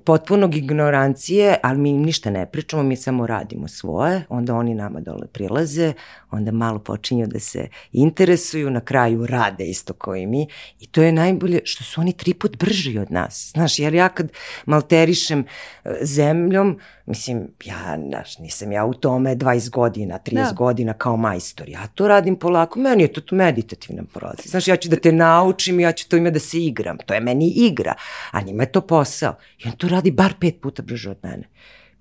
potpunog 0.06 0.56
ignorancije, 0.56 1.58
ali 1.64 1.80
mi 1.80 1.90
im 1.90 2.02
ništa 2.02 2.30
ne 2.30 2.46
pričamo, 2.46 2.84
mi 2.84 2.96
samo 2.96 3.28
radimo 3.28 3.68
svoje, 3.68 4.24
onda 4.30 4.56
oni 4.56 4.76
nama 4.76 5.00
dole 5.00 5.28
prilaze, 5.28 5.94
onda 6.32 6.52
malo 6.52 6.80
počinju 6.80 7.28
da 7.28 7.40
se 7.40 7.68
interesuju, 7.92 8.70
na 8.70 8.82
kraju 8.82 9.26
rade 9.26 9.66
isto 9.66 9.94
kao 9.94 10.16
i 10.16 10.28
mi 10.28 10.48
i 10.80 10.88
to 10.88 11.02
je 11.02 11.12
najbolje 11.12 11.62
što 11.64 11.84
su 11.84 12.02
oni 12.02 12.14
tri 12.14 12.34
put 12.34 12.58
brži 12.58 12.98
od 12.98 13.12
nas. 13.12 13.52
Znaš, 13.52 13.80
jer 13.80 13.94
ja 13.94 14.10
kad 14.10 14.32
malterišem 14.66 15.46
e, 15.84 15.90
zemljom, 16.02 16.80
mislim, 17.06 17.48
ja, 17.66 17.98
znaš, 18.08 18.38
nisam 18.40 18.72
ja 18.72 18.86
u 18.86 18.94
tome 18.94 19.36
20 19.36 19.70
godina, 19.70 20.20
30 20.26 20.34
da. 20.34 20.52
godina 20.52 20.94
kao 20.94 21.18
majstor, 21.18 21.70
ja 21.70 21.88
to 21.88 22.08
radim 22.08 22.36
polako, 22.36 22.80
meni 22.80 23.04
je 23.04 23.14
to 23.14 23.36
meditativan 23.36 24.06
proces. 24.06 24.52
Znaš, 24.52 24.68
ja 24.68 24.76
ću 24.76 24.90
da 24.90 24.96
te 24.96 25.12
naučim, 25.12 25.80
ja 25.80 25.91
ću 25.92 26.10
to 26.10 26.18
ime 26.18 26.32
da 26.32 26.40
se 26.40 26.60
igram, 26.60 26.98
to 27.06 27.14
je 27.14 27.20
meni 27.20 27.54
igra, 27.56 27.94
a 28.32 28.42
njima 28.42 28.64
je 28.64 28.72
to 28.72 28.82
posao. 28.82 29.36
I 29.58 29.68
on 29.68 29.72
to 29.72 29.88
radi 29.88 30.12
bar 30.12 30.34
pet 30.40 30.62
puta 30.62 30.84
brže 30.84 31.10
od 31.10 31.18
mene. 31.24 31.44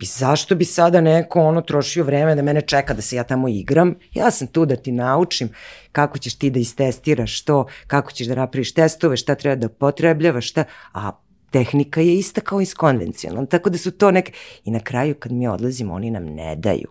I 0.01 0.07
zašto 0.07 0.55
bi 0.55 0.65
sada 0.65 1.01
neko 1.01 1.41
ono 1.41 1.61
trošio 1.61 2.05
vreme 2.05 2.35
da 2.35 2.43
mene 2.43 2.61
čeka 2.61 2.95
da 2.95 3.03
se 3.03 3.17
ja 3.17 3.25
tamo 3.25 3.49
igram? 3.49 3.95
Ja 4.13 4.31
sam 4.31 4.47
tu 4.47 4.67
da 4.67 4.77
ti 4.77 4.93
naučim 4.93 5.49
kako 5.93 6.19
ćeš 6.19 6.35
ti 6.35 6.51
da 6.51 6.59
istestiraš 6.59 7.45
to, 7.45 7.67
kako 7.87 8.13
ćeš 8.13 8.27
da 8.27 8.35
napraviš 8.35 8.75
testove, 8.75 9.17
šta 9.17 9.35
treba 9.35 9.57
da 9.57 9.69
potrebljavaš, 9.69 10.51
šta, 10.51 10.65
a 10.93 11.11
tehnika 11.51 12.01
je 12.01 12.19
ista 12.19 12.41
kao 12.41 12.61
iz 12.61 12.75
konvencionalna, 12.75 13.47
tako 13.47 13.71
da 13.71 13.79
su 13.79 13.91
to 13.91 14.11
neke... 14.11 14.33
I 14.65 14.71
na 14.71 14.81
kraju 14.81 15.15
kad 15.15 15.33
mi 15.33 15.49
odlazimo, 15.49 15.95
oni 15.95 16.11
nam 16.11 16.25
ne 16.25 16.57
daju. 16.57 16.89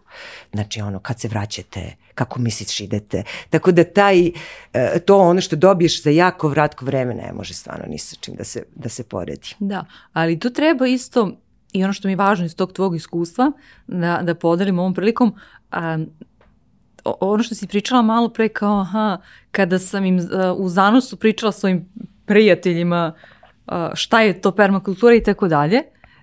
Znači 0.53 0.82
ono, 0.82 0.99
kad 0.99 1.20
se 1.20 1.28
vraćate, 1.28 1.95
kako 2.16 2.39
misliš 2.39 2.80
idete. 2.80 3.24
Tako 3.49 3.72
da 3.72 3.84
taj, 3.84 4.32
e, 4.74 4.99
to 5.05 5.18
ono 5.18 5.41
što 5.41 5.55
dobiješ 5.55 6.03
za 6.03 6.10
jako 6.10 6.47
vratko 6.47 6.86
vreme 6.86 7.14
ne 7.14 7.34
može 7.34 7.53
stvarno 7.53 7.86
ni 7.88 7.97
sa 7.97 8.16
čim 8.20 8.36
da 8.36 8.43
se, 8.43 8.64
da 8.76 8.89
se 8.89 9.03
poredi. 9.03 9.55
Da, 9.60 9.86
ali 10.14 10.39
tu 10.39 10.49
treba 10.49 10.88
isto 10.88 11.32
i 11.74 11.84
ono 11.84 11.93
što 11.93 12.07
mi 12.07 12.12
je 12.12 12.16
važno 12.16 12.45
iz 12.45 12.55
tog 12.55 12.74
tvog 12.74 12.95
iskustva 12.95 13.51
da, 13.88 14.20
da 14.24 14.36
podelim 14.36 14.80
ovom 14.80 14.93
prilikom, 14.93 15.36
a, 15.72 15.97
ono 17.03 17.43
što 17.43 17.55
si 17.55 17.68
pričala 17.68 18.01
malo 18.01 18.30
pre 18.30 18.49
kao, 18.49 18.80
aha, 18.80 19.18
kada 19.51 19.80
sam 19.80 20.05
im 20.05 20.18
uh, 20.18 20.26
u 20.57 20.70
zanosu 20.70 21.18
pričala 21.18 21.51
svojim 21.51 21.89
prijateljima 22.26 23.14
šta 23.94 24.22
je 24.22 24.42
to 24.42 24.52
permakultura 24.52 25.16
i 25.16 25.24
tako 25.24 25.48
dalje, 25.48 25.82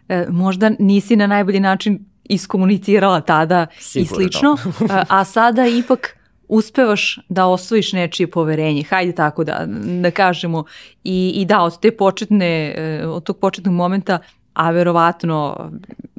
e, 0.09 0.27
možda 0.29 0.71
nisi 0.79 1.17
na 1.17 1.27
najbolji 1.27 1.61
način 1.61 2.05
iskomunicirala 2.25 3.21
tada 3.21 3.67
Sigurno. 3.79 4.05
i 4.05 4.15
slično, 4.15 4.57
a 5.09 5.25
sada 5.25 5.67
ipak 5.67 6.17
uspevaš 6.49 7.19
da 7.29 7.47
osvojiš 7.47 7.93
nečije 7.93 8.31
poverenje, 8.31 8.83
hajde 8.83 9.13
tako 9.13 9.45
da, 9.45 9.67
da 10.03 10.11
kažemo, 10.11 10.65
i, 11.05 11.33
i 11.37 11.45
da, 11.45 11.63
od 11.63 11.81
te 11.81 11.91
početne, 11.91 12.75
e, 12.77 13.07
od 13.07 13.23
tog 13.23 13.39
početnog 13.39 13.75
momenta, 13.75 14.19
a 14.53 14.71
verovatno 14.71 15.71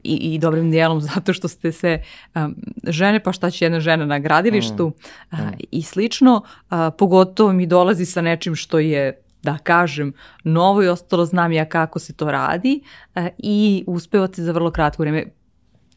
i, 0.03 0.15
i 0.15 0.39
dobrim 0.39 0.71
dijelom 0.71 1.01
zato 1.13 1.33
što 1.33 1.47
ste 1.47 1.71
sve 1.71 2.03
um, 2.35 2.55
žene, 2.83 3.19
pa 3.19 3.31
šta 3.31 3.49
će 3.49 3.65
jedna 3.65 3.79
žena 3.79 4.05
na 4.05 4.19
gradilištu 4.19 4.91
mm. 5.31 5.35
mm. 5.37 5.51
i 5.71 5.81
slično, 5.81 6.41
a, 6.69 6.91
pogotovo 6.91 7.53
mi 7.53 7.65
dolazi 7.65 8.05
sa 8.05 8.21
nečim 8.21 8.55
što 8.55 8.79
je 8.79 9.21
da 9.43 9.57
kažem, 9.57 10.13
novo 10.43 10.83
i 10.83 10.87
ostalo 10.87 11.25
znam 11.25 11.51
ja 11.51 11.65
kako 11.65 11.99
se 11.99 12.13
to 12.13 12.31
radi 12.31 12.81
a, 13.15 13.27
i 13.37 13.83
uspevate 13.87 14.43
za 14.43 14.51
vrlo 14.51 14.71
kratko 14.71 15.03
vreme. 15.03 15.25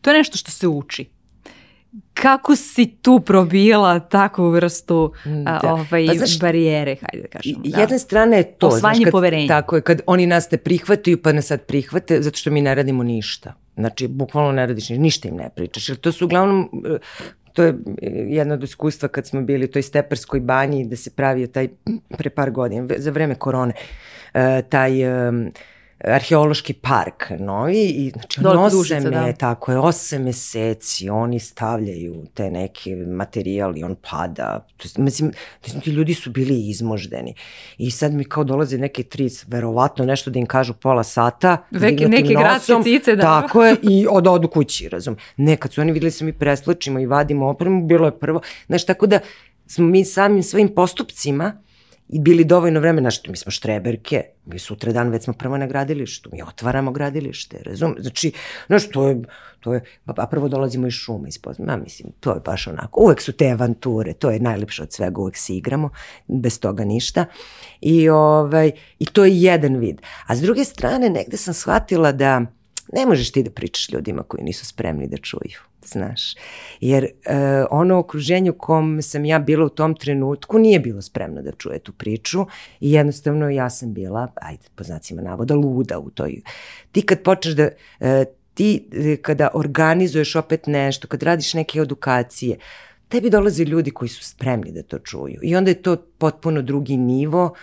To 0.00 0.10
je 0.10 0.18
nešto 0.18 0.36
što 0.36 0.50
se 0.50 0.68
uči 0.68 1.20
kako 2.14 2.56
si 2.56 2.86
tu 3.02 3.20
probila 3.20 4.00
takvu 4.00 4.50
vrstu 4.50 5.12
da. 5.24 5.60
ovaj, 5.62 6.06
pa, 6.06 6.14
znaš, 6.14 6.38
barijere, 6.40 6.96
hajde 7.00 7.22
da 7.22 7.28
kažemo. 7.28 7.62
Da. 7.64 7.80
Jedna 7.80 7.98
strana 7.98 8.36
je 8.36 8.44
to. 8.44 8.66
Osvajanje 8.66 9.00
znaš, 9.00 9.12
poverenja. 9.12 9.48
Tako 9.48 9.76
je, 9.76 9.82
kad 9.82 10.00
oni 10.06 10.26
nas 10.26 10.50
ne 10.50 10.58
prihvataju 10.58 11.22
pa 11.22 11.32
nas 11.32 11.46
sad 11.46 11.62
prihvate, 11.62 12.22
zato 12.22 12.36
što 12.36 12.50
mi 12.50 12.60
ne 12.60 12.74
radimo 12.74 13.02
ništa. 13.02 13.54
Znači, 13.76 14.08
bukvalno 14.08 14.52
ne 14.52 14.66
radiš 14.66 14.88
ništa, 14.88 15.02
ništa 15.02 15.28
im 15.28 15.36
ne 15.36 15.50
pričaš. 15.56 15.88
Jer 15.88 15.98
to 15.98 16.12
su 16.12 16.24
uglavnom, 16.24 16.70
e, 16.94 16.98
to 17.52 17.62
je 17.62 17.74
jedno 18.28 18.54
od 18.54 18.62
iskustva 18.62 19.08
kad 19.08 19.26
smo 19.26 19.42
bili 19.42 19.64
u 19.64 19.70
toj 19.70 19.82
steperskoj 19.82 20.40
banji 20.40 20.84
da 20.84 20.96
se 20.96 21.10
pravio 21.10 21.46
taj 21.46 21.68
pre 22.18 22.30
par 22.30 22.50
godina, 22.50 22.86
za 22.96 23.10
vreme 23.10 23.34
korone, 23.34 23.72
e, 24.34 24.62
taj 24.68 24.92
arheološki 26.04 26.72
park 26.72 27.30
novi 27.38 27.84
i 27.84 28.10
znači 28.10 28.40
on 28.46 28.58
osam 28.58 29.02
me, 29.02 29.10
da. 29.10 29.32
tako 29.32 29.72
je, 29.72 29.78
osam 29.78 30.22
meseci 30.22 31.08
oni 31.08 31.38
stavljaju 31.38 32.26
te 32.34 32.50
neke 32.50 32.96
materijali, 32.96 33.82
on 33.82 33.96
pada, 34.10 34.66
to, 34.76 35.02
mislim, 35.02 35.32
ti 35.82 35.90
ljudi 35.90 36.14
su 36.14 36.30
bili 36.30 36.68
izmoždeni 36.68 37.34
i 37.78 37.90
sad 37.90 38.14
mi 38.14 38.24
kao 38.24 38.44
dolaze 38.44 38.78
neke 38.78 39.02
tric, 39.02 39.44
verovatno 39.48 40.04
nešto 40.04 40.30
da 40.30 40.38
im 40.38 40.46
kažu 40.46 40.74
pola 40.74 41.02
sata, 41.02 41.56
Veke, 41.70 42.08
neke 42.08 42.34
gradske 42.34 42.74
cice, 42.82 43.16
da. 43.16 43.22
Tako 43.22 43.64
je, 43.64 43.76
i 43.82 44.06
od 44.10 44.26
odu 44.26 44.48
kući, 44.48 44.88
razum. 44.88 45.16
Ne, 45.36 45.56
kad 45.56 45.72
su 45.72 45.80
oni 45.80 45.92
videli 45.92 46.10
da 46.10 46.16
se 46.16 46.24
mi 46.24 46.32
preslačimo 46.32 47.00
i 47.00 47.06
vadimo 47.06 47.48
opremu, 47.48 47.86
bilo 47.86 48.06
je 48.06 48.18
prvo, 48.18 48.40
znaš, 48.66 48.86
tako 48.86 49.06
da 49.06 49.20
smo 49.66 49.86
mi 49.86 50.04
samim 50.04 50.42
svojim 50.42 50.74
postupcima 50.74 51.62
i 52.12 52.18
bili 52.18 52.44
dovoljno 52.44 52.80
vremena, 52.80 53.10
što 53.10 53.30
mi 53.30 53.36
smo 53.36 53.52
štreberke, 53.52 54.24
mi 54.46 54.58
sutra 54.58 54.92
dan 54.92 55.08
već 55.08 55.24
smo 55.24 55.32
prvo 55.32 55.56
na 55.56 55.66
gradilištu, 55.66 56.30
mi 56.32 56.42
otvaramo 56.42 56.92
gradilište, 56.92 57.62
razum? 57.62 57.96
Znači, 57.98 58.32
znaš, 58.66 58.88
to 58.88 59.08
je, 59.08 59.22
to 59.60 59.74
je, 59.74 59.84
pa 60.04 60.26
prvo 60.30 60.48
dolazimo 60.48 60.86
iz 60.86 60.92
šuma, 60.92 61.28
iz 61.28 61.38
ma 61.58 61.76
mislim, 61.76 62.12
to 62.20 62.34
je 62.34 62.40
baš 62.40 62.66
onako, 62.66 63.00
uvek 63.00 63.20
su 63.20 63.32
te 63.32 63.50
avanture, 63.50 64.12
to 64.12 64.30
je 64.30 64.40
najlepše 64.40 64.82
od 64.82 64.92
svega, 64.92 65.20
uvek 65.20 65.36
se 65.36 65.56
igramo, 65.56 65.90
bez 66.28 66.60
toga 66.60 66.84
ništa. 66.84 67.24
I, 67.80 68.08
ovaj, 68.08 68.70
I 68.98 69.06
to 69.06 69.24
je 69.24 69.42
jedan 69.42 69.76
vid. 69.76 70.00
A 70.26 70.36
s 70.36 70.40
druge 70.40 70.64
strane, 70.64 71.10
negde 71.10 71.36
sam 71.36 71.54
shvatila 71.54 72.12
da 72.12 72.46
ne 72.92 73.06
možeš 73.06 73.32
ti 73.32 73.42
da 73.42 73.50
pričaš 73.50 73.92
ljudima 73.92 74.22
koji 74.22 74.44
nisu 74.44 74.66
spremni 74.66 75.06
da 75.06 75.16
čuju 75.16 75.70
znaš. 75.84 76.34
Jer 76.80 77.04
e, 77.04 77.10
ono 77.70 77.98
okruženje 77.98 78.50
u 78.50 78.58
kom 78.58 79.02
sam 79.02 79.24
ja 79.24 79.38
bila 79.38 79.64
u 79.64 79.68
tom 79.68 79.94
trenutku 79.94 80.58
nije 80.58 80.80
bilo 80.80 81.02
spremno 81.02 81.42
da 81.42 81.52
čuje 81.52 81.78
tu 81.78 81.92
priču 81.92 82.46
i 82.80 82.92
jednostavno 82.92 83.50
ja 83.50 83.70
sam 83.70 83.92
bila, 83.94 84.32
ajde, 84.34 84.62
po 84.74 84.84
znacima 84.84 85.22
navoda, 85.22 85.54
luda 85.54 85.98
u 85.98 86.10
toj. 86.10 86.40
Ti 86.92 87.02
kad 87.02 87.22
počneš 87.22 87.54
da, 87.54 87.68
e, 88.00 88.24
ti 88.54 88.88
e, 88.92 89.16
kada 89.16 89.48
organizuješ 89.54 90.36
opet 90.36 90.66
nešto, 90.66 91.08
kad 91.08 91.22
radiš 91.22 91.54
neke 91.54 91.78
edukacije, 91.78 92.58
tebi 93.08 93.30
dolaze 93.30 93.64
ljudi 93.64 93.90
koji 93.90 94.08
su 94.08 94.24
spremni 94.24 94.72
da 94.72 94.82
to 94.82 94.98
čuju 94.98 95.40
i 95.42 95.56
onda 95.56 95.70
je 95.70 95.82
to 95.82 95.96
potpuno 96.18 96.62
drugi 96.62 96.96
nivo, 96.96 97.54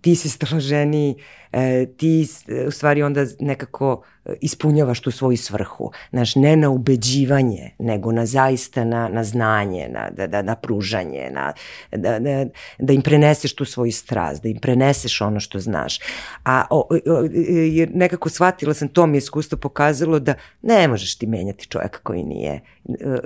ti 0.00 0.14
si 0.16 0.28
staloženiji, 0.28 1.14
e, 1.52 1.86
ti 1.96 2.26
e, 2.48 2.66
u 2.66 2.70
stvari 2.70 3.02
onda 3.02 3.26
nekako 3.40 4.02
ispunjavaš 4.40 5.00
tu 5.00 5.10
svoju 5.10 5.36
svrhu. 5.36 5.90
Znaš, 6.10 6.34
ne 6.36 6.56
na 6.56 6.70
ubeđivanje, 6.70 7.70
nego 7.78 8.12
na 8.12 8.26
zaista 8.26 8.84
na, 8.84 9.08
na 9.08 9.24
znanje, 9.24 9.88
na, 9.88 10.10
da, 10.10 10.26
da, 10.26 10.42
na 10.42 10.54
pružanje, 10.54 11.30
na, 11.32 11.52
da, 11.92 12.18
da, 12.18 12.46
da 12.78 12.92
im 12.92 13.02
preneseš 13.02 13.54
tu 13.54 13.64
svoju 13.64 13.92
strast, 13.92 14.42
da 14.42 14.48
im 14.48 14.58
preneseš 14.58 15.20
ono 15.20 15.40
što 15.40 15.58
znaš. 15.58 15.98
A 16.44 16.64
o, 16.70 16.88
o, 17.06 17.28
jer 17.72 17.90
nekako 17.94 18.28
shvatila 18.28 18.74
sam, 18.74 18.88
to 18.88 19.06
mi 19.06 19.16
je 19.16 19.18
iskustvo 19.18 19.58
pokazalo 19.58 20.18
da 20.18 20.34
ne 20.62 20.88
možeš 20.88 21.18
ti 21.18 21.26
menjati 21.26 21.66
čovjeka 21.66 21.98
koji 22.02 22.24
nije, 22.24 22.60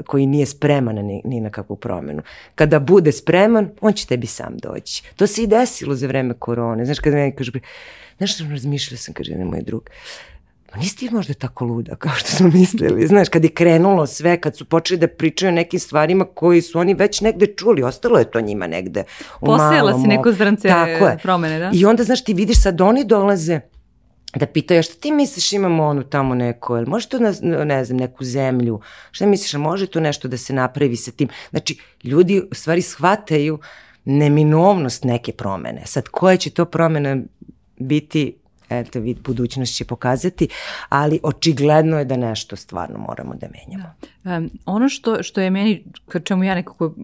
koji 0.06 0.26
nije 0.26 0.46
spreman 0.46 0.94
ni, 0.94 1.22
ni 1.24 1.40
na 1.40 1.50
kakvu 1.50 1.76
promenu. 1.76 2.22
Kada 2.54 2.78
bude 2.78 3.12
spreman, 3.12 3.70
on 3.80 3.92
će 3.92 4.06
tebi 4.06 4.26
sam 4.26 4.56
doći. 4.56 5.02
To 5.16 5.26
se 5.26 5.42
i 5.42 5.46
desilo 5.46 5.94
za 5.94 6.06
vreme 6.06 6.34
korone. 6.38 6.84
Znaš, 6.84 6.98
kada 6.98 7.16
meni 7.16 7.34
kaže, 7.36 7.52
znaš 8.18 8.34
što 8.34 8.44
razmišljala 8.50 8.98
sam, 8.98 9.14
kaže, 9.14 9.34
ne 9.34 9.44
moj 9.44 9.62
drug, 9.62 9.90
pa 10.72 10.78
nisi 10.78 10.96
ti 10.96 11.10
možda 11.10 11.34
tako 11.34 11.64
luda 11.64 11.96
kao 11.96 12.12
što 12.16 12.28
smo 12.30 12.48
mislili. 12.48 13.06
Znaš, 13.06 13.28
kad 13.28 13.44
je 13.44 13.50
krenulo 13.50 14.06
sve, 14.06 14.40
kad 14.40 14.56
su 14.56 14.64
počeli 14.64 15.00
da 15.00 15.08
pričaju 15.08 15.48
o 15.48 15.54
nekim 15.54 15.80
stvarima 15.80 16.24
koji 16.24 16.62
su 16.62 16.78
oni 16.78 16.94
već 16.94 17.20
negde 17.20 17.46
čuli, 17.46 17.82
ostalo 17.82 18.18
je 18.18 18.30
to 18.30 18.40
njima 18.40 18.66
negde 18.66 19.04
Posejala 19.40 20.00
si 20.00 20.06
neko 20.06 20.32
zrnce 20.32 20.68
je. 20.68 21.18
promene, 21.22 21.58
da? 21.58 21.70
I 21.74 21.84
onda, 21.84 22.04
znaš, 22.04 22.24
ti 22.24 22.34
vidiš 22.34 22.62
sad 22.62 22.80
oni 22.80 23.04
dolaze 23.04 23.60
da 24.34 24.46
pitaju, 24.46 24.82
šta 24.82 24.94
ti 24.94 25.12
misliš 25.12 25.52
imamo 25.52 25.84
onu 25.84 26.02
tamo 26.02 26.34
neko, 26.34 26.76
ili 26.76 26.86
može 26.86 27.08
to, 27.08 27.18
na, 27.18 27.32
ne 27.64 27.84
znam, 27.84 27.98
neku 27.98 28.24
zemlju, 28.24 28.80
šta 29.10 29.26
misliš, 29.26 29.52
može 29.52 29.86
to 29.86 30.00
nešto 30.00 30.28
da 30.28 30.36
se 30.36 30.52
napravi 30.52 30.96
sa 30.96 31.10
tim? 31.10 31.28
Znači, 31.50 31.78
ljudi 32.04 32.42
u 32.50 32.54
stvari 32.54 32.82
shvataju 32.82 33.58
neminovnost 34.04 35.04
neke 35.04 35.32
promene. 35.32 35.82
Sad, 35.86 36.08
koje 36.08 36.36
će 36.36 36.50
to 36.50 36.64
promene 36.64 37.22
biti, 37.76 38.41
eto, 38.80 39.00
vid 39.00 39.18
budućnost 39.24 39.76
će 39.76 39.84
pokazati, 39.84 40.48
ali 40.88 41.20
očigledno 41.22 41.98
je 41.98 42.04
da 42.04 42.16
nešto 42.16 42.56
stvarno 42.56 42.98
moramo 42.98 43.34
da 43.34 43.46
menjamo. 43.46 43.94
Da. 44.24 44.36
Um, 44.36 44.50
ono 44.66 44.88
što, 44.88 45.22
što 45.22 45.40
je 45.40 45.50
meni, 45.50 45.84
ka 46.08 46.20
čemu 46.20 46.44
ja 46.44 46.54
nekako 46.54 46.94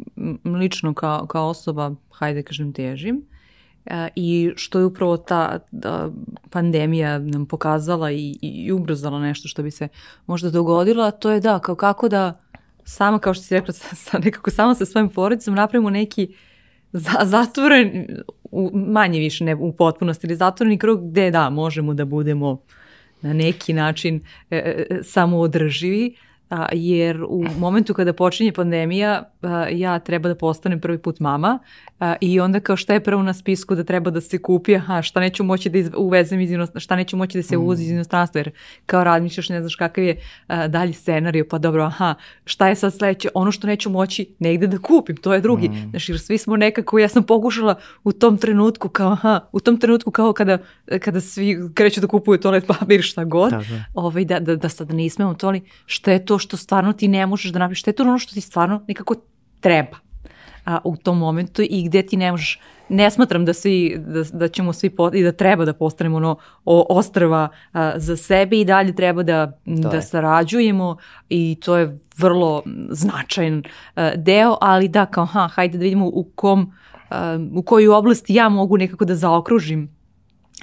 lično 0.45 0.95
kao, 0.95 1.27
kao 1.27 1.49
osoba, 1.49 1.95
hajde 2.11 2.43
kažem, 2.43 2.73
težim, 2.73 3.17
uh, 3.17 3.93
i 4.15 4.53
što 4.57 4.79
je 4.79 4.85
upravo 4.85 5.17
ta 5.17 5.59
da, 5.71 6.11
pandemija 6.51 7.19
nam 7.19 7.47
pokazala 7.47 8.11
i, 8.11 8.39
i 8.43 8.73
ubrzala 8.73 9.21
nešto 9.21 9.49
što 9.49 9.63
bi 9.63 9.71
se 9.71 9.89
možda 10.27 10.51
dogodilo, 10.51 11.05
a 11.05 11.11
to 11.11 11.31
je 11.31 11.41
da, 11.41 11.59
kao 11.59 11.75
kako 11.75 12.09
da 12.09 12.41
sama, 12.85 13.19
kao 13.19 13.35
što 13.35 13.45
si 13.45 13.55
rekla, 13.55 13.75
sa, 13.81 13.97
sa 13.97 14.19
nekako 14.19 14.51
sama 14.51 14.75
sa 14.75 14.85
svojim 14.85 15.09
porodicom 15.09 15.55
napravimo 15.55 15.91
neki 15.91 16.35
za, 16.93 17.19
zatvoren 17.25 18.07
u, 18.45 18.71
manje 18.75 19.19
više 19.19 19.45
ne 19.45 19.55
u 19.55 19.73
potpunosti, 19.73 20.27
ali 20.27 20.37
zatvoreni 20.37 20.79
krug 20.79 21.11
gde 21.11 21.31
da, 21.31 21.51
možemo 21.51 21.95
da 21.95 22.05
budemo 22.05 22.61
na 23.23 23.33
neki 23.33 23.73
način 23.73 24.21
e, 24.51 24.57
e, 24.57 24.87
e 24.91 25.03
samoodrživi, 25.03 26.15
a, 26.51 26.67
jer 26.73 27.25
u 27.29 27.45
momentu 27.59 27.95
kada 27.95 28.13
počinje 28.13 28.53
pandemija 28.53 29.31
a, 29.43 29.67
ja 29.71 29.99
treba 29.99 30.29
da 30.29 30.35
postanem 30.35 30.81
prvi 30.81 30.99
put 30.99 31.21
mama 31.21 31.59
a, 32.01 32.15
i 32.21 32.41
onda 32.41 32.61
kao 32.61 32.77
šta 32.77 32.95
je 32.95 33.01
prvo 33.01 33.23
na 33.23 33.35
spisku 33.35 33.75
da 33.75 33.85
treba 33.85 34.11
da 34.11 34.21
se 34.21 34.39
kupi, 34.39 34.77
aha, 34.77 35.03
šta 35.03 35.21
neću 35.21 35.45
moći 35.45 35.71
da 35.71 35.79
iz, 35.79 35.91
uvezem 35.97 36.41
iz 36.41 36.51
inostranstva, 36.51 36.81
šta 36.81 36.97
neću 36.97 37.17
moći 37.17 37.39
da 37.39 37.43
se 37.43 37.57
uvozi 37.57 37.83
iz 37.85 37.91
mm. 37.91 37.95
inostranstva, 37.95 38.39
jer 38.39 38.51
kao 38.87 39.05
razmišljaš 39.05 39.49
ne 39.49 39.61
znaš 39.61 39.75
kakav 39.75 40.05
je 40.05 40.21
a, 40.47 40.69
dalji 40.69 40.93
scenariju, 40.93 41.49
pa 41.49 41.59
dobro, 41.59 41.83
aha, 41.83 42.15
šta 42.45 42.69
je 42.69 42.75
sad 42.75 42.95
sledeće, 42.95 43.29
ono 43.35 43.53
što 43.53 43.67
neću 43.67 43.91
moći 43.91 44.35
negde 44.39 44.67
da 44.67 44.79
kupim, 44.79 45.17
to 45.17 45.35
je 45.35 45.41
drugi. 45.41 45.69
Mm. 45.69 45.91
Znaš, 45.91 46.09
jer 46.09 46.21
svi 46.21 46.39
smo 46.39 46.57
nekako, 46.57 46.99
ja 46.99 47.09
sam 47.09 47.23
pokušala 47.23 47.75
u 48.05 48.13
tom 48.13 48.39
trenutku 48.39 48.89
kao, 48.89 49.13
aha, 49.13 49.41
u 49.53 49.61
tom 49.61 49.77
trenutku 49.77 50.11
kao 50.11 50.33
kada, 50.33 50.59
kada 51.01 51.21
svi 51.21 51.57
kreću 51.75 52.01
da 52.01 52.07
kupuju 52.07 52.41
toalet 52.41 52.67
papir, 52.67 53.03
šta 53.03 53.25
god, 53.25 53.51
da, 53.51 53.57
da. 53.57 53.85
Ovaj, 53.95 54.25
da, 54.25 54.41
da, 54.41 54.57
da 54.57 54.69
sad 54.69 54.91
ne 54.91 55.09
to 55.39 55.51
li, 55.51 55.61
šta 55.87 56.13
je 56.13 56.25
to 56.25 56.39
što 56.39 56.57
stvarno 56.57 56.93
ti 56.93 57.09
ne 57.09 57.27
možeš 57.27 57.53
da 57.53 57.59
napiš, 57.59 57.81
šta 57.81 57.91
je 57.91 57.95
to 57.95 58.03
ono 58.03 58.19
što 58.19 58.35
ti 58.35 58.41
stvarno 58.41 58.85
nekako 58.89 59.15
treba 59.61 60.08
a, 60.69 60.79
u 60.85 60.97
tom 60.97 61.19
momentu 61.19 61.63
i 61.63 61.83
gde 61.87 62.03
ti 62.03 62.17
ne 62.17 62.31
možeš, 62.31 62.61
ne 62.89 63.11
smatram 63.11 63.45
da, 63.45 63.53
svi, 63.53 63.97
da, 63.99 64.23
da 64.33 64.49
ćemo 64.49 64.73
svi 64.73 64.91
po, 64.91 65.11
i 65.15 65.23
da 65.23 65.33
treba 65.33 65.65
da 65.65 65.73
postanemo 65.73 66.17
ono 66.17 66.37
o, 66.65 66.87
ostrava 66.89 67.49
a, 67.73 67.93
za 67.97 68.17
sebe 68.17 68.61
i 68.61 68.65
dalje 68.65 68.95
treba 68.97 69.23
da, 69.23 69.47
to 69.83 69.89
da 69.89 69.97
je. 69.97 70.03
sarađujemo 70.03 70.97
i 71.29 71.57
to 71.65 71.77
je 71.77 71.99
vrlo 72.19 72.63
značajan 72.91 73.63
a, 73.95 74.11
deo, 74.17 74.57
ali 74.61 74.89
da 74.89 75.07
kao 75.07 75.27
ha, 75.27 75.49
hajde 75.49 75.79
da 75.79 75.83
vidimo 75.83 76.07
u 76.07 76.31
kom 76.35 76.73
a, 77.11 77.39
u 77.55 77.63
koju 77.63 77.93
oblasti 77.93 78.35
ja 78.35 78.49
mogu 78.49 78.77
nekako 78.77 79.05
da 79.05 79.15
zaokružim 79.15 79.99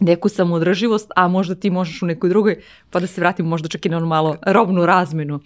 neku 0.01 0.29
samoodrživost, 0.29 1.11
a 1.15 1.27
možda 1.27 1.55
ti 1.55 1.69
možeš 1.69 2.01
u 2.01 2.05
nekoj 2.05 2.29
drugoj, 2.29 2.61
pa 2.89 2.99
da 2.99 3.07
se 3.07 3.21
vratimo 3.21 3.49
možda 3.49 3.69
čak 3.69 3.85
i 3.85 3.89
na 3.89 3.97
ono 3.97 4.05
malo 4.05 4.35
robnu 4.45 4.85
razmenu. 4.85 5.39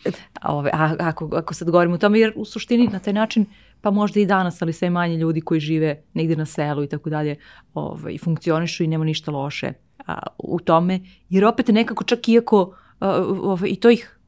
Ove, 0.44 0.70
a, 0.74 0.96
ako, 1.00 1.30
ako 1.34 1.54
sad 1.54 1.70
govorimo 1.70 1.96
o 1.96 1.98
tome, 1.98 2.20
jer 2.20 2.34
u 2.36 2.46
suštini 2.46 2.88
na 2.88 3.00
taj 3.00 3.14
način 3.14 3.46
pa 3.82 3.92
možda 3.92 4.20
i 4.20 4.26
danas, 4.26 4.62
ali 4.62 4.74
sve 4.74 4.90
manje 4.90 5.18
ljudi 5.18 5.42
koji 5.42 5.60
žive 5.60 6.04
negde 6.14 6.36
na 6.36 6.46
selu 6.46 6.84
i 6.84 6.88
tako 6.88 7.10
dalje, 7.10 7.36
ovaj, 7.74 8.18
funkcionišu 8.18 8.84
i 8.84 8.88
nema 8.88 9.06
ništa 9.06 9.32
loše 9.32 9.74
a, 10.06 10.20
u 10.38 10.60
tome, 10.60 11.00
jer 11.30 11.46
opet 11.46 11.68
nekako 11.68 12.04
čak 12.04 12.30
iako 12.30 12.76
a, 13.00 13.24
ovaj, 13.42 13.70
i 13.70 13.76
to 13.76 13.90
ih 13.90 14.20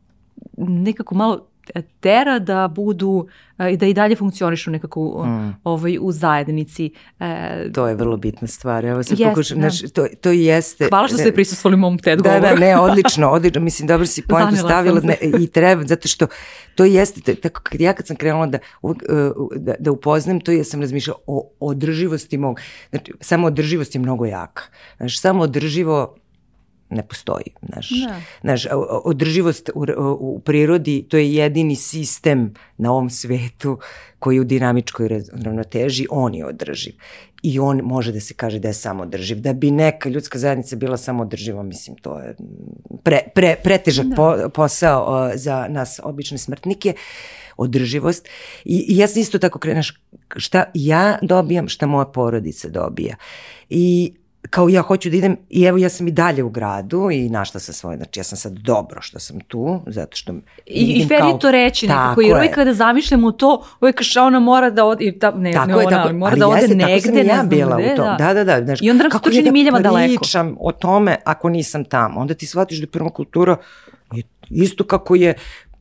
nekako 0.57 1.15
malo 1.15 1.50
tera 1.99 2.39
da 2.39 2.67
budu 2.67 3.27
i 3.71 3.77
da 3.77 3.85
i 3.85 3.93
dalje 3.93 4.15
funkcionišu 4.15 4.71
nekako 4.71 5.25
mm. 5.25 5.55
ovaj, 5.63 5.97
u 6.01 6.11
zajednici. 6.11 6.91
E, 7.19 7.71
to 7.73 7.87
je 7.87 7.95
vrlo 7.95 8.17
bitna 8.17 8.47
stvar. 8.47 8.85
Evo 8.85 9.03
se 9.03 9.15
pokušam, 9.15 9.61
da. 9.61 9.69
znaš, 9.69 9.91
to, 9.91 10.07
to 10.21 10.31
jeste... 10.31 10.87
Hvala 10.89 11.07
što 11.07 11.17
ste 11.17 11.31
prisustvali 11.31 11.77
mom 11.77 11.97
TED 11.97 12.19
da, 12.19 12.39
Da, 12.39 12.55
ne, 12.55 12.79
odlično, 12.79 13.29
odlično, 13.29 13.61
mislim, 13.61 13.87
dobro 13.87 14.05
si 14.05 14.21
pojentu 14.29 14.55
stavila 14.55 15.01
ne, 15.03 15.17
i 15.39 15.47
treba, 15.47 15.83
zato 15.83 16.07
što 16.07 16.27
to 16.75 16.85
jeste, 16.85 17.35
tako 17.35 17.61
kad 17.63 17.81
ja 17.81 17.93
kad 17.93 18.07
sam 18.07 18.15
krenula 18.15 18.45
da, 18.45 18.57
da, 19.55 19.73
da 19.79 19.91
upoznam 19.91 20.39
to, 20.39 20.51
ja 20.51 20.63
sam 20.63 20.81
razmišljala 20.81 21.19
o 21.27 21.51
održivosti 21.59 22.37
mog, 22.37 22.59
znači, 22.89 23.13
samo 23.19 23.47
održivost 23.47 23.95
je 23.95 24.01
mnogo 24.01 24.25
jaka. 24.25 24.63
Znači, 24.97 25.17
samo 25.17 25.43
održivo 25.43 26.15
ne 26.91 27.07
postoji. 27.07 27.45
Naš, 27.61 27.89
da. 27.89 28.21
naš 28.43 28.67
održivost 29.03 29.69
u, 29.75 29.85
u 30.19 30.39
prirodi, 30.39 31.05
to 31.09 31.17
je 31.17 31.33
jedini 31.33 31.75
sistem 31.75 32.53
na 32.77 32.91
ovom 32.91 33.09
svetu 33.09 33.79
koji 34.19 34.39
u 34.39 34.43
dinamičkoj 34.43 35.07
ravnoteži, 35.31 36.07
on 36.09 36.35
je 36.35 36.45
održiv. 36.45 36.93
I 37.43 37.59
on 37.59 37.81
može 37.83 38.11
da 38.11 38.19
se 38.19 38.33
kaže 38.33 38.59
da 38.59 38.67
je 38.67 38.73
samodrživ. 38.73 39.39
Da 39.39 39.53
bi 39.53 39.71
neka 39.71 40.09
ljudska 40.09 40.39
zajednica 40.39 40.75
bila 40.75 40.97
samodrživa, 40.97 41.63
mislim, 41.63 41.95
to 41.95 42.19
je 42.19 42.35
pre, 43.03 43.19
pre, 43.35 43.55
pretežak 43.63 44.05
da. 44.05 44.15
po, 44.15 44.49
posao 44.49 45.31
za 45.35 45.67
nas, 45.69 45.99
obične 46.03 46.37
smrtnike 46.37 46.93
održivost. 47.57 48.27
I, 48.65 48.85
i 48.87 48.97
ja 48.97 49.07
sam 49.07 49.21
isto 49.21 49.39
tako 49.39 49.59
krenaš, 49.59 49.93
šta 50.35 50.63
ja 50.73 51.17
dobijam, 51.21 51.67
šta 51.67 51.85
moja 51.85 52.05
porodica 52.05 52.69
dobija. 52.69 53.15
I 53.69 54.13
kao 54.51 54.69
ja 54.69 54.81
hoću 54.81 55.09
da 55.09 55.17
idem 55.17 55.37
i 55.49 55.63
evo 55.63 55.77
ja 55.77 55.89
sam 55.89 56.07
i 56.07 56.11
dalje 56.11 56.43
u 56.43 56.49
gradu 56.49 57.09
i 57.11 57.29
našla 57.29 57.59
sam 57.59 57.73
svoje, 57.73 57.97
znači 57.97 58.19
ja 58.19 58.23
sam 58.23 58.37
sad 58.37 58.53
dobro 58.53 59.01
što 59.01 59.19
sam 59.19 59.39
tu, 59.39 59.79
zato 59.87 60.17
što 60.17 60.33
I, 60.65 61.01
i 61.03 61.07
fair 61.07 61.19
kao, 61.19 61.29
je 61.29 61.39
to 61.39 61.51
reći 61.51 61.87
nekako, 61.87 62.21
jer 62.21 62.37
uvijek 62.37 62.55
kada 62.55 62.73
zamišljamo 62.73 63.31
to, 63.31 63.63
uvijek 63.81 64.01
što 64.01 64.23
ona 64.25 64.39
mora 64.39 64.69
da 64.69 64.85
ode, 64.85 65.17
ta, 65.19 65.31
ne, 65.31 65.51
tako 65.51 65.67
ne 65.67 65.75
ona, 65.75 65.83
je, 65.83 65.89
tako, 65.89 66.13
mora 66.13 66.35
da 66.35 66.47
ode 66.47 66.61
jeste, 66.61 66.75
negde, 66.75 66.93
tako 66.93 67.05
sam 67.05 67.15
ne 67.15 67.25
ja 67.25 67.43
bila 67.43 67.77
gde, 67.77 67.93
u 67.93 67.95
tom, 67.95 68.17
da, 68.17 68.33
da, 68.33 68.43
da, 68.43 68.65
znaš, 68.65 68.79
I 68.81 68.91
onda 68.91 69.09
kako 69.09 69.29
ja 69.29 69.41
da 69.41 69.51
miljama 69.51 69.79
daleko. 69.79 70.19
pričam 70.19 70.55
o 70.59 70.71
tome 70.71 71.15
ako 71.25 71.49
nisam 71.49 71.83
tamo, 71.83 72.19
onda 72.19 72.33
ti 72.33 72.47
shvatiš 72.47 72.79
da 72.79 72.87
prva 72.87 73.09
kultura 73.09 73.57
je 74.13 74.23
isto 74.49 74.83
kako 74.83 75.15
je 75.15 75.33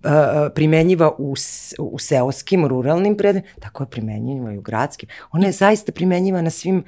uh, 0.04 0.10
primenjiva 0.54 1.10
u, 1.18 1.34
u 1.78 1.98
seoskim, 1.98 2.66
ruralnim 2.66 3.16
predem, 3.16 3.42
tako 3.60 3.82
je 3.82 3.90
primenjiva 3.90 4.52
i 4.52 4.58
u 4.58 4.60
gradskim. 4.60 5.08
Ona 5.32 5.46
je 5.46 5.52
zaista 5.52 5.92
primenjiva 5.92 6.42
na 6.42 6.50
svim 6.50 6.84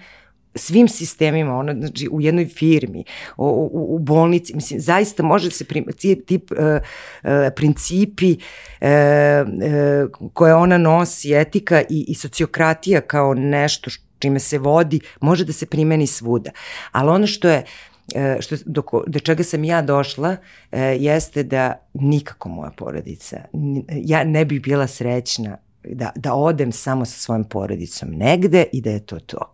svim 0.55 0.89
sistemima, 0.89 1.57
ono, 1.57 1.73
znači 1.73 2.09
u 2.13 2.21
jednoj 2.21 2.47
firmi, 2.47 3.05
u, 3.37 3.71
u, 3.73 3.99
bolnici, 3.99 4.55
mislim, 4.55 4.81
zaista 4.81 5.23
može 5.23 5.51
se 5.51 5.65
prim, 5.65 5.87
ti, 5.99 6.41
uh, 6.51 6.59
uh, 6.59 7.31
principi 7.57 8.37
uh, 8.81 8.89
uh, 8.89 10.31
koje 10.33 10.55
ona 10.55 10.79
nosi, 10.79 11.35
etika 11.35 11.81
i, 11.81 12.05
i 12.09 12.15
sociokratija 12.15 13.01
kao 13.01 13.35
nešto 13.35 13.91
čime 14.19 14.39
se 14.39 14.59
vodi, 14.59 15.01
može 15.21 15.45
da 15.45 15.53
se 15.53 15.67
primeni 15.67 16.07
svuda. 16.07 16.51
Ali 16.93 17.11
ono 17.11 17.27
što 17.27 17.49
je 17.49 17.65
što, 18.41 18.57
do, 18.65 18.83
do 19.07 19.19
čega 19.19 19.43
sam 19.43 19.65
ja 19.65 19.83
došla 19.83 20.37
jeste 20.99 21.43
da 21.43 21.89
nikako 21.95 22.49
moja 22.49 22.71
porodica, 22.71 23.37
ja 23.89 24.25
ne 24.25 24.45
bih 24.45 24.63
bila 24.63 24.87
srećna 24.87 25.59
da, 25.85 26.11
da 26.15 26.35
odem 26.35 26.73
samo 26.73 27.05
sa 27.05 27.19
svojom 27.19 27.45
porodicom 27.45 28.11
negde 28.11 28.65
i 28.73 28.81
da 28.81 28.91
je 28.91 29.07
to 29.07 29.19
to. 29.19 29.53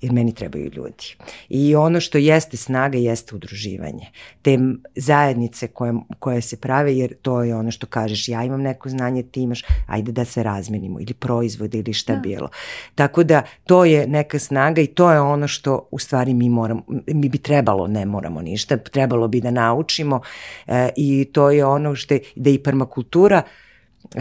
Jer 0.00 0.12
meni 0.12 0.34
trebaju 0.34 0.70
ljudi. 0.74 1.16
I 1.48 1.74
ono 1.74 2.00
što 2.00 2.18
jeste 2.18 2.56
snaga 2.56 2.98
jeste 2.98 3.34
udruživanje. 3.34 4.06
Te 4.42 4.58
zajednice 4.96 5.68
koje, 5.68 5.94
koje 6.18 6.40
se 6.40 6.56
prave, 6.56 6.96
jer 6.96 7.14
to 7.22 7.42
je 7.42 7.54
ono 7.54 7.70
što 7.70 7.86
kažeš, 7.86 8.28
ja 8.28 8.44
imam 8.44 8.62
neko 8.62 8.88
znanje, 8.88 9.22
ti 9.22 9.42
imaš, 9.42 9.64
ajde 9.86 10.12
da 10.12 10.24
se 10.24 10.42
razmenimo, 10.42 11.00
ili 11.00 11.14
proizvode, 11.14 11.78
ili 11.78 11.92
šta 11.92 12.14
da. 12.14 12.20
bilo. 12.20 12.48
Tako 12.94 13.24
da 13.24 13.42
to 13.64 13.84
je 13.84 14.06
neka 14.06 14.38
snaga 14.38 14.80
i 14.80 14.86
to 14.86 15.12
je 15.12 15.20
ono 15.20 15.48
što 15.48 15.88
u 15.90 15.98
stvari 15.98 16.34
mi 16.34 16.48
moramo, 16.48 16.82
mi 17.06 17.28
bi 17.28 17.38
trebalo, 17.38 17.86
ne 17.86 18.06
moramo 18.06 18.42
ništa, 18.42 18.76
trebalo 18.76 19.28
bi 19.28 19.40
da 19.40 19.50
naučimo 19.50 20.20
e, 20.66 20.88
i 20.96 21.24
to 21.32 21.50
je 21.50 21.64
ono 21.64 21.94
što 21.94 22.14
je, 22.14 22.20
da 22.36 22.50
i 22.50 22.58
permakultura, 22.58 23.42
E, 23.42 23.65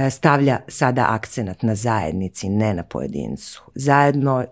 stavlja 0.09 0.59
sada 0.67 1.05
akcenat 1.09 1.63
na 1.63 1.75
zajednici, 1.75 2.49
ne 2.49 2.73
na 2.73 2.83
pojedincu. 2.83 3.61
Zajedno 3.75 4.45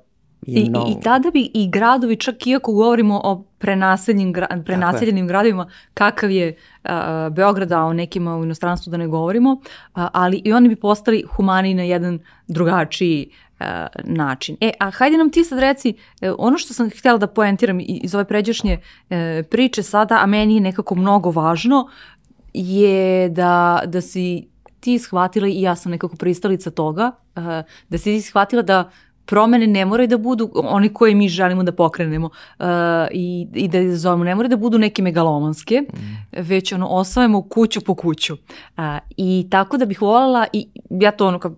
I, 0.48 0.70
mnogo... 0.70 0.92
I 0.92 1.02
tada 1.04 1.32
bi 1.32 1.52
i 1.54 1.70
gradovi, 1.70 2.16
čak 2.16 2.48
iako 2.48 2.74
govorimo 2.74 3.22
o 3.24 3.44
prenaseljenim, 3.58 4.34
prenaseljenim 4.66 5.28
gradovima, 5.28 5.70
kakav 5.94 6.32
je 6.32 6.56
uh, 6.84 6.90
Beograd, 7.32 7.72
a 7.72 7.84
o 7.84 7.94
nekima 7.94 8.38
u 8.38 8.44
inostranstvu 8.44 8.92
da 8.92 8.98
ne 8.98 9.08
govorimo, 9.08 9.52
uh, 9.52 9.60
ali 9.94 10.42
i 10.46 10.54
oni 10.54 10.70
bi 10.70 10.76
postali 10.76 11.24
humani 11.36 11.74
na 11.74 11.84
jedan 11.84 12.20
drugačiji 12.48 13.30
uh, 13.60 13.66
način. 14.04 14.58
E, 14.62 14.72
a 14.80 14.92
hajde 14.92 15.18
nam 15.18 15.30
ti 15.30 15.44
sad 15.44 15.60
reci, 15.60 15.94
ono 16.38 16.58
što 16.58 16.74
sam 16.74 16.90
htjela 16.90 17.18
da 17.18 17.28
poentiram 17.28 17.80
iz 17.80 18.16
ove 18.16 18.26
pređašnje 18.26 18.78
uh, 18.80 19.18
priče 19.50 19.84
sada, 19.84 20.20
a 20.22 20.26
meni 20.26 20.56
je 20.56 20.62
nekako 20.62 20.96
mnogo 20.96 21.32
važno, 21.32 21.88
je 22.54 23.30
da, 23.30 23.82
da 23.86 24.02
si 24.02 24.53
ti 24.84 25.00
shvatila 25.00 25.48
i 25.48 25.62
ja 25.62 25.76
sam 25.76 25.92
nekako 25.92 26.16
pristalica 26.16 26.72
toga, 26.72 27.12
uh, 27.36 27.44
da 27.90 27.98
si 27.98 28.04
ti 28.04 28.22
shvatila 28.22 28.62
da 28.62 28.90
promene 29.26 29.68
ne 29.68 29.86
moraju 29.86 30.08
da 30.08 30.18
budu 30.18 30.52
oni 30.56 30.94
koje 30.94 31.16
mi 31.16 31.30
želimo 31.30 31.64
da 31.64 31.72
pokrenemo 31.72 32.26
uh, 32.26 32.66
i, 33.12 33.48
i 33.54 33.68
da 33.68 33.96
zovemo, 33.96 34.24
ne 34.24 34.36
moraju 34.36 34.50
da 34.50 34.58
budu 34.58 34.78
neke 34.78 35.02
megalomanske, 35.02 35.82
mm. 35.82 35.98
već 36.32 36.74
ono 36.74 36.88
osvajamo 36.88 37.42
kuću 37.42 37.82
po 37.82 37.96
kuću. 37.96 38.34
Uh, 38.34 38.84
I 39.18 39.48
tako 39.50 39.78
da 39.78 39.86
bih 39.86 40.02
voljela, 40.02 40.48
i 40.54 40.68
ja 40.90 41.12
to 41.12 41.28
ono 41.28 41.40
kao 41.40 41.56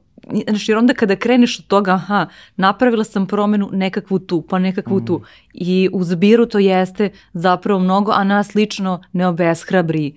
Znači, 0.49 0.71
jer 0.71 0.77
onda 0.77 0.93
kada 0.93 1.15
kreneš 1.15 1.59
od 1.59 1.67
toga, 1.67 1.91
aha, 1.91 2.27
napravila 2.55 3.03
sam 3.03 3.27
promenu 3.27 3.69
nekakvu 3.71 4.19
tu, 4.19 4.41
pa 4.41 4.59
nekakvu 4.59 4.97
mm. 4.97 5.05
tu. 5.05 5.21
I 5.53 5.89
u 5.93 6.03
zbiru 6.03 6.45
to 6.45 6.59
jeste 6.59 7.09
zapravo 7.33 7.79
mnogo, 7.79 8.11
a 8.11 8.23
nas 8.23 8.55
lično 8.55 9.01
ne 9.13 9.27
obeshrabri 9.27 10.15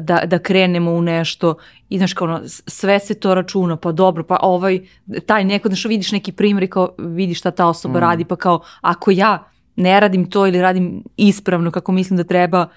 da, 0.00 0.22
da 0.26 0.38
krenemo 0.38 0.92
u 0.92 1.02
nešto 1.02 1.54
i 1.88 1.98
znaš 1.98 2.12
kao 2.12 2.28
ono, 2.28 2.40
sve 2.46 2.98
se 2.98 3.14
to 3.14 3.34
računa, 3.34 3.76
pa 3.76 3.92
dobro, 3.92 4.24
pa 4.24 4.38
ovaj, 4.42 4.80
taj 5.26 5.44
neko, 5.44 5.68
znaš 5.68 5.84
vidiš 5.84 6.12
neki 6.12 6.32
primjer 6.32 6.62
i 6.62 6.70
kao 6.70 6.88
vidiš 6.98 7.38
šta 7.38 7.50
ta 7.50 7.66
osoba 7.66 7.98
mm. 7.98 8.02
radi, 8.02 8.24
pa 8.24 8.36
kao 8.36 8.60
ako 8.80 9.10
ja 9.10 9.50
ne 9.76 10.00
radim 10.00 10.30
to 10.30 10.46
ili 10.46 10.62
radim 10.62 11.02
ispravno 11.16 11.70
kako 11.70 11.92
mislim 11.92 12.16
da 12.16 12.24
treba, 12.24 12.68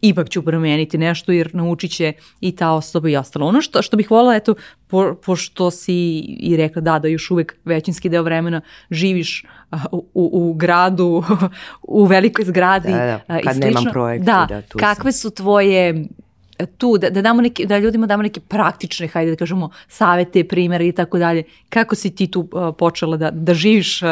ipak 0.00 0.28
ću 0.28 0.42
promeniti 0.42 0.98
nešto 0.98 1.32
jer 1.32 1.54
naučit 1.54 1.90
će 1.90 2.12
i 2.40 2.56
ta 2.56 2.70
osoba 2.70 3.08
i 3.08 3.16
ostalo. 3.16 3.46
Ono 3.46 3.60
što, 3.60 3.82
što 3.82 3.96
bih 3.96 4.10
volila, 4.10 4.36
eto, 4.36 4.54
po, 4.86 5.14
pošto 5.14 5.70
si 5.70 6.18
i 6.40 6.56
rekla 6.56 6.82
da, 6.82 6.98
da 6.98 7.08
još 7.08 7.30
uvek 7.30 7.56
većinski 7.64 8.08
deo 8.08 8.22
vremena 8.22 8.60
živiš 8.90 9.44
u, 9.92 10.06
u, 10.14 10.50
u 10.50 10.54
gradu, 10.54 11.24
u 11.82 12.04
velikoj 12.04 12.44
zgradi. 12.44 12.92
Da, 12.92 13.20
da, 13.28 13.40
kad 13.40 13.56
nemam 13.56 13.84
projekte. 13.92 14.24
Da, 14.24 14.46
da 14.48 14.62
tu 14.62 14.78
kakve 14.78 15.12
sam. 15.12 15.30
su 15.30 15.34
tvoje 15.34 16.08
tu, 16.78 16.98
da, 16.98 17.10
da, 17.10 17.22
damo 17.22 17.42
neke, 17.42 17.66
da 17.66 17.78
ljudima 17.78 18.06
damo 18.06 18.22
neke 18.22 18.40
praktične, 18.40 19.08
hajde 19.08 19.30
da 19.30 19.36
kažemo, 19.36 19.70
savete, 19.88 20.44
primere 20.48 20.88
i 20.88 20.92
tako 20.92 21.18
dalje. 21.18 21.42
Kako 21.68 21.94
si 21.94 22.14
ti 22.14 22.26
tu 22.26 22.40
uh, 22.40 22.74
počela 22.78 23.16
da, 23.16 23.30
da 23.30 23.54
živiš 23.54 24.02
uh, 24.02 24.08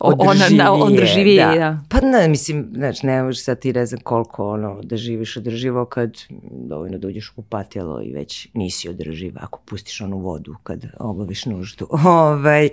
održivije. 0.00 0.70
Ona, 0.70 0.84
održivije, 0.84 1.46
da. 1.46 1.54
da. 1.54 1.78
Pa 1.88 2.00
ne, 2.00 2.28
mislim, 2.28 2.70
znači, 2.74 3.06
ne 3.06 3.22
možeš 3.22 3.44
sad 3.44 3.58
ti 3.58 3.72
ne 3.72 3.86
znam 3.86 4.00
koliko 4.00 4.50
ono, 4.50 4.80
da 4.82 4.96
živiš 4.96 5.36
održivo 5.36 5.84
kad 5.84 6.10
dovoljno 6.50 6.98
dođeš 6.98 7.26
da 7.26 7.32
u 7.32 7.42
kupatilo 7.42 8.02
i 8.02 8.12
već 8.12 8.48
nisi 8.54 8.88
održiv 8.88 9.34
ako 9.40 9.60
pustiš 9.64 10.00
onu 10.00 10.18
vodu 10.18 10.54
kad 10.62 10.84
obaviš 10.98 11.46
nuždu. 11.46 11.88
ovaj, 12.04 12.68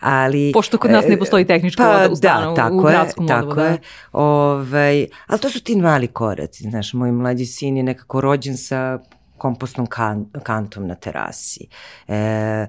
ali, 0.00 0.52
Pošto 0.52 0.78
kod 0.78 0.90
nas 0.90 1.04
ne 1.08 1.18
postoji 1.18 1.44
tehnička 1.44 1.82
pa, 1.82 1.92
voda 1.92 2.12
u 2.12 2.16
stanu, 2.16 2.50
da, 2.50 2.54
tako 2.54 2.76
u 2.76 2.82
gradskom 2.82 3.24
je, 3.24 3.28
tako 3.28 3.54
da. 3.54 3.64
je. 3.64 3.78
Ovaj, 4.12 5.06
ali 5.26 5.40
to 5.40 5.50
su 5.50 5.60
ti 5.60 5.76
mali 5.76 6.06
koraci, 6.06 6.62
znaš, 6.62 6.92
moj 6.92 7.12
mlađi 7.12 7.46
sin 7.46 7.76
je 7.76 7.82
nekako 7.82 8.20
rođen 8.20 8.56
sa 8.56 8.98
kompostnom 9.40 9.86
kan, 9.86 10.26
kantom 10.42 10.86
na 10.86 10.94
terasi. 10.94 11.66
E, 12.08 12.14
e, 12.14 12.66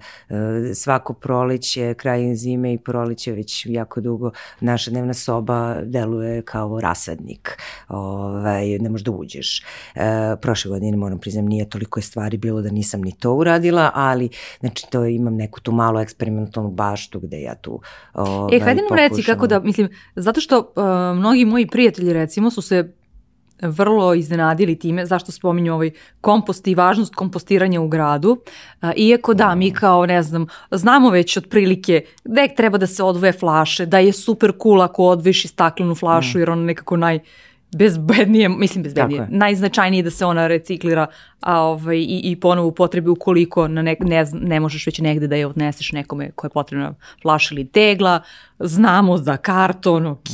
svako 0.74 1.14
proleće, 1.14 1.94
kraj 1.94 2.36
zime 2.36 2.74
i 2.74 2.78
proleće 2.78 3.32
već 3.32 3.66
jako 3.70 4.02
dugo 4.02 4.32
naša 4.60 4.92
dnevna 4.92 5.14
soba 5.14 5.76
deluje 5.84 6.42
kao 6.42 6.80
rasadnik. 6.82 7.58
Ovaj, 7.88 8.80
ne 8.80 8.90
možeš 8.90 9.06
da 9.06 9.12
uđeš. 9.12 9.64
E, 9.96 10.36
prošle 10.42 10.70
godine, 10.70 10.98
moram 10.98 11.20
priznam, 11.20 11.46
nije 11.46 11.70
toliko 11.70 12.00
je 12.00 12.04
stvari 12.04 12.38
bilo 12.38 12.62
da 12.62 12.72
nisam 12.72 13.02
ni 13.02 13.12
to 13.12 13.34
uradila, 13.34 13.92
ali 13.94 14.30
znači 14.60 14.86
to 14.90 15.06
imam 15.06 15.36
neku 15.36 15.60
tu 15.60 15.72
malu 15.72 16.00
eksperimentalnu 16.00 16.70
baštu 16.70 17.20
gde 17.20 17.42
ja 17.42 17.56
tu 17.56 17.82
ovaj, 18.14 18.58
E, 18.58 18.60
hajde 18.60 18.82
nam 18.90 18.98
reci 18.98 19.24
kako 19.24 19.48
da, 19.48 19.60
mislim, 19.60 19.90
zato 20.16 20.42
što 20.42 20.60
uh, 20.60 21.18
mnogi 21.20 21.46
moji 21.46 21.68
prijatelji 21.68 22.14
recimo 22.14 22.52
su 22.52 22.62
se 22.62 22.94
vrlo 23.62 24.14
iznenadili 24.14 24.80
time 24.80 25.06
zašto 25.06 25.32
spominju 25.32 25.74
ovaj 25.74 25.92
kompost 26.22 26.68
i 26.68 26.76
važnost 26.76 27.16
kompostiranja 27.16 27.82
u 27.82 27.88
gradu. 27.88 28.38
Iako 28.96 29.34
da, 29.34 29.56
mi 29.56 29.72
kao, 29.72 30.06
ne 30.06 30.24
znam, 30.24 30.48
znamo 30.72 31.10
već 31.10 31.38
otprilike 31.38 32.06
gde 32.24 32.48
treba 32.58 32.78
da 32.78 32.88
se 32.88 33.04
odvoje 33.04 33.34
flaše, 33.34 33.86
da 33.86 34.00
je 34.00 34.14
super 34.14 34.52
cool 34.64 34.82
ako 34.82 35.04
odviši 35.04 35.48
staklenu 35.48 35.96
flašu 35.96 36.40
jer 36.40 36.50
ona 36.50 36.64
nekako 36.64 36.98
naj 36.98 37.20
bezbednije, 37.78 38.50
mislim 38.50 38.84
bezbednije, 38.84 39.28
najznačajnije 39.30 40.04
da 40.04 40.10
se 40.10 40.26
ona 40.26 40.48
reciklira 40.48 41.08
a, 41.40 41.62
ovaj, 41.62 41.98
i, 41.98 42.22
i 42.24 42.40
ponovo 42.40 42.68
u 42.68 42.72
potrebi 42.72 43.10
ukoliko 43.10 43.68
na 43.68 43.82
ne, 43.82 43.96
ne, 44.00 44.26
ne 44.34 44.60
možeš 44.60 44.86
već 44.86 45.00
negde 45.00 45.28
da 45.28 45.36
je 45.36 45.48
odneseš 45.48 45.92
nekome 45.92 46.32
koje 46.32 46.50
je 46.50 46.54
potrebna 46.54 46.94
flaša 47.22 47.56
ili 47.56 47.68
tegla, 47.68 48.22
znamo 48.60 49.18
za 49.18 49.38
karton, 49.38 50.06
ok, 50.06 50.30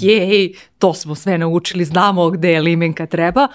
to 0.78 0.94
smo 0.94 1.16
sve 1.16 1.38
naučili, 1.38 1.86
znamo 1.86 2.30
gde 2.30 2.52
je 2.52 2.62
limenka 2.62 3.06
treba, 3.06 3.48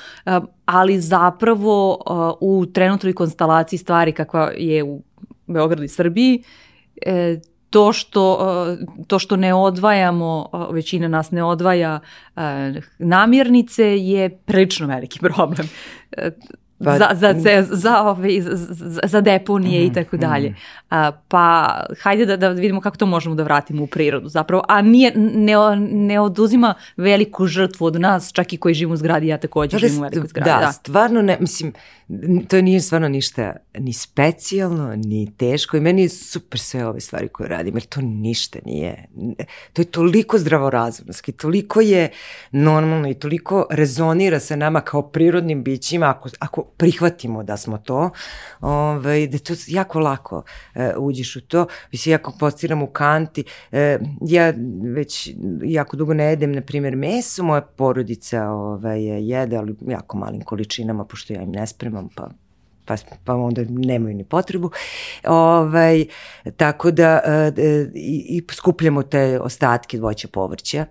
ali 0.64 1.00
zapravo 1.00 2.02
u 2.40 2.66
trenutnoj 2.66 3.12
konstalaciji 3.12 3.78
stvari 3.78 4.12
kakva 4.12 4.50
je 4.56 4.84
u 4.84 5.02
Beogradu 5.46 5.82
i 5.82 5.88
Srbiji, 5.88 6.42
e, 7.06 7.38
to 7.72 7.92
što, 7.92 8.32
uh, 8.32 9.06
to 9.06 9.18
što 9.18 9.36
ne 9.36 9.54
odvajamo, 9.54 10.48
uh, 10.52 10.74
većina 10.74 11.08
nas 11.08 11.30
ne 11.30 11.44
odvaja 11.44 12.00
uh, 12.36 12.42
namirnice 12.98 13.98
je 13.98 14.30
prilično 14.30 14.86
veliki 14.86 15.18
problem. 15.18 15.68
Pa, 16.84 16.98
za, 16.98 17.08
za, 17.14 17.34
za, 17.38 17.66
za, 17.70 18.02
ove, 18.02 18.42
za, 18.42 19.00
za 19.04 19.20
deponije 19.20 19.80
mm, 19.80 19.82
i 19.82 19.86
mhm, 19.86 19.94
tako 19.94 20.16
dalje. 20.16 20.50
Mm. 20.50 20.54
Pa 21.28 21.76
hajde 22.00 22.26
da, 22.26 22.36
da 22.36 22.48
vidimo 22.48 22.80
kako 22.80 22.96
to 22.96 23.06
možemo 23.06 23.34
da 23.34 23.42
vratimo 23.42 23.82
u 23.82 23.86
prirodu 23.86 24.28
zapravo, 24.28 24.62
a 24.68 24.82
nije, 24.82 25.12
ne, 25.16 25.54
ne 25.90 26.20
oduzima 26.20 26.74
veliku 26.96 27.46
žrtvu 27.46 27.84
od 27.84 28.00
nas, 28.00 28.32
čak 28.32 28.52
i 28.52 28.56
koji 28.56 28.74
živimo 28.74 28.94
u 28.94 28.96
zgradi, 28.96 29.26
ja 29.26 29.38
takođe 29.38 29.74
da, 29.74 29.78
živim 29.78 29.98
u 29.98 30.02
velikoj 30.02 30.28
zgradi. 30.28 30.50
Da, 30.50 30.66
da, 30.66 30.72
stvarno 30.72 31.22
ne, 31.22 31.36
mislim, 31.40 31.72
to 32.48 32.60
nije 32.60 32.80
stvarno 32.80 33.08
ništa 33.08 33.56
ni 33.78 33.92
specijalno, 33.92 34.94
ni 34.96 35.32
teško 35.36 35.76
i 35.76 35.80
meni 35.80 36.02
je 36.02 36.08
super 36.08 36.60
sve 36.60 36.86
ove 36.86 37.00
stvari 37.00 37.28
koje 37.28 37.48
radim, 37.48 37.76
jer 37.76 37.84
to 37.84 38.00
ništa 38.00 38.58
nije. 38.64 39.08
To 39.72 39.82
je 39.82 39.86
toliko 39.86 40.38
zdravorazumski, 40.38 41.32
toliko 41.32 41.80
je 41.80 42.10
normalno 42.50 43.08
i 43.08 43.14
toliko 43.14 43.66
rezonira 43.70 44.40
sa 44.40 44.56
nama 44.56 44.80
kao 44.80 45.02
prirodnim 45.02 45.64
bićima, 45.64 46.06
ako, 46.06 46.28
ako 46.38 46.71
prihvatimo 46.76 47.42
da 47.42 47.56
smo 47.56 47.78
to, 47.78 48.10
ovaj, 48.60 49.26
da 49.26 49.38
to 49.38 49.54
jako 49.66 50.00
lako 50.00 50.42
e, 50.74 50.92
uđeš 50.98 51.36
u 51.36 51.40
to. 51.40 51.66
Mislim, 51.92 52.12
ja 52.12 52.18
kompostiram 52.18 52.82
u 52.82 52.86
kanti, 52.86 53.44
e, 53.72 53.98
ja 54.20 54.52
već 54.94 55.30
jako 55.62 55.96
dugo 55.96 56.14
ne 56.14 56.24
jedem, 56.24 56.52
na 56.52 56.60
primjer, 56.60 56.96
meso, 56.96 57.42
moja 57.42 57.60
porodica 57.60 58.48
ovaj, 58.50 59.02
jede, 59.02 59.56
ali 59.56 59.76
jako 59.88 60.18
malim 60.18 60.40
količinama, 60.40 61.04
pošto 61.04 61.32
ja 61.32 61.42
im 61.42 61.50
ne 61.50 61.66
spremam, 61.66 62.08
pa 62.16 62.28
pa, 62.84 62.96
pa 63.24 63.34
onda 63.34 63.62
nemaju 63.68 64.16
ni 64.16 64.24
potrebu. 64.24 64.70
Ovaj, 65.26 66.06
tako 66.56 66.90
da 66.90 67.20
e, 67.24 67.52
i, 67.94 68.26
i 68.28 68.42
skupljamo 68.52 69.02
te 69.02 69.40
ostatke 69.40 69.98
voća 69.98 70.28
povrća. 70.28 70.86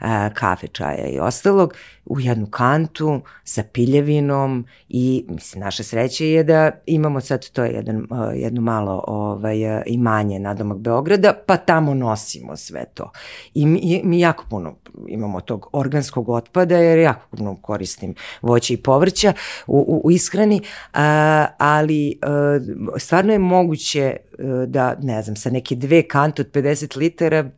Uh, 0.00 0.34
kafe, 0.34 0.66
čaja 0.66 1.06
i 1.06 1.18
ostalog 1.18 1.74
u 2.08 2.20
jednu 2.20 2.46
kantu 2.46 3.20
sa 3.44 3.62
piljevinom 3.72 4.66
i 4.88 5.24
mislim 5.28 5.60
naša 5.60 5.82
sreća 5.82 6.24
je 6.24 6.44
da 6.44 6.70
imamo 6.86 7.20
sad 7.20 7.50
to 7.50 7.64
je 7.64 7.72
jedan, 7.72 8.06
jedno 8.34 8.60
malo 8.60 9.04
ovaj, 9.06 9.56
imanje 9.86 10.38
na 10.38 10.54
domak 10.54 10.78
Beograda 10.78 11.32
pa 11.46 11.56
tamo 11.56 11.94
nosimo 11.94 12.56
sve 12.56 12.84
to. 12.94 13.10
I 13.54 13.66
mi, 13.66 14.00
mi 14.04 14.20
jako 14.20 14.44
puno 14.50 14.76
imamo 15.08 15.40
tog 15.40 15.68
organskog 15.72 16.28
otpada 16.28 16.76
jer 16.76 16.98
jako 16.98 17.36
puno 17.36 17.56
koristim 17.62 18.14
voće 18.42 18.74
i 18.74 18.82
povrća 18.82 19.32
u, 19.66 19.78
u, 19.78 20.00
u 20.04 20.10
ishrani 20.10 20.60
a, 20.94 21.46
ali 21.58 22.18
a, 22.22 22.58
stvarno 22.96 23.32
je 23.32 23.38
moguće 23.38 24.16
da 24.66 24.94
ne 25.02 25.22
znam 25.22 25.36
sa 25.36 25.50
neke 25.50 25.74
dve 25.74 26.02
kante 26.02 26.42
od 26.42 26.50
50 26.52 26.98
litara 26.98 27.50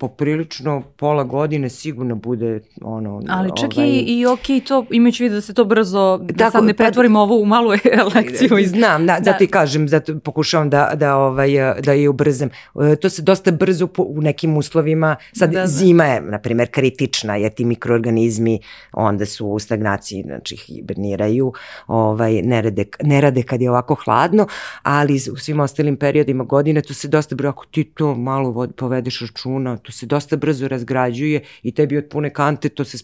poprilično 0.00 0.82
pola 0.96 1.24
godine 1.24 1.68
sigurno 1.68 2.14
bude 2.14 2.60
ono... 2.82 3.22
Ali 3.28 3.50
čak 3.60 3.70
ovaj... 3.76 3.88
i, 3.88 3.98
i 3.98 4.26
ok 4.26 4.66
to, 4.68 4.86
imajući 4.90 5.22
vidio 5.22 5.34
da 5.34 5.40
se 5.40 5.54
to 5.54 5.64
brzo, 5.64 6.18
da 6.18 6.34
Tako, 6.34 6.50
sad 6.50 6.64
ne 6.64 6.74
pretvorimo 6.74 7.18
pa, 7.18 7.22
ovo 7.22 7.36
u 7.36 7.44
malu 7.44 7.70
lekciju. 8.14 8.58
Iz... 8.58 8.70
Znam, 8.70 9.06
da, 9.06 9.18
zato 9.24 9.44
i 9.44 9.46
kažem, 9.46 9.88
zato 9.88 10.18
pokušavam 10.18 10.70
da, 10.70 10.92
da, 10.94 11.16
ovaj, 11.16 11.50
da 11.84 11.92
je 11.92 12.08
ubrzem. 12.08 12.50
E, 12.92 12.96
to 12.96 13.10
se 13.10 13.22
dosta 13.22 13.50
brzo 13.50 13.88
u 13.98 14.20
nekim 14.20 14.56
uslovima, 14.56 15.16
sad 15.32 15.50
da, 15.50 15.60
da. 15.60 15.66
zima 15.66 16.04
je, 16.04 16.20
na 16.20 16.38
primer, 16.38 16.70
kritična, 16.70 17.36
jer 17.36 17.52
ti 17.52 17.64
mikroorganizmi 17.64 18.58
onda 18.92 19.26
su 19.26 19.46
u 19.46 19.58
stagnaciji, 19.58 20.22
znači 20.26 20.56
hiberniraju, 20.56 21.52
ovaj, 21.86 22.42
ne, 22.42 22.62
rade, 22.62 22.84
ne 23.02 23.20
rade 23.20 23.42
kad 23.42 23.60
je 23.60 23.70
ovako 23.70 23.94
hladno, 23.94 24.46
ali 24.82 25.14
u 25.32 25.36
svim 25.36 25.60
ostalim 25.60 25.96
periodima 25.96 26.44
godine 26.44 26.82
to 26.82 26.94
se 26.94 27.08
dosta 27.08 27.34
brzo, 27.34 27.48
ako 27.48 27.66
ti 27.66 27.84
to 27.84 28.14
malo 28.14 28.50
vod, 28.50 28.74
povedeš 28.76 29.20
računa, 29.20 29.76
to 29.76 29.89
se 29.90 30.06
dosta 30.06 30.36
brzo 30.36 30.68
razgrađuje 30.68 31.42
i 31.62 31.74
tebi 31.74 31.98
od 31.98 32.04
pune 32.10 32.32
kante 32.32 32.68
to 32.68 32.84
se 32.84 32.98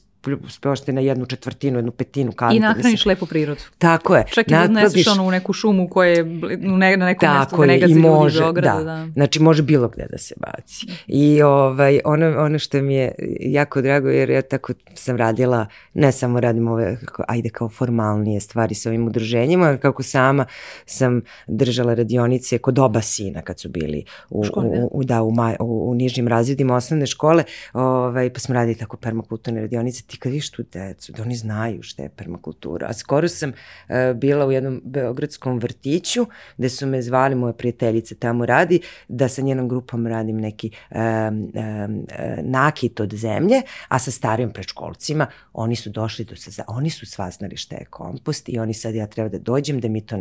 speošte 0.49 0.93
na 0.93 1.01
jednu 1.01 1.27
četvrtinu, 1.27 1.79
jednu 1.79 1.93
petinu 1.93 2.33
kante. 2.33 2.57
I 2.57 2.61
nahraniš 2.61 3.07
lepu 3.07 3.27
prirodu. 3.27 3.61
Tako 3.79 4.17
je. 4.17 4.25
Čak 4.33 4.49
i 4.49 4.51
da 4.51 4.63
odneseš 4.63 5.07
ono 5.07 5.25
u 5.25 5.31
neku 5.31 5.53
šumu 5.53 5.89
koja 5.89 6.11
je 6.11 6.25
ne, 6.61 6.97
na 6.97 7.07
nekom 7.07 7.29
mestu 7.39 7.57
da 7.57 7.67
ne 7.67 7.79
gazi 7.79 7.95
može, 7.95 8.41
Beogradu. 8.41 8.85
Da. 8.85 8.85
da. 8.85 9.09
Znači 9.15 9.43
može 9.43 9.63
bilo 9.63 9.89
gde 9.89 10.07
da 10.11 10.19
se 10.19 10.35
baci. 10.37 10.87
I 11.07 11.43
ovaj, 11.43 12.01
ono, 12.05 12.27
ono 12.39 12.59
što 12.59 12.83
mi 12.83 12.95
je 12.95 13.15
jako 13.41 13.83
drago 13.83 14.09
jer 14.09 14.31
ja 14.31 14.43
tako 14.43 14.73
sam 14.95 15.17
radila, 15.17 15.67
ne 15.95 16.13
samo 16.13 16.41
radim 16.41 16.69
ove, 16.69 16.99
ajde 17.29 17.49
kao 17.49 17.69
formalnije 17.69 18.41
stvari 18.41 18.75
sa 18.75 18.89
ovim 18.89 19.07
udruženjima, 19.07 19.77
kako 19.77 20.03
sama 20.03 20.47
sam 20.87 21.21
držala 21.47 21.95
radionice 21.95 22.59
kod 22.59 22.79
oba 22.79 23.01
sina 23.01 23.43
kad 23.43 23.61
su 23.61 23.69
bili 23.69 24.05
u, 24.31 24.45
Škole, 24.45 24.67
u, 24.67 24.91
u, 24.93 25.05
da, 25.05 25.23
u, 25.23 25.31
maj, 25.31 25.57
u, 25.61 25.91
u 25.91 25.95
nižim 25.95 26.29
razredima 26.29 26.77
osnovne 26.77 27.07
škole, 27.07 27.45
ovaj, 27.73 28.33
pa 28.33 28.41
smo 28.41 28.55
radili 28.55 28.75
tako 28.75 28.97
permakulturne 28.97 29.61
radionice, 29.61 30.03
ti 30.17 30.21
kad 30.21 30.33
viš 30.33 30.51
tu 30.51 30.65
decu, 30.73 31.13
da 31.13 31.23
oni 31.23 31.37
znaju 31.37 31.83
šta 31.83 32.03
je 32.03 32.09
permakultura. 32.09 32.87
A 32.89 32.93
skoro 32.93 33.29
sam 33.29 33.51
uh, 33.51 34.17
bila 34.17 34.47
u 34.47 34.53
jednom 34.53 34.81
beogradskom 34.85 35.59
vrtiću 35.59 36.27
gde 36.57 36.69
su 36.69 36.87
me 36.87 37.03
zvali, 37.03 37.35
moje 37.35 37.53
prijateljice 37.53 38.15
tamo 38.15 38.47
radi, 38.47 38.81
da 39.09 39.29
sa 39.29 39.43
njenom 39.43 39.69
grupom 39.69 40.07
radim 40.07 40.41
neki 40.41 40.71
um, 40.91 41.01
um, 41.01 42.07
nakit 42.43 43.01
od 43.01 43.15
zemlje, 43.15 43.63
a 43.89 43.99
sa 43.99 44.11
starijim 44.11 44.51
prečkolcima 44.53 45.27
oni 45.53 45.77
su 45.77 45.91
došli 45.91 46.25
do 46.25 46.37
se, 46.37 46.63
oni 46.69 46.91
su 46.91 47.07
svaznali 47.07 47.57
šta 47.57 47.77
je 47.77 47.85
kompost 47.85 48.49
i 48.49 48.59
oni 48.59 48.75
sad 48.75 48.95
ja 48.95 49.07
treba 49.07 49.29
da 49.29 49.39
dođem 49.39 49.81
da 49.81 49.89
mi 49.89 50.01
to 50.01 50.17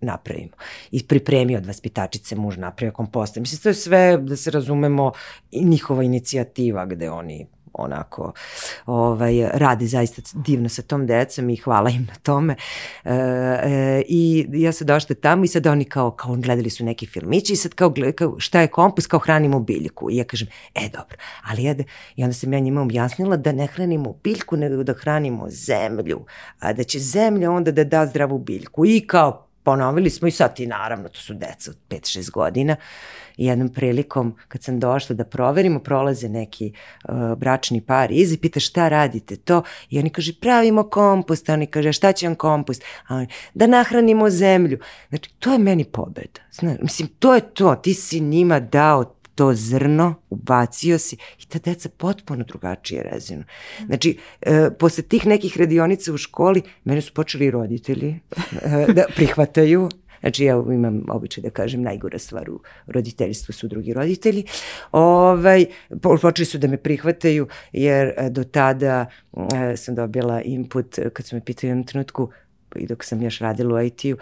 napravimo. 0.00 0.52
I 0.90 1.06
pripremio 1.06 1.58
od 1.58 1.66
vaspitačice 1.66 2.36
muž 2.36 2.56
napravio 2.56 2.92
komposta. 2.92 3.40
Mislim, 3.40 3.60
to 3.60 3.68
je 3.68 3.74
sve, 3.74 4.18
da 4.18 4.36
se 4.36 4.50
razumemo, 4.50 5.12
njihova 5.52 6.02
inicijativa 6.02 6.86
gde 6.86 7.10
oni 7.10 7.46
onako 7.80 8.32
ovaj, 8.86 9.48
radi 9.52 9.86
zaista 9.86 10.22
divno 10.34 10.68
sa 10.68 10.82
tom 10.82 11.06
decom 11.06 11.50
i 11.50 11.56
hvala 11.56 11.90
im 11.90 12.06
na 12.08 12.14
tome. 12.22 12.56
E, 13.04 13.14
e, 13.14 14.02
I 14.08 14.46
ja 14.52 14.72
sam 14.72 14.86
došla 14.86 15.16
tamo 15.16 15.44
i 15.44 15.48
sad 15.48 15.66
oni 15.66 15.84
kao, 15.84 16.10
kao 16.10 16.36
gledali 16.36 16.70
su 16.70 16.84
neki 16.84 17.06
filmići 17.06 17.52
i 17.52 17.56
sad 17.56 17.74
kao, 17.74 17.94
kao 18.14 18.34
šta 18.38 18.60
je 18.60 18.66
kompus, 18.66 19.06
kao 19.06 19.20
hranimo 19.20 19.60
biljku. 19.60 20.10
I 20.10 20.16
ja 20.16 20.24
kažem, 20.24 20.48
e 20.74 20.88
dobro, 20.88 21.16
ali 21.50 21.64
ja 21.64 21.74
da, 21.74 21.84
i 22.16 22.22
onda 22.22 22.34
sam 22.34 22.52
ja 22.52 22.58
njima 22.58 22.82
objasnila 22.82 23.36
da 23.36 23.52
ne 23.52 23.66
hranimo 23.66 24.12
biljku, 24.24 24.56
nego 24.56 24.82
da 24.82 24.94
hranimo 24.94 25.46
zemlju, 25.50 26.24
a 26.58 26.72
da 26.72 26.84
će 26.84 26.98
zemlja 26.98 27.50
onda 27.50 27.70
da 27.70 27.84
da 27.84 28.06
zdravu 28.06 28.38
biljku. 28.38 28.86
I 28.86 29.06
kao 29.06 29.49
ponovili 29.62 30.10
smo 30.10 30.28
i 30.28 30.30
sad 30.30 30.60
i 30.60 30.66
naravno, 30.66 31.08
to 31.08 31.20
su 31.20 31.34
deca 31.34 31.70
od 31.70 31.76
5-6 31.88 32.30
godina. 32.30 32.76
I 33.36 33.46
jednom 33.46 33.68
prilikom, 33.68 34.36
kad 34.48 34.62
sam 34.62 34.80
došla 34.80 35.16
da 35.16 35.24
proverimo, 35.24 35.78
prolaze 35.80 36.28
neki 36.28 36.72
uh, 37.08 37.14
bračni 37.36 37.80
par 37.80 38.12
iz 38.12 38.32
i 38.32 38.38
pita 38.38 38.60
šta 38.60 38.88
radite 38.88 39.36
to? 39.36 39.62
I 39.90 39.98
oni 39.98 40.10
kaže, 40.10 40.32
pravimo 40.40 40.82
kompost. 40.82 41.48
A 41.48 41.52
oni 41.52 41.66
kaže, 41.66 41.92
šta 41.92 42.12
će 42.12 42.26
vam 42.26 42.34
kompost? 42.34 42.84
A 43.08 43.16
oni, 43.16 43.26
da 43.54 43.66
nahranimo 43.66 44.30
zemlju. 44.30 44.78
Znači, 45.08 45.30
to 45.38 45.52
je 45.52 45.58
meni 45.58 45.84
pobeda. 45.84 46.40
Znaš, 46.52 46.76
mislim, 46.82 47.08
to 47.18 47.34
je 47.34 47.40
to. 47.40 47.74
Ti 47.74 47.94
si 47.94 48.20
njima 48.20 48.60
dao 48.60 49.04
to 49.40 49.54
zrno, 49.54 50.14
ubacio 50.30 50.98
si 50.98 51.16
i 51.38 51.46
ta 51.46 51.58
deca 51.58 51.88
potpuno 51.96 52.44
drugačije 52.44 53.02
rezinu. 53.02 53.44
Znači, 53.86 54.18
e, 54.40 54.70
posle 54.78 55.02
tih 55.02 55.26
nekih 55.26 55.56
radionica 55.58 56.12
u 56.12 56.16
školi, 56.16 56.62
mene 56.84 57.00
su 57.00 57.14
počeli 57.14 57.50
roditelji 57.50 58.20
e, 58.62 58.92
da 58.92 59.04
prihvataju 59.16 59.88
Znači 60.20 60.44
ja 60.44 60.64
imam 60.72 61.02
običaj 61.08 61.42
da 61.42 61.50
kažem 61.50 61.82
najgora 61.82 62.18
stvar 62.18 62.50
u 62.50 62.60
roditeljstvu 62.86 63.52
su 63.52 63.68
drugi 63.68 63.92
roditelji. 63.92 64.44
Ovaj, 64.92 65.66
počeli 66.22 66.46
su 66.46 66.58
da 66.58 66.68
me 66.68 66.76
prihvataju 66.76 67.48
jer 67.72 68.12
e, 68.16 68.30
do 68.30 68.44
tada 68.44 69.06
e, 69.72 69.76
sam 69.76 69.94
dobila 69.94 70.42
input 70.42 70.98
kad 71.12 71.26
su 71.26 71.36
me 71.36 71.44
pitali 71.44 71.68
u 71.68 71.70
jednom 71.70 71.86
trenutku 71.86 72.30
i 72.76 72.86
dok 72.86 73.04
sam 73.04 73.22
još 73.22 73.38
radila 73.38 73.74
u 73.74 73.82
IT-u, 73.82 74.16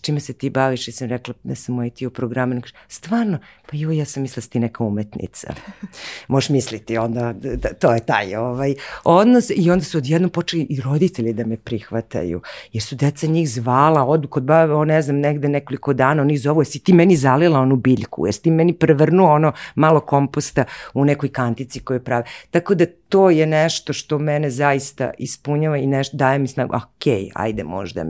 čime 0.00 0.20
se 0.20 0.32
ti 0.32 0.50
baviš? 0.50 0.88
I 0.88 0.92
sam 0.92 1.08
rekla 1.08 1.34
da 1.42 1.54
sam 1.54 1.78
u 1.78 1.84
IT-u 1.84 2.10
programer. 2.10 2.72
Stvarno? 2.88 3.38
Pa 3.70 3.76
joj, 3.76 3.98
ja 3.98 4.04
sam 4.04 4.22
mislila 4.22 4.42
da 4.46 4.50
ti 4.50 4.60
neka 4.60 4.84
umetnica. 4.84 5.54
Možeš 6.28 6.48
misliti, 6.48 6.98
onda, 6.98 7.32
da, 7.32 7.68
to 7.68 7.94
je 7.94 8.00
taj 8.00 8.34
ovaj, 8.34 8.74
odnos. 9.04 9.50
I 9.56 9.70
onda 9.70 9.84
su 9.84 9.98
odjednom 9.98 10.30
počeli 10.30 10.66
i 10.70 10.80
roditelji 10.80 11.32
da 11.32 11.46
me 11.46 11.56
prihvataju. 11.56 12.40
Jer 12.72 12.82
su 12.82 12.96
deca 12.96 13.26
njih 13.26 13.50
zvala, 13.50 14.04
odu 14.04 14.28
kod 14.28 14.42
bave, 14.42 14.74
o, 14.74 14.84
ne 14.84 15.02
znam, 15.02 15.16
negde 15.16 15.48
nekoliko 15.48 15.92
dana, 15.92 16.22
oni 16.22 16.38
zovu, 16.38 16.60
jesi 16.60 16.78
ti 16.78 16.92
meni 16.92 17.16
zalila 17.16 17.60
onu 17.60 17.76
biljku, 17.76 18.26
jesi 18.26 18.42
ti 18.42 18.50
meni 18.50 18.72
prevrnuo 18.72 19.32
ono 19.34 19.52
malo 19.74 20.00
komposta 20.00 20.64
u 20.94 21.04
nekoj 21.04 21.28
kantici 21.28 21.80
koju 21.80 22.00
prave. 22.00 22.24
Tako 22.50 22.74
da 22.74 22.86
to 23.12 23.30
je 23.30 23.46
nešto 23.46 23.92
što 23.92 24.18
mene 24.18 24.50
zaista 24.50 25.10
ispunjava 25.18 25.76
i 25.76 25.86
nešto 25.86 26.16
daje 26.16 26.38
mi 26.38 26.48
snagu, 26.48 26.76
ok, 26.76 27.06
ajde 27.34 27.64
možda 27.64 28.04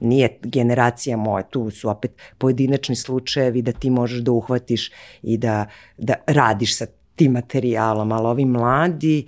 nije 0.00 0.38
generacija 0.42 1.16
moja, 1.16 1.42
tu 1.42 1.70
su 1.70 1.90
opet 1.90 2.12
pojedinačni 2.38 2.96
slučajevi 2.96 3.62
da 3.62 3.72
ti 3.72 3.90
možeš 3.90 4.18
da 4.18 4.32
uhvatiš 4.32 4.90
i 5.22 5.36
da, 5.38 5.66
da 5.98 6.14
radiš 6.26 6.76
sa 6.76 6.86
tim 7.16 7.32
materijalom, 7.32 8.12
ali 8.12 8.26
ovi 8.26 8.44
mladi 8.44 9.26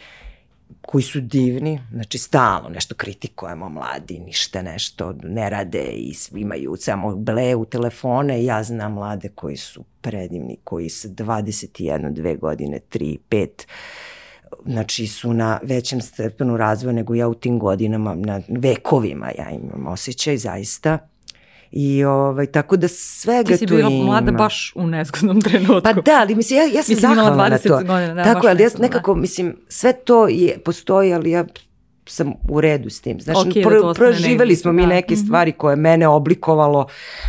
koji 0.80 1.02
su 1.02 1.20
divni, 1.20 1.80
znači 1.92 2.18
stalno 2.18 2.68
nešto 2.68 2.94
kritikujemo 2.94 3.68
mladi, 3.68 4.18
ništa 4.18 4.62
nešto 4.62 5.14
ne 5.22 5.50
rade 5.50 5.82
i 5.82 6.14
imaju 6.34 6.76
samo 6.76 7.16
bleu 7.16 7.64
telefone, 7.64 8.44
ja 8.44 8.62
znam 8.62 8.92
mlade 8.92 9.28
koji 9.28 9.56
su 9.56 9.84
predivni, 10.00 10.56
koji 10.64 10.88
sa 10.88 11.08
21, 11.08 12.12
2 12.12 12.38
godine, 12.38 12.80
3, 12.90 13.18
5, 13.30 13.48
znači 14.66 15.06
su 15.06 15.32
na 15.34 15.60
većem 15.62 16.00
stepenu 16.00 16.56
razvoja 16.56 16.92
nego 16.92 17.14
ja 17.14 17.28
u 17.28 17.34
tim 17.34 17.58
godinama, 17.58 18.14
na 18.14 18.40
vekovima 18.48 19.30
ja 19.38 19.50
imam 19.50 19.86
osjećaj 19.86 20.36
zaista. 20.36 20.98
I 21.70 22.04
ovaj, 22.04 22.46
tako 22.46 22.76
da 22.76 22.88
svega 22.88 23.42
tu 23.42 23.48
ima. 23.48 23.56
Ti 23.56 23.58
si 23.58 23.66
bila 23.66 23.90
mlada 23.90 24.32
baš 24.32 24.72
u 24.76 24.86
nezgodnom 24.86 25.40
trenutku. 25.50 25.80
Pa 25.84 25.92
da, 25.92 26.18
ali 26.20 26.34
mislim, 26.34 26.58
ja, 26.58 26.64
ja 26.64 26.82
sam 26.82 26.94
zahvalna 26.94 27.48
na 27.48 27.58
to. 27.58 27.76
Godina, 27.76 28.14
da, 28.14 28.24
tako, 28.24 28.46
ali 28.46 28.62
ja 28.62 28.68
nekako, 28.78 29.14
da. 29.14 29.20
mislim, 29.20 29.56
sve 29.68 29.92
to 29.92 30.28
je, 30.28 30.58
postoji, 30.64 31.14
ali 31.14 31.30
ja 31.30 31.44
sam 32.12 32.32
u 32.48 32.60
redu 32.60 32.90
s 32.90 33.00
tim. 33.00 33.20
Znaš, 33.20 33.36
okay, 33.36 33.62
pro, 33.62 33.82
da 33.82 33.94
proživeli 33.94 34.56
smo 34.56 34.72
mi 34.72 34.82
da. 34.82 34.88
neke 34.88 35.14
mhm. 35.14 35.24
stvari 35.24 35.52
koje 35.52 35.76
mene 35.76 36.08
oblikovalo 36.08 36.86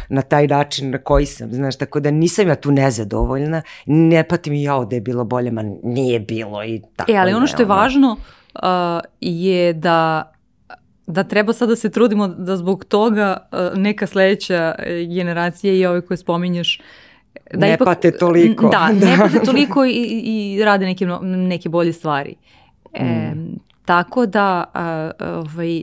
na 0.10 0.22
taj 0.22 0.48
način 0.48 0.90
na 0.92 0.98
koji 0.98 1.26
sam, 1.26 1.52
znaš, 1.52 1.78
tako 1.78 2.00
da 2.00 2.12
nisam 2.12 2.48
ja 2.48 2.56
tu 2.56 2.72
nezadovoljna, 2.72 3.62
ne 3.86 4.24
patim 4.24 4.54
i 4.54 4.64
ja 4.64 4.76
ovde 4.76 4.96
je 4.96 5.02
bilo 5.02 5.24
bolje, 5.24 5.52
ma 5.52 5.64
nije 5.84 6.20
bilo 6.20 6.64
i 6.64 6.82
tako. 6.96 7.12
E, 7.12 7.16
ali 7.16 7.34
ono 7.34 7.48
što 7.48 7.62
je 7.62 7.66
važno 7.66 8.18
uh, 8.56 8.62
je 9.22 9.74
da 9.74 10.30
da 11.08 11.24
treba 11.24 11.54
sad 11.54 11.70
da 11.70 11.76
se 11.76 11.90
trudimo 11.90 12.28
da 12.28 12.58
zbog 12.58 12.86
toga 12.86 13.38
uh, 13.52 13.78
neka 13.78 14.08
sledeća 14.08 14.76
generacija 15.16 15.74
i 15.74 15.86
ove 15.86 16.02
koje 16.02 16.18
spominješ 16.18 16.82
da 17.54 17.68
ne 17.68 17.74
ipak, 17.74 17.86
pate 17.86 18.12
toliko. 18.12 18.70
Da, 18.70 18.90
da, 19.00 19.06
ne 19.06 19.18
pate 19.18 19.40
toliko 19.46 19.86
i, 19.86 20.22
i 20.24 20.64
rade 20.64 20.86
neke, 20.86 21.06
neke 21.22 21.70
bolje 21.70 21.94
stvari. 21.94 22.36
E, 22.94 23.04
mm. 23.04 23.60
Tako 23.86 24.26
da, 24.26 24.64
ovaj, 25.20 25.82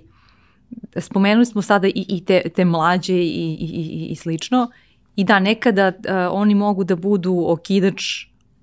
spomenuli 0.97 1.47
smo 1.47 1.63
sada 1.63 1.89
i, 1.89 2.05
i 2.09 2.25
te, 2.25 2.43
te 2.55 2.65
mlađe 2.65 3.15
i, 3.15 3.57
i, 3.61 3.67
i, 3.67 4.07
i 4.11 4.17
slično. 4.17 4.71
I 5.17 5.25
da, 5.25 5.39
nekada 5.39 5.93
a, 6.09 6.31
oni 6.33 6.55
mogu 6.55 6.85
da 6.85 6.97
budu 6.97 7.45
okidač 7.49 8.03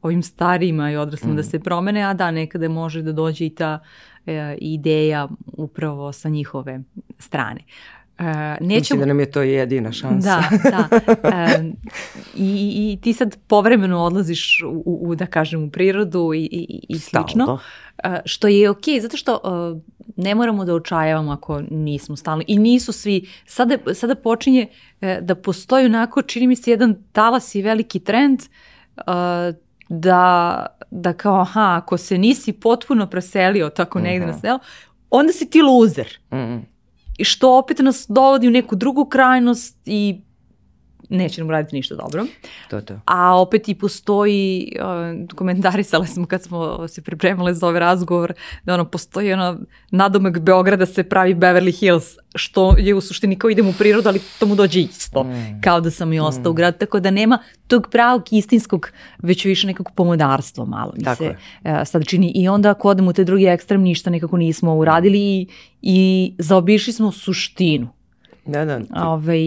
ovim 0.02 0.24
starijima 0.24 0.92
i 0.92 0.96
odraslim 0.96 1.34
mm. 1.34 1.36
da 1.36 1.44
se 1.44 1.60
promene, 1.60 2.02
a 2.02 2.14
da, 2.14 2.32
nekada 2.32 2.70
može 2.70 3.02
da 3.02 3.12
dođe 3.12 3.46
i 3.46 3.50
ta 3.50 3.80
e, 4.26 4.58
ideja 4.62 5.28
upravo 5.46 6.12
sa 6.12 6.30
njihove 6.30 6.82
strane. 7.20 7.62
Uh, 8.20 8.26
nećemo... 8.62 8.80
Mislim 8.80 9.00
da 9.00 9.06
nam 9.06 9.20
je 9.20 9.32
to 9.32 9.42
jedina 9.42 9.92
šansa. 9.92 10.44
Da, 10.52 10.70
da. 10.70 10.88
Uh, 11.28 11.66
i, 12.36 12.94
I 12.94 13.02
ti 13.02 13.14
sad 13.14 13.38
povremeno 13.48 14.00
odlaziš 14.04 14.62
u, 14.66 15.00
u 15.02 15.16
da 15.16 15.26
kažem, 15.26 15.64
u 15.64 15.70
prirodu 15.70 16.32
i, 16.34 16.50
i, 16.52 16.86
i 16.90 17.00
slično. 17.00 17.44
Stalno. 17.44 17.54
Uh, 17.54 18.12
što 18.26 18.48
je 18.48 18.70
okej, 18.70 18.94
okay, 18.94 19.02
zato 19.02 19.18
što 19.18 19.40
uh, 19.44 19.82
ne 20.16 20.36
moramo 20.36 20.66
da 20.66 20.74
očajavamo 20.74 21.32
ako 21.32 21.62
nismo 21.72 22.16
stalno. 22.16 22.44
I 22.48 22.60
nisu 22.60 22.92
svi, 22.92 23.28
sada, 23.46 23.78
sada 23.94 24.16
počinje 24.16 24.68
uh, 25.02 25.08
da 25.22 25.36
postoji 25.36 25.86
onako, 25.86 26.22
čini 26.22 26.48
mi 26.48 26.56
se, 26.56 26.72
jedan 26.72 26.96
talas 27.12 27.56
i 27.56 27.62
veliki 27.62 28.00
trend 28.00 28.40
uh, 28.98 29.04
da, 29.90 30.66
da 30.92 31.14
kao, 31.14 31.42
aha, 31.42 31.82
ako 31.84 31.98
se 31.98 32.18
nisi 32.18 32.54
potpuno 32.54 33.08
preselio 33.08 33.70
tako 33.70 34.00
negde 34.00 34.18
uh 34.18 34.24
-huh. 34.24 34.28
na 34.28 34.38
mhm. 34.38 34.42
selo, 34.42 34.60
onda 35.10 35.34
si 35.34 35.50
ti 35.50 35.62
luzer. 35.62 36.08
Mm 36.32 36.36
-hmm 36.36 36.77
što 37.24 37.58
opet 37.58 37.80
nas 37.80 38.06
dovodi 38.10 38.48
u 38.48 38.52
neku 38.52 38.76
drugu 38.76 39.06
krajnost 39.06 39.78
i 39.86 40.22
neće 41.10 41.42
nam 41.42 41.50
raditi 41.50 41.76
ništa 41.76 41.96
dobro. 41.96 42.26
To, 42.70 42.82
to. 42.82 43.00
A 43.06 43.42
opet 43.42 43.70
i 43.70 43.76
postoji, 43.76 44.72
uh, 44.80 45.36
komentarisali 45.36 46.08
smo 46.08 46.26
kad 46.26 46.44
smo 46.44 46.88
se 46.88 47.02
pripremali 47.02 47.56
za 47.56 47.68
ovaj 47.68 47.80
razgovor, 47.80 48.34
da 48.64 48.74
ono, 48.74 48.86
postoji 48.86 49.34
ono, 49.34 49.60
nadomak 49.92 50.40
Beograda 50.40 50.86
se 50.86 51.04
pravi 51.04 51.36
Beverly 51.36 51.80
Hills, 51.80 52.16
što 52.36 52.76
je 52.78 52.96
u 52.96 53.02
suštini 53.02 53.36
kao 53.36 53.50
idem 53.50 53.68
u 53.68 53.74
prirodu, 53.74 54.10
ali 54.10 54.22
to 54.40 54.46
mu 54.46 54.56
dođe 54.56 54.80
isto, 54.80 55.24
mm. 55.24 55.62
kao 55.64 55.82
da 55.82 55.92
sam 55.92 56.14
i 56.14 56.20
ostao 56.20 56.52
mm. 56.52 56.54
u 56.54 56.54
gradu, 56.54 56.78
tako 56.78 57.00
da 57.00 57.12
nema 57.12 57.40
tog 57.68 57.88
pravog 57.92 58.24
istinskog, 58.32 58.92
već 59.18 59.46
više 59.46 59.68
nekako 59.68 59.92
pomodarstvo 59.96 60.66
malo 60.66 60.94
mi 60.98 61.04
tako 61.04 61.24
se 61.24 61.30
uh, 61.30 61.72
sad 61.86 62.06
čini. 62.06 62.32
I 62.36 62.48
onda 62.50 62.70
ako 62.70 62.90
odemo 62.90 63.10
u 63.10 63.14
te 63.14 63.24
drugi 63.24 63.46
ekstrem, 63.46 63.82
ništa 63.82 64.10
nekako 64.10 64.38
nismo 64.38 64.76
uradili 64.76 65.20
i, 65.20 65.48
i 65.82 66.34
zaobišli 66.40 66.94
smo 66.94 67.12
suštinu 67.12 67.97
Da, 68.48 68.66
da. 68.66 68.82
Ovaj, 68.96 69.40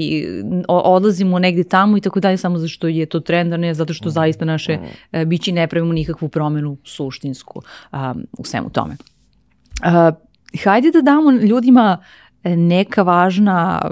odlazimo 0.68 1.38
negde 1.38 1.64
tamo 1.64 1.96
i 1.96 2.00
tako 2.00 2.20
dalje 2.20 2.36
samo 2.36 2.58
zato 2.58 2.68
što 2.68 2.88
je 2.88 3.06
to 3.06 3.20
trend, 3.20 3.52
a 3.52 3.56
ne 3.56 3.74
zato 3.74 3.94
što 3.94 4.08
mm. 4.08 4.12
zaista 4.12 4.44
naše 4.44 4.76
mm. 4.76 5.28
bići 5.28 5.52
ne 5.52 5.66
pravimo 5.66 5.92
nikakvu 5.92 6.28
promenu 6.28 6.76
suštinsku 6.84 7.62
um, 7.92 8.26
u 8.38 8.44
svemu 8.44 8.70
tome. 8.70 8.96
Uh, 9.84 10.16
hajde 10.64 10.90
da 10.90 11.00
damo 11.02 11.30
ljudima 11.30 11.98
e, 12.44 12.56
neka 12.56 13.02
važna, 13.02 13.82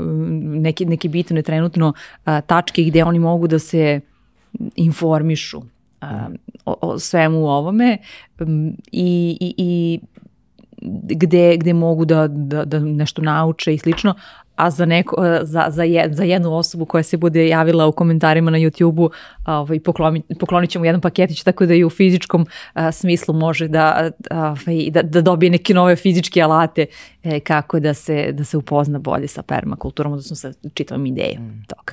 neke, 0.42 0.84
neke 0.84 1.08
bitne 1.08 1.42
trenutno 1.42 1.88
uh, 1.88 2.32
tačke 2.46 2.82
gde 2.82 3.04
oni 3.04 3.18
mogu 3.18 3.46
da 3.46 3.58
se 3.58 4.00
informišu 4.76 5.58
uh, 5.58 5.64
o, 6.64 6.76
o 6.80 6.98
svemu 6.98 7.46
ovome 7.48 7.98
i, 8.92 9.36
i, 9.40 9.54
i 9.56 10.00
gde, 11.16 11.56
gde 11.56 11.72
mogu 11.72 12.04
da, 12.04 12.26
da, 12.28 12.64
da 12.64 12.78
nešto 12.78 13.22
nauče 13.22 13.74
i 13.74 13.78
slično, 13.78 14.14
a 14.58 14.70
za, 14.70 14.86
neko, 14.86 15.16
za, 15.42 15.66
za, 15.68 15.82
je, 15.82 16.08
za 16.12 16.24
jednu 16.24 16.54
osobu 16.54 16.84
koja 16.84 17.02
se 17.02 17.16
bude 17.16 17.48
javila 17.48 17.86
u 17.86 17.92
komentarima 17.92 18.50
na 18.50 18.58
YouTube-u 18.58 19.10
ovaj, 19.46 19.80
poklonit, 19.80 20.24
poklonit 20.40 20.70
ćemo 20.70 20.84
jedan 20.84 21.00
paketić 21.00 21.42
tako 21.42 21.66
da 21.66 21.74
i 21.74 21.84
u 21.84 21.90
fizičkom 21.90 22.46
a, 22.72 22.92
smislu 22.92 23.34
može 23.34 23.68
da, 23.68 24.10
ovaj, 24.30 24.90
da, 24.90 25.02
da 25.02 25.20
dobije 25.20 25.50
neke 25.50 25.74
nove 25.74 25.96
fizičke 25.96 26.42
alate 26.42 26.86
e, 27.22 27.40
kako 27.40 27.80
da 27.80 27.94
se, 27.94 28.32
da 28.32 28.44
se 28.44 28.56
upozna 28.56 28.98
bolje 28.98 29.28
sa 29.28 29.42
permakulturom, 29.42 30.12
odnosno 30.12 30.36
sa 30.36 30.52
čitavom 30.74 31.06
idejom 31.06 31.42
mm. 31.42 31.64
toga. 31.68 31.92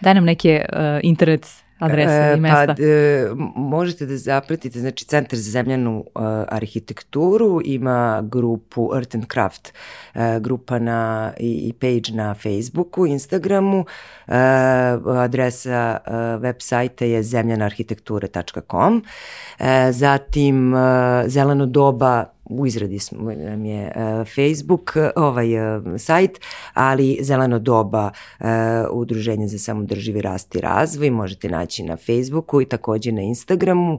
Daj 0.00 0.14
nam 0.14 0.24
neke 0.24 0.64
uh, 0.72 0.78
internet 1.02 1.46
adrese 1.80 2.30
e, 2.32 2.36
i 2.36 2.40
mesta? 2.40 2.74
Pa, 2.74 2.82
e, 2.82 3.28
možete 3.56 4.06
da 4.06 4.16
zapratite, 4.16 4.80
znači 4.80 5.04
Centar 5.04 5.38
za 5.38 5.50
zemljanu 5.50 5.98
uh, 5.98 6.22
arhitekturu 6.48 7.60
ima 7.64 8.22
grupu 8.22 8.90
Earth 8.94 9.16
and 9.16 9.26
Craft, 9.32 9.72
uh, 10.14 10.20
grupa 10.40 10.78
na, 10.78 11.32
i, 11.40 11.68
i 11.68 11.72
page 11.72 12.16
na 12.16 12.34
Facebooku, 12.34 13.06
Instagramu, 13.06 13.78
uh, 13.80 14.34
adresa 15.18 15.98
uh, 16.06 16.42
web 16.42 16.56
sajta 16.58 17.04
je 17.04 17.22
zemljanaarhitektura.com, 17.22 19.02
uh, 19.58 19.66
zatim 19.90 20.74
uh, 20.74 20.80
Zeleno 21.26 21.66
doba 21.66 22.39
u 22.50 22.66
izradi 22.66 22.98
nam 23.36 23.64
je 23.64 23.92
uh, 23.96 24.26
Facebook, 24.26 24.96
ovaj 25.16 25.76
uh, 25.76 25.84
sajt, 25.98 26.40
ali 26.74 27.18
Zeleno 27.20 27.58
doba 27.58 28.10
Udruženje 28.90 29.48
za 29.48 29.58
samodrživi 29.58 30.20
rast 30.20 30.54
i 30.54 30.60
razvoj 30.60 31.10
možete 31.10 31.48
naći 31.48 31.82
na 31.82 31.96
Facebooku 31.96 32.60
i 32.60 32.64
takođe 32.64 33.12
na 33.12 33.22
Instagramu. 33.22 33.98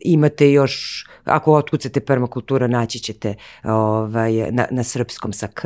Imate 0.00 0.52
još, 0.52 1.06
ako 1.24 1.54
otkucate 1.54 2.00
permakultura, 2.00 2.66
naći 2.66 2.98
ćete 2.98 3.34
ovaj, 3.64 4.32
na, 4.50 4.66
na 4.70 4.82
srpskom 4.82 5.32
sa 5.32 5.46
k, 5.46 5.62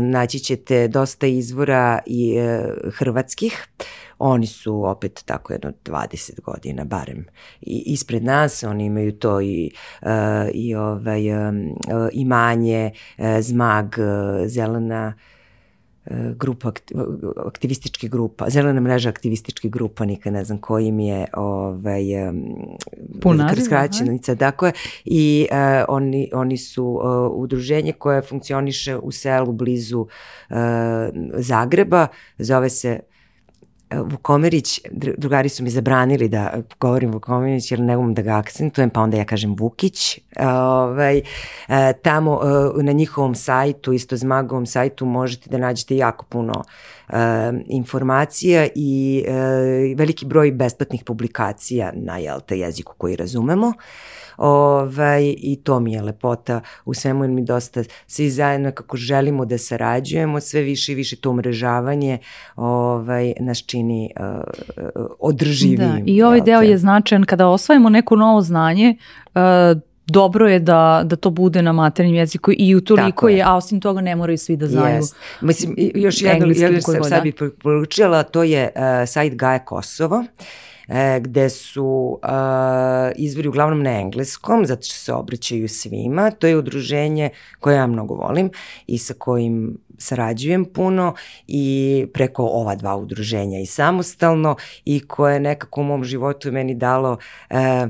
naći 0.00 0.38
ćete 0.38 0.88
dosta 0.88 1.26
izvora 1.26 1.98
i 2.06 2.36
hrvatskih. 2.92 3.66
Uh, 4.24 4.30
Oni 4.30 4.46
su 4.46 4.84
opet 4.84 5.22
tako 5.24 5.52
jedno 5.52 5.72
20 5.84 6.40
godina 6.40 6.84
barem 6.84 7.26
i 7.60 7.82
ispred 7.86 8.24
nas, 8.24 8.62
oni 8.62 8.84
imaju 8.84 9.12
to 9.12 9.40
i, 9.40 9.70
uh, 10.02 10.08
i 10.54 10.74
ovaj, 10.74 11.48
um, 11.48 11.74
imanje, 12.12 12.90
uh, 13.18 13.24
zmag, 13.40 13.84
uh, 13.84 14.46
zelena, 14.46 15.14
grupa, 16.36 16.72
aktivističkih 17.46 18.10
grupa, 18.10 18.50
zelena 18.50 18.80
mreža 18.80 19.08
aktivističkih 19.08 19.70
grupa, 19.70 20.04
nikad 20.04 20.32
ne 20.32 20.44
znam 20.44 20.58
koji 20.58 20.92
mi 20.92 21.08
je 21.08 21.26
ovaj, 21.32 22.04
skraćenica, 23.64 24.34
tako 24.34 24.66
je, 24.66 24.72
i 25.04 25.46
uh, 25.50 25.56
oni, 25.88 26.30
oni 26.32 26.58
su 26.58 26.84
uh, 26.84 27.02
udruženje 27.42 27.92
koje 27.92 28.22
funkcioniše 28.22 28.96
u 28.96 29.12
selu 29.12 29.52
blizu 29.52 30.00
uh, 30.00 30.56
Zagreba, 31.34 32.06
zove 32.38 32.70
se 32.70 33.00
Vukomerić, 34.02 34.80
drugari 35.18 35.48
su 35.48 35.62
mi 35.62 35.70
zabranili 35.70 36.28
da 36.28 36.54
govorim 36.80 37.12
Vukomerić 37.12 37.70
jer 37.70 37.80
ne 37.80 37.96
umem 37.96 38.14
da 38.14 38.22
ga 38.22 38.38
akcentujem, 38.38 38.90
pa 38.90 39.00
onda 39.00 39.16
ja 39.16 39.24
kažem 39.24 39.56
Vukić. 39.58 40.18
Ovaj, 40.40 41.18
e, 41.18 41.22
tamo 42.02 42.40
na 42.82 42.92
njihovom 42.92 43.34
sajtu, 43.34 43.92
isto 43.92 44.16
zmagovom 44.16 44.66
sajtu, 44.66 45.06
možete 45.06 45.50
da 45.50 45.58
nađete 45.58 45.96
jako 45.96 46.24
puno 46.24 46.64
e, 47.08 47.16
informacija 47.66 48.68
i 48.74 49.24
veliki 49.96 50.26
broj 50.26 50.52
besplatnih 50.52 51.04
publikacija 51.04 51.92
na 51.94 52.18
jel, 52.18 52.38
jeziku 52.50 52.94
koji 52.98 53.16
razumemo. 53.16 53.72
Ovaj, 54.36 55.34
I 55.38 55.60
to 55.64 55.80
mi 55.80 55.92
je 55.92 56.02
lepota 56.02 56.60
u 56.84 56.94
svemu 56.94 57.24
jer 57.24 57.30
mi 57.30 57.44
dosta 57.44 57.82
svi 58.06 58.30
zajedno 58.30 58.72
kako 58.72 58.96
želimo 58.96 59.44
da 59.44 59.58
sarađujemo, 59.58 60.40
sve 60.40 60.60
više 60.60 60.92
i 60.92 60.94
više 60.94 61.16
to 61.16 61.30
umrežavanje 61.30 62.18
ovaj, 62.56 63.34
nas 63.40 63.58
čini 63.66 64.10
uh, 64.20 65.06
održivijim. 65.20 65.78
Da, 65.78 66.02
I 66.06 66.22
ovaj 66.22 66.40
deo 66.40 66.60
je 66.60 66.78
značajan 66.78 67.24
kada 67.24 67.48
osvajamo 67.48 67.88
neko 67.88 68.16
novo 68.16 68.40
znanje, 68.40 68.96
uh, 69.34 69.80
dobro 70.06 70.48
je 70.48 70.58
da, 70.58 71.02
da 71.04 71.16
to 71.16 71.30
bude 71.30 71.62
na 71.62 71.72
maternjem 71.72 72.14
jeziku 72.14 72.50
i 72.58 72.74
u 72.74 72.80
toliko 72.80 73.28
je, 73.28 73.42
a 73.42 73.54
osim 73.54 73.80
toga 73.80 74.00
ne 74.00 74.16
moraju 74.16 74.38
svi 74.38 74.56
da 74.56 74.66
znaju. 74.66 75.02
Yes. 75.02 75.14
Mislim, 75.40 75.74
još 75.94 76.22
jedno, 76.22 76.46
ja 76.46 76.80
sam 76.80 77.04
sad 77.04 77.22
bi 77.22 77.32
poručila, 77.62 78.22
to 78.22 78.42
je 78.42 78.70
uh, 78.74 79.08
sajt 79.08 79.34
Gaja 79.34 79.58
Kosovo. 79.58 80.24
E, 80.88 81.20
gde 81.20 81.50
su 81.50 82.18
e, 82.22 82.28
izvori 83.16 83.48
uglavnom 83.48 83.82
na 83.82 84.00
engleskom, 84.00 84.66
zato 84.66 84.82
što 84.82 84.94
se 84.94 85.12
obraćaju 85.12 85.68
svima. 85.68 86.30
To 86.30 86.46
je 86.46 86.56
udruženje 86.56 87.30
koje 87.60 87.76
ja 87.76 87.86
mnogo 87.86 88.14
volim 88.14 88.50
i 88.86 88.98
sa 88.98 89.14
kojim 89.18 89.78
sarađujem 89.98 90.64
puno 90.64 91.14
i 91.46 92.06
preko 92.14 92.44
ova 92.44 92.74
dva 92.74 92.96
udruženja 92.96 93.60
i 93.60 93.66
samostalno 93.66 94.56
i 94.84 95.00
koje 95.00 95.40
nekako 95.40 95.80
u 95.80 95.84
mom 95.84 96.04
životu 96.04 96.52
meni 96.52 96.74
dalo 96.74 97.18
E, 97.50 97.88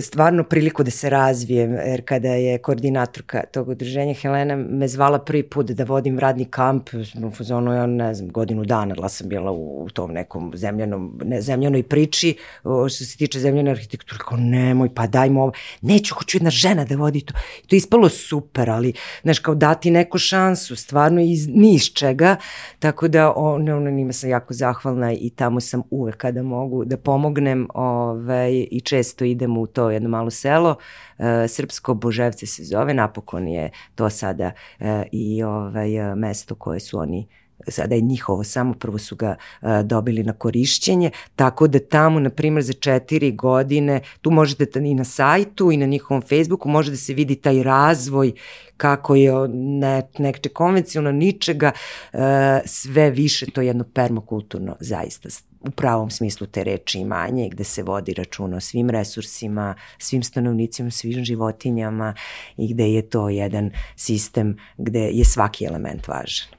stvarno 0.00 0.44
priliku 0.44 0.82
da 0.82 0.90
se 0.90 1.10
razvijem, 1.10 1.72
jer 1.72 2.04
kada 2.04 2.28
je 2.28 2.58
koordinatorka 2.58 3.42
tog 3.52 3.68
udruženja 3.68 4.14
Helena 4.14 4.56
me 4.56 4.88
zvala 4.88 5.18
prvi 5.18 5.42
put 5.42 5.66
da 5.66 5.84
vodim 5.84 6.18
radni 6.18 6.44
kamp, 6.44 6.88
u 7.24 7.30
fazonu, 7.30 7.72
ja 7.72 7.86
ne 7.86 8.14
znam, 8.14 8.30
godinu 8.30 8.64
dana, 8.64 8.94
la 8.98 9.08
sam 9.08 9.28
bila 9.28 9.50
u, 9.50 9.84
u 9.84 9.90
tom 9.90 10.12
nekom 10.12 10.52
zemljanom, 10.54 11.20
ne, 11.24 11.40
zemljanoj 11.40 11.82
priči, 11.82 12.36
o, 12.64 12.88
što 12.88 13.04
se 13.04 13.16
tiče 13.16 13.40
zemljane 13.40 13.70
arhitekture, 13.70 14.18
kao 14.28 14.38
nemoj, 14.38 14.94
pa 14.94 15.06
dajmo 15.06 15.42
ovo, 15.42 15.52
neću, 15.82 16.14
hoću 16.14 16.36
jedna 16.36 16.50
žena 16.50 16.84
da 16.84 16.96
vodi 16.96 17.20
to. 17.20 17.34
I 17.64 17.66
to 17.66 17.76
je 17.76 17.78
ispalo 17.78 18.08
super, 18.08 18.70
ali, 18.70 18.92
znaš, 19.22 19.38
kao 19.38 19.54
dati 19.54 19.90
neku 19.90 20.18
šansu, 20.18 20.76
stvarno 20.76 21.20
iz, 21.20 21.48
ni 21.48 21.74
iz 21.74 21.84
čega, 21.94 22.36
tako 22.78 23.08
da 23.08 23.32
on, 23.36 23.68
ono, 23.68 23.90
njima 23.90 24.12
sam 24.12 24.30
jako 24.30 24.54
zahvalna 24.54 25.12
i 25.12 25.30
tamo 25.30 25.60
sam 25.60 25.82
uvek 25.90 26.16
kada 26.16 26.42
mogu 26.42 26.84
da 26.84 26.96
pomognem 26.96 27.68
ovaj, 27.74 28.66
i 28.70 28.80
često 28.80 29.24
idem 29.24 29.45
u 29.48 29.66
to 29.66 29.90
jedno 29.90 30.08
malo 30.08 30.30
selo, 30.30 30.76
e, 31.18 31.48
Srpsko 31.48 31.94
Boževce 31.94 32.46
se 32.46 32.64
zove, 32.64 32.94
napokon 32.94 33.48
je 33.48 33.70
to 33.94 34.10
sada 34.10 34.52
e, 34.80 35.04
i 35.12 35.42
ovaj, 35.42 36.14
mesto 36.16 36.54
koje 36.54 36.80
su 36.80 36.98
oni 36.98 37.26
sada 37.68 37.94
je 37.94 38.00
njihovo, 38.00 38.44
samo 38.44 38.74
prvo 38.74 38.98
su 38.98 39.16
ga 39.16 39.36
uh, 39.62 39.68
dobili 39.84 40.22
na 40.22 40.32
korišćenje, 40.32 41.10
tako 41.36 41.68
da 41.68 41.78
tamo, 41.78 42.20
na 42.20 42.30
primjer, 42.30 42.64
za 42.64 42.72
četiri 42.72 43.32
godine, 43.32 44.00
tu 44.20 44.30
možete 44.30 44.80
i 44.80 44.94
na 44.94 45.04
sajtu 45.04 45.72
i 45.72 45.76
na 45.76 45.86
njihovom 45.86 46.22
Facebooku, 46.22 46.68
može 46.68 46.90
da 46.90 46.96
se 46.96 47.14
vidi 47.14 47.34
taj 47.34 47.62
razvoj 47.62 48.32
kako 48.76 49.14
je 49.14 49.32
ne, 49.54 50.02
nekče 50.18 50.48
konvencionalno 50.48 51.18
ničega, 51.18 51.72
uh, 52.12 52.20
sve 52.64 53.10
više 53.10 53.46
to 53.50 53.60
jedno 53.60 53.84
permakulturno 53.94 54.76
zaista 54.80 55.28
u 55.66 55.70
pravom 55.70 56.10
smislu 56.10 56.46
te 56.46 56.64
reči 56.64 56.98
imanje 56.98 57.48
gde 57.48 57.64
se 57.64 57.82
vodi 57.82 58.14
računa 58.14 58.56
o 58.56 58.60
svim 58.60 58.90
resursima, 58.90 59.74
svim 59.98 60.22
stanovnicima, 60.22 60.90
svim 60.90 61.24
životinjama 61.24 62.14
i 62.56 62.74
gde 62.74 62.92
je 62.92 63.02
to 63.02 63.28
jedan 63.28 63.70
sistem 63.96 64.56
gde 64.78 65.00
je 65.00 65.24
svaki 65.24 65.64
element 65.64 66.08
važan. 66.08 66.55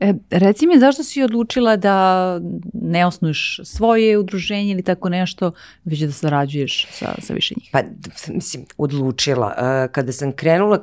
E, 0.00 0.14
reci 0.30 0.66
mi 0.66 0.78
zašto 0.78 1.04
si 1.04 1.22
odlučila 1.22 1.76
da 1.76 2.40
ne 2.72 3.06
osnuješ 3.06 3.60
svoje 3.64 4.18
udruženje 4.18 4.72
ili 4.72 4.82
tako 4.82 5.08
nešto, 5.08 5.52
već 5.84 6.00
da 6.00 6.12
sarađuješ 6.12 6.86
sa, 6.90 7.14
sa 7.18 7.34
više 7.34 7.54
njih? 7.56 7.68
Pa, 7.72 7.82
mislim, 8.28 8.64
odlučila. 8.76 9.54
E, 9.58 9.88
kada 9.92 10.12
sam 10.12 10.32
krenula, 10.32 10.78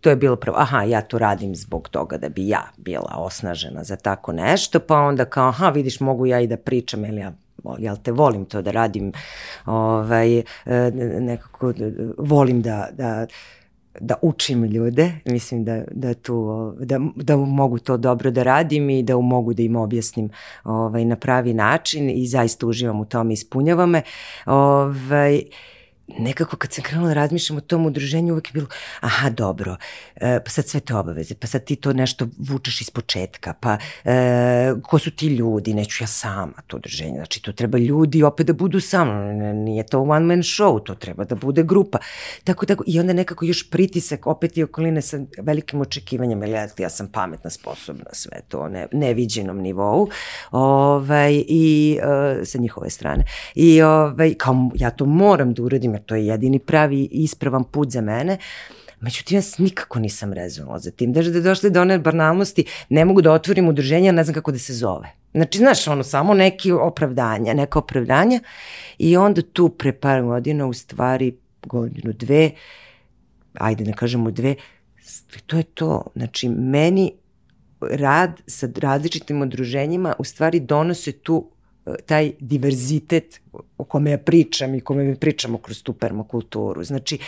to 0.00 0.10
je 0.10 0.16
bilo 0.16 0.36
prvo, 0.36 0.56
aha, 0.58 0.82
ja 0.82 1.00
to 1.00 1.18
radim 1.18 1.56
zbog 1.56 1.88
toga 1.88 2.18
da 2.18 2.28
bi 2.28 2.48
ja 2.48 2.62
bila 2.76 3.14
osnažena 3.16 3.84
za 3.84 3.96
tako 3.96 4.32
nešto, 4.32 4.80
pa 4.80 4.98
onda 4.98 5.24
kao, 5.24 5.48
aha, 5.48 5.70
vidiš, 5.70 6.00
mogu 6.00 6.26
ja 6.26 6.40
i 6.40 6.46
da 6.46 6.56
pričam, 6.56 7.04
jer 7.04 7.14
ja 7.14 7.32
jel 7.78 7.96
te 8.02 8.12
volim 8.12 8.44
to 8.44 8.62
da 8.62 8.70
radim, 8.70 9.12
ovaj, 9.66 10.38
e, 10.38 10.44
nekako 11.20 11.72
volim 12.18 12.62
da, 12.62 12.88
da 12.92 13.26
da 14.00 14.14
učim 14.22 14.64
ljude, 14.64 15.12
mislim 15.24 15.64
da, 15.64 15.84
da, 15.90 16.14
tu, 16.14 16.72
da, 16.80 17.00
da 17.16 17.36
mogu 17.36 17.78
to 17.78 17.96
dobro 17.96 18.30
da 18.30 18.42
radim 18.42 18.90
i 18.90 19.02
da 19.02 19.16
mogu 19.16 19.54
da 19.54 19.62
im 19.62 19.76
objasnim 19.76 20.30
ovaj, 20.64 21.04
na 21.04 21.16
pravi 21.16 21.54
način 21.54 22.10
i 22.10 22.26
zaista 22.26 22.66
uživam 22.66 23.00
u 23.00 23.04
tome, 23.04 23.32
ispunjava 23.32 23.86
me. 23.86 24.02
Ovaj, 24.46 25.42
nekako 26.08 26.56
kad 26.56 26.72
sam 26.72 26.84
krenula 26.84 27.08
da 27.08 27.14
razmišljam 27.14 27.56
o 27.56 27.60
tom 27.60 27.86
udruženju, 27.86 28.32
uvek 28.32 28.48
je 28.48 28.52
bilo, 28.52 28.66
aha, 29.00 29.30
dobro, 29.30 29.76
e, 30.16 30.40
pa 30.44 30.50
sad 30.50 30.68
sve 30.68 30.80
te 30.80 30.94
obaveze, 30.94 31.34
pa 31.34 31.46
sad 31.46 31.64
ti 31.64 31.76
to 31.76 31.92
nešto 31.92 32.28
vučeš 32.38 32.80
iz 32.80 32.90
početka, 32.90 33.54
pa 33.60 33.78
e, 34.04 34.72
ko 34.82 34.98
su 34.98 35.10
ti 35.10 35.26
ljudi, 35.26 35.74
neću 35.74 36.04
ja 36.04 36.06
sama 36.06 36.62
to 36.66 36.76
udruženje, 36.76 37.14
znači 37.14 37.42
to 37.42 37.52
treba 37.52 37.78
ljudi 37.78 38.22
opet 38.22 38.46
da 38.46 38.52
budu 38.52 38.80
samo, 38.80 39.32
nije 39.52 39.86
to 39.86 40.02
one 40.02 40.26
man 40.26 40.38
show, 40.38 40.84
to 40.84 40.94
treba 40.94 41.24
da 41.24 41.34
bude 41.34 41.62
grupa. 41.62 41.98
Tako, 42.44 42.66
tako, 42.66 42.84
i 42.86 43.00
onda 43.00 43.12
nekako 43.12 43.44
još 43.44 43.70
pritisak, 43.70 44.26
opet 44.26 44.56
i 44.56 44.62
okoline 44.62 45.02
sa 45.02 45.18
velikim 45.38 45.80
očekivanjem, 45.80 46.42
ja, 46.42 46.68
ja 46.78 46.88
sam 46.90 47.08
pametna, 47.08 47.50
sposobna, 47.50 48.10
sve 48.12 48.40
to 48.48 48.68
ne, 48.68 48.86
neviđenom 48.92 49.58
nivou, 49.58 50.08
ovaj, 50.50 51.44
i 51.48 51.98
e, 52.02 52.44
sa 52.44 52.58
njihove 52.58 52.90
strane. 52.90 53.24
I 53.54 53.82
ovaj, 53.82 54.34
kao 54.34 54.70
ja 54.74 54.90
to 54.90 55.06
moram 55.06 55.54
da 55.54 55.62
uradim, 55.62 55.93
jer 55.94 56.02
to 56.02 56.14
je 56.14 56.26
jedini 56.26 56.58
pravi 56.58 57.08
ispravan 57.10 57.64
put 57.64 57.90
za 57.90 58.00
mene. 58.00 58.38
Međutim, 59.00 59.38
ja 59.38 59.42
nikako 59.58 59.98
nisam 59.98 60.32
rezonovala 60.32 60.78
za 60.78 60.90
tim. 60.90 61.12
Даже 61.12 61.30
da 61.30 61.38
je 61.38 61.42
došli 61.42 61.70
do 61.70 61.80
one 61.80 61.98
banalnosti, 61.98 62.64
ne 62.88 63.04
mogu 63.04 63.22
da 63.22 63.32
otvorim 63.32 63.68
udruženje, 63.68 64.12
ne 64.12 64.24
znam 64.24 64.34
kako 64.34 64.52
da 64.52 64.58
se 64.58 64.74
zove. 64.74 65.12
Znači, 65.34 65.58
znaš, 65.58 65.88
ono, 65.88 66.02
samo 66.02 66.34
neki 66.34 66.72
opravdanja, 66.72 67.54
neka 67.54 67.78
opravdanja. 67.78 68.40
I 68.98 69.16
onda 69.16 69.42
tu 69.42 69.68
pre 69.68 69.92
par 69.92 70.22
godina, 70.22 70.66
u 70.66 70.72
stvari 70.72 71.36
godinu, 71.66 72.12
dve, 72.12 72.50
ajde 73.54 73.84
ne 73.84 73.92
kažemo 73.92 74.30
dve, 74.30 74.54
to 75.46 75.56
je 75.56 75.62
to. 75.62 76.06
Znači, 76.14 76.48
meni 76.48 77.12
rad 77.80 78.40
sa 78.46 78.68
različitim 78.76 79.42
udruženjima 79.42 80.14
u 80.18 80.24
stvari 80.24 80.60
donose 80.60 81.12
tu 81.12 81.50
e, 81.86 81.94
taj 82.06 82.32
diverzitet 82.40 83.40
o 83.78 83.84
kome 83.84 84.10
ja 84.10 84.18
pričam 84.18 84.74
i 84.74 84.80
kome 84.80 85.04
mi 85.04 85.16
pričamo 85.16 85.58
kroz 85.58 85.82
tu 85.82 85.92
permakulturu. 85.92 86.84
Znači, 86.84 87.18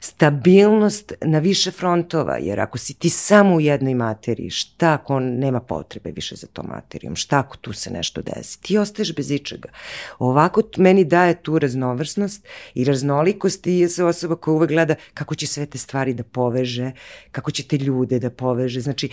stabilnost 0.00 1.12
na 1.20 1.38
više 1.38 1.70
frontova, 1.70 2.36
jer 2.36 2.60
ako 2.60 2.78
si 2.78 2.94
ti 2.94 3.10
samo 3.10 3.54
u 3.54 3.60
jednoj 3.60 3.94
materiji, 3.94 4.50
šta 4.50 4.92
ako 4.92 5.20
nema 5.20 5.60
potrebe 5.60 6.10
više 6.10 6.36
za 6.36 6.46
tom 6.46 6.66
materijom, 6.68 7.16
šta 7.16 7.38
ako 7.38 7.56
tu 7.56 7.72
se 7.72 7.90
nešto 7.90 8.22
desi, 8.22 8.60
ti 8.62 8.78
ostaješ 8.78 9.14
bez 9.14 9.30
ičega. 9.30 9.68
Ovako 10.18 10.62
meni 10.76 11.04
daje 11.04 11.42
tu 11.42 11.58
raznovrsnost 11.58 12.46
i 12.74 12.84
raznolikost 12.84 13.66
i 13.66 13.88
se 13.88 14.04
osoba 14.04 14.36
koja 14.36 14.54
uvek 14.54 14.70
gleda 14.70 14.94
kako 15.14 15.34
će 15.34 15.46
sve 15.46 15.66
te 15.66 15.78
stvari 15.78 16.14
da 16.14 16.22
poveže, 16.22 16.92
kako 17.30 17.50
će 17.50 17.68
te 17.68 17.76
ljude 17.76 18.18
da 18.18 18.30
poveže, 18.30 18.80
znači 18.80 19.08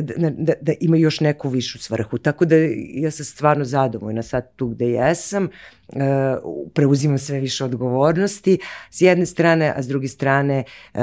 da, 0.00 0.30
da, 0.30 0.52
da 0.60 0.72
ima 0.80 0.96
još 0.96 1.20
neku 1.20 1.48
višu 1.48 1.78
svrhu. 1.78 2.18
Tako 2.18 2.44
da 2.44 2.56
ja 2.94 3.10
sam 3.10 3.24
stvarno 3.24 3.64
zadovoljna 3.64 4.22
sad 4.22 4.56
tu 4.56 4.68
gde 4.68 4.86
jesam, 4.86 5.48
preuzimam 6.74 7.18
sve 7.18 7.40
više 7.40 7.64
odgovornosti 7.64 8.58
s 8.90 9.00
jedne 9.00 9.26
strane, 9.26 9.72
a 9.76 9.82
s 9.82 9.86
druge 9.86 10.08
strane 10.08 10.64
uh, 10.94 11.00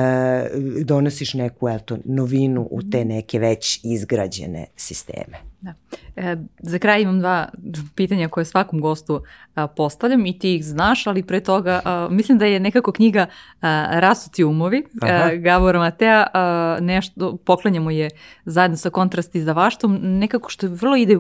donosiš 0.84 1.34
neku 1.34 1.70
eto, 1.70 1.98
novinu 2.06 2.68
u 2.72 2.82
te 2.92 3.06
neke 3.06 3.40
već 3.40 3.80
izgrađene 3.84 4.66
sisteme. 4.76 5.50
Da. 5.62 5.74
E, 6.16 6.38
za 6.60 6.80
kraj 6.80 7.02
imam 7.02 7.20
dva 7.20 7.50
pitanja 7.96 8.28
koje 8.28 8.46
svakom 8.46 8.82
gostu 8.82 9.22
a, 9.56 9.68
postavljam 9.68 10.26
i 10.26 10.40
ti 10.40 10.56
ih 10.56 10.66
znaš, 10.66 11.08
ali 11.08 11.24
pre 11.24 11.40
toga 11.40 11.82
a, 11.86 12.08
mislim 12.12 12.38
da 12.38 12.46
je 12.46 12.60
nekako 12.60 12.92
knjiga 12.92 13.26
a, 13.62 13.88
Rasuti 14.00 14.44
umovi 14.44 14.84
a, 15.02 15.36
Gabora 15.36 15.80
Matea, 15.80 16.28
a, 16.34 16.78
nešto, 16.82 17.38
poklanjamo 17.38 17.92
je 17.92 18.10
zajedno 18.46 18.78
sa 18.78 18.90
kontrasti 18.90 19.42
za 19.42 19.54
vaštom, 19.54 20.00
nekako 20.02 20.50
što 20.50 20.68
vrlo 20.68 20.96
ide 20.96 21.20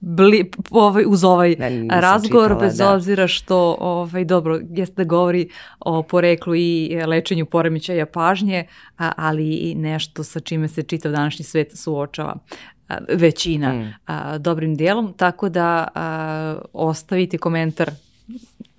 bli, 0.00 0.50
ovaj, 0.70 1.04
uz 1.06 1.24
ovaj 1.24 1.56
ne, 1.58 2.00
razgovor, 2.00 2.48
čitala, 2.48 2.60
bez 2.60 2.76
da. 2.76 2.94
obzira 2.94 3.28
što, 3.28 3.76
ovaj, 3.80 4.24
dobro, 4.24 4.60
jeste 4.70 4.94
da 4.94 5.04
govori 5.04 5.48
o 5.80 6.02
poreklu 6.02 6.54
i 6.56 7.00
lečenju 7.06 7.46
poremećaja 7.46 8.06
pažnje, 8.06 8.66
a, 8.98 9.12
ali 9.16 9.54
i 9.54 9.74
nešto 9.74 10.24
sa 10.24 10.40
čime 10.40 10.68
se 10.68 10.82
čitav 10.82 11.12
današnji 11.12 11.44
svet 11.44 11.76
suočava 11.76 12.36
većina 13.14 13.72
mm. 13.72 13.94
a, 14.06 14.38
dobrim 14.38 14.74
dijelom, 14.74 15.12
tako 15.16 15.48
da 15.48 15.88
a, 15.94 16.58
ostavite 16.72 17.38
komentar 17.38 17.90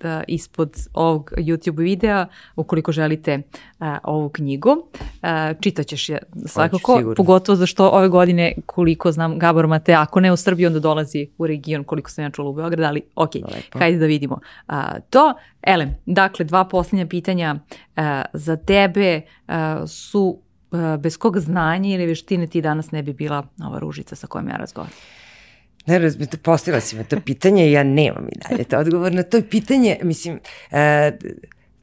da, 0.00 0.22
ispod 0.28 0.76
ovog 0.94 1.32
YouTube 1.36 1.78
videa 1.78 2.26
ukoliko 2.56 2.92
želite 2.92 3.42
a, 3.80 3.98
ovu 4.04 4.28
knjigu. 4.28 4.76
A, 5.22 5.54
čitaćeš 5.60 6.08
je 6.08 6.18
svakako, 6.46 6.94
Hoću, 6.94 7.14
pogotovo 7.16 7.56
zašto 7.56 7.88
ove 7.88 8.08
godine 8.08 8.54
koliko 8.66 9.12
znam 9.12 9.38
Gabor 9.38 9.66
Mate, 9.66 9.94
ako 9.94 10.20
ne 10.20 10.32
u 10.32 10.36
Srbiji 10.36 10.66
onda 10.66 10.80
dolazi 10.80 11.28
u 11.38 11.46
region 11.46 11.84
koliko 11.84 12.10
sam 12.10 12.24
ja 12.24 12.30
čula 12.30 12.48
u 12.48 12.54
Beograd, 12.54 12.80
ali 12.80 13.02
ok, 13.14 13.34
Lepo. 13.34 13.78
hajde 13.78 13.98
da 13.98 14.06
vidimo 14.06 14.38
a, 14.66 15.00
to. 15.00 15.34
Elem, 15.62 15.96
dakle 16.06 16.44
dva 16.44 16.64
posljednja 16.64 17.06
pitanja 17.06 17.56
a, 17.96 18.24
za 18.32 18.56
tebe 18.56 19.20
a, 19.48 19.86
su 19.86 20.38
bez 20.98 21.16
kog 21.18 21.38
znanja 21.38 21.94
ili 21.94 22.06
veštine 22.06 22.46
ti 22.46 22.60
danas 22.60 22.90
ne 22.90 23.02
bi 23.02 23.12
bila 23.12 23.46
ova 23.66 23.78
ružica 23.78 24.16
sa 24.16 24.26
kojom 24.26 24.48
ja 24.48 24.56
razgovaram? 24.56 24.92
Ne 25.86 25.98
razumem, 25.98 26.28
postavila 26.42 26.80
si 26.80 26.96
me 26.96 27.04
to 27.04 27.20
pitanje 27.20 27.68
i 27.68 27.72
ja 27.72 27.82
nemam 27.82 28.28
i 28.32 28.38
dalje 28.48 28.64
to 28.64 28.78
odgovor 28.78 29.12
na 29.12 29.22
to 29.22 29.42
pitanje. 29.50 29.98
Mislim, 30.02 30.40
e, 30.70 31.12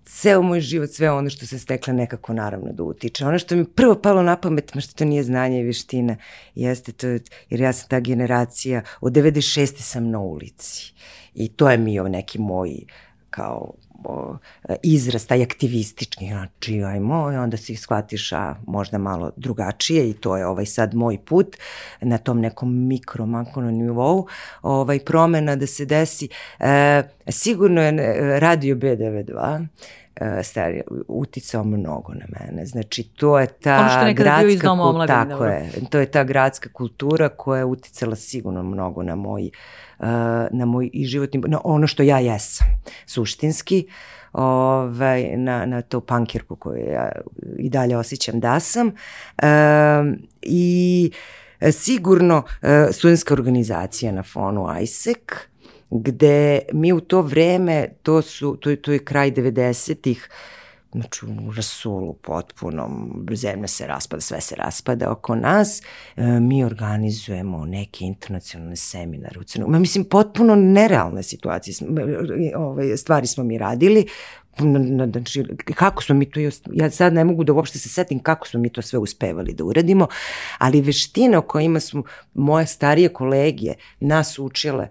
ceo 0.06 0.42
moj 0.42 0.62
život, 0.62 0.90
sve 0.90 1.12
ono 1.12 1.30
što 1.30 1.46
se 1.46 1.60
stekla 1.60 1.94
nekako 1.94 2.34
naravno 2.34 2.74
da 2.74 2.84
utiče. 2.84 3.26
Ono 3.26 3.40
što 3.40 3.56
mi 3.56 3.66
prvo 3.66 3.96
palo 4.02 4.24
na 4.24 4.36
pamet, 4.36 4.76
ma 4.76 4.82
što 4.82 4.94
to 4.94 5.06
nije 5.06 5.24
znanje 5.24 5.60
i 5.60 5.64
veština, 5.64 6.16
jeste 6.56 6.92
to, 6.92 7.08
jer 7.50 7.62
ja 7.62 7.74
sam 7.74 7.90
ta 7.90 8.00
generacija, 8.00 8.82
od 9.02 9.14
96. 9.14 9.82
sam 9.82 10.10
na 10.10 10.20
ulici. 10.20 10.94
I 11.34 11.50
to 11.50 11.70
je 11.70 11.78
mi 11.78 12.00
neki 12.00 12.40
moj 12.40 12.78
kao 13.30 13.74
izraz, 14.84 15.28
taj 15.28 15.44
aktivistički, 15.44 16.28
znači 16.28 16.84
ajmo, 16.84 17.32
i 17.32 17.36
onda 17.36 17.58
si 17.58 17.76
shvatiš, 17.76 18.32
a 18.32 18.56
možda 18.68 18.98
malo 18.98 19.32
drugačije 19.36 20.10
i 20.10 20.14
to 20.14 20.38
je 20.38 20.46
ovaj 20.46 20.66
sad 20.66 20.96
moj 20.96 21.18
put 21.26 21.58
na 22.02 22.18
tom 22.18 22.40
nekom 22.40 22.88
mikro, 22.88 23.26
makro 23.26 23.72
nivou, 23.72 24.28
ovaj, 24.62 25.00
promena 25.00 25.56
da 25.56 25.68
se 25.68 25.86
desi. 25.86 26.30
E, 26.60 27.04
sigurno 27.28 27.82
je 27.82 27.92
radio 28.40 28.76
B92, 28.76 29.68
e, 30.16 30.44
stari, 30.44 30.82
uticao 31.08 31.64
mnogo 31.64 32.14
na 32.14 32.26
mene. 32.40 32.66
Znači, 32.66 33.04
to 33.04 33.40
je 33.40 33.48
ta 33.48 33.80
ono 33.80 33.90
što 33.90 34.08
je 34.08 34.14
gradska 34.14 34.70
kultura, 34.70 35.08
tako 35.08 35.30
dobro. 35.30 35.50
je, 35.50 35.72
to 35.90 36.00
je 36.00 36.06
ta 36.06 36.24
gradska 36.24 36.70
kultura 36.74 37.30
koja 37.30 37.60
je 37.60 37.66
uticala 37.66 38.16
sigurno 38.16 38.64
mnogo 38.64 39.04
na 39.04 39.16
moj 39.16 39.46
uh, 39.46 39.87
na 40.52 40.66
moj 40.66 40.90
i 40.94 41.06
životni, 41.06 41.42
na 41.48 41.62
ono 41.64 41.88
što 41.88 42.04
ja 42.04 42.20
jesam, 42.20 42.68
suštinski, 43.06 43.88
ovaj, 44.34 45.38
na, 45.38 45.66
na 45.66 45.82
to 45.82 46.02
pankirku 46.02 46.56
koju 46.56 46.78
ja 46.78 47.12
i 47.58 47.70
dalje 47.70 47.98
osjećam 47.98 48.40
da 48.40 48.60
sam. 48.60 48.92
E, 49.38 49.48
I 50.42 51.12
sigurno 51.72 52.44
e, 52.62 52.88
studentska 52.92 53.34
organizacija 53.34 54.12
na 54.12 54.24
fonu 54.24 54.68
ISEC, 54.82 55.18
gde 55.90 56.60
mi 56.74 56.94
u 56.94 57.00
to 57.00 57.22
vreme, 57.22 57.88
to, 58.04 58.22
su, 58.22 58.56
to, 58.56 58.76
to 58.76 58.92
je 58.92 59.00
kraj 59.00 59.32
90-ih, 59.32 60.30
znači 60.98 61.26
u 61.26 61.52
rasulu 61.56 62.14
potpunom, 62.14 63.26
zemlja 63.36 63.68
se 63.68 63.88
raspada, 63.88 64.22
sve 64.22 64.42
se 64.42 64.56
raspada 64.56 65.12
oko 65.12 65.36
nas, 65.36 65.82
e, 66.16 66.24
mi 66.40 66.64
organizujemo 66.64 67.66
neke 67.66 68.06
internacionalne 68.06 68.76
seminare 68.76 69.40
u 69.40 69.44
Crnu. 69.44 69.68
Ma, 69.68 69.80
mislim, 69.80 70.06
potpuno 70.06 70.56
nerealne 70.56 71.24
situacije, 71.24 71.76
ove, 72.56 72.98
stvari 72.98 73.28
smo 73.28 73.44
mi 73.44 73.58
radili, 73.58 74.08
znači, 75.12 75.46
kako 75.76 76.04
smo 76.04 76.16
mi 76.16 76.32
to, 76.32 76.40
ja 76.74 76.92
sad 76.92 77.14
ne 77.14 77.24
mogu 77.24 77.44
da 77.44 77.54
uopšte 77.54 77.80
se 77.80 77.90
setim 77.90 78.20
kako 78.20 78.48
smo 78.48 78.60
mi 78.60 78.70
to 78.70 78.82
sve 78.82 79.00
uspevali 79.00 79.54
da 79.54 79.64
uradimo, 79.64 80.08
ali 80.58 80.82
veštine 80.82 81.38
o 81.38 81.42
kojima 81.42 81.80
smo 81.80 82.04
moje 82.34 82.66
starije 82.68 83.10
kolegije 83.10 83.76
nas 84.00 84.40
učile, 84.40 84.88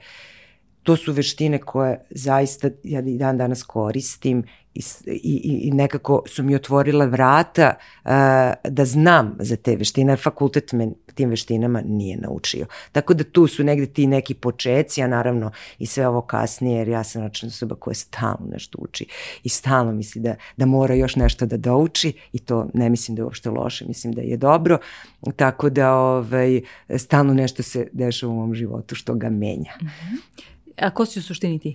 to 0.87 0.97
su 0.97 1.13
veštine 1.13 1.59
koje 1.59 1.99
zaista 2.11 2.71
ja 2.85 3.01
i 3.01 3.19
dan 3.19 3.39
danas 3.39 3.63
koristim 3.63 4.45
i, 4.75 4.83
i, 5.07 5.69
i 5.69 5.71
nekako 5.71 6.23
su 6.27 6.43
mi 6.43 6.55
otvorila 6.55 7.05
vrata 7.05 7.75
uh, 8.05 8.11
da 8.71 8.85
znam 8.85 9.37
za 9.41 9.57
te 9.57 9.77
veštine, 9.77 10.13
jer 10.13 10.21
fakultet 10.23 10.73
me 10.73 10.89
tim 11.15 11.31
veštinama 11.31 11.83
nije 11.87 12.17
naučio. 12.17 12.67
Tako 12.93 13.15
da 13.15 13.25
tu 13.25 13.47
su 13.47 13.65
negde 13.65 13.87
ti 13.87 14.07
neki 14.07 14.35
počeci, 14.35 15.03
a 15.03 15.07
naravno 15.07 15.51
i 15.79 15.87
sve 15.87 16.09
ovo 16.09 16.21
kasnije, 16.21 16.79
jer 16.79 16.89
ja 16.89 17.05
sam 17.05 17.23
način 17.23 17.49
osoba 17.49 17.75
koja 17.75 17.95
stalno 17.95 18.47
nešto 18.53 18.79
uči 18.81 19.07
i 19.45 19.49
stalno 19.49 19.93
misli 19.93 20.21
da, 20.21 20.35
da 20.57 20.67
mora 20.67 20.95
još 20.95 21.17
nešto 21.17 21.47
da 21.47 21.57
douči 21.57 22.13
i 22.33 22.39
to 22.39 22.69
ne 22.75 22.91
mislim 22.91 23.15
da 23.15 23.21
je 23.21 23.25
uopšte 23.25 23.51
loše, 23.51 23.85
mislim 23.89 24.13
da 24.13 24.23
je 24.23 24.37
dobro, 24.37 24.79
tako 25.37 25.71
da 25.71 25.95
ovaj, 25.95 26.61
stalno 26.99 27.35
nešto 27.35 27.63
se 27.63 27.89
dešava 27.93 28.33
u 28.33 28.37
mom 28.37 28.55
životu 28.55 28.95
što 28.95 29.15
ga 29.15 29.31
menja. 29.31 29.73
Mm 29.83 29.87
-hmm. 29.87 30.56
A 30.77 30.91
ko 30.91 31.07
si 31.07 31.19
u 31.19 31.23
suštini 31.23 31.59
ti? 31.59 31.75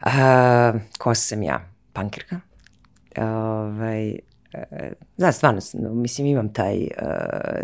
A, 0.00 0.72
ko 0.98 1.14
sam 1.14 1.42
ja? 1.42 1.60
Pankirka. 1.92 2.40
Ovaj, 3.16 4.18
Da, 5.16 5.32
stvarno, 5.32 5.60
mislim 5.92 6.26
imam 6.26 6.52
taj, 6.52 6.76
e, 6.82 6.90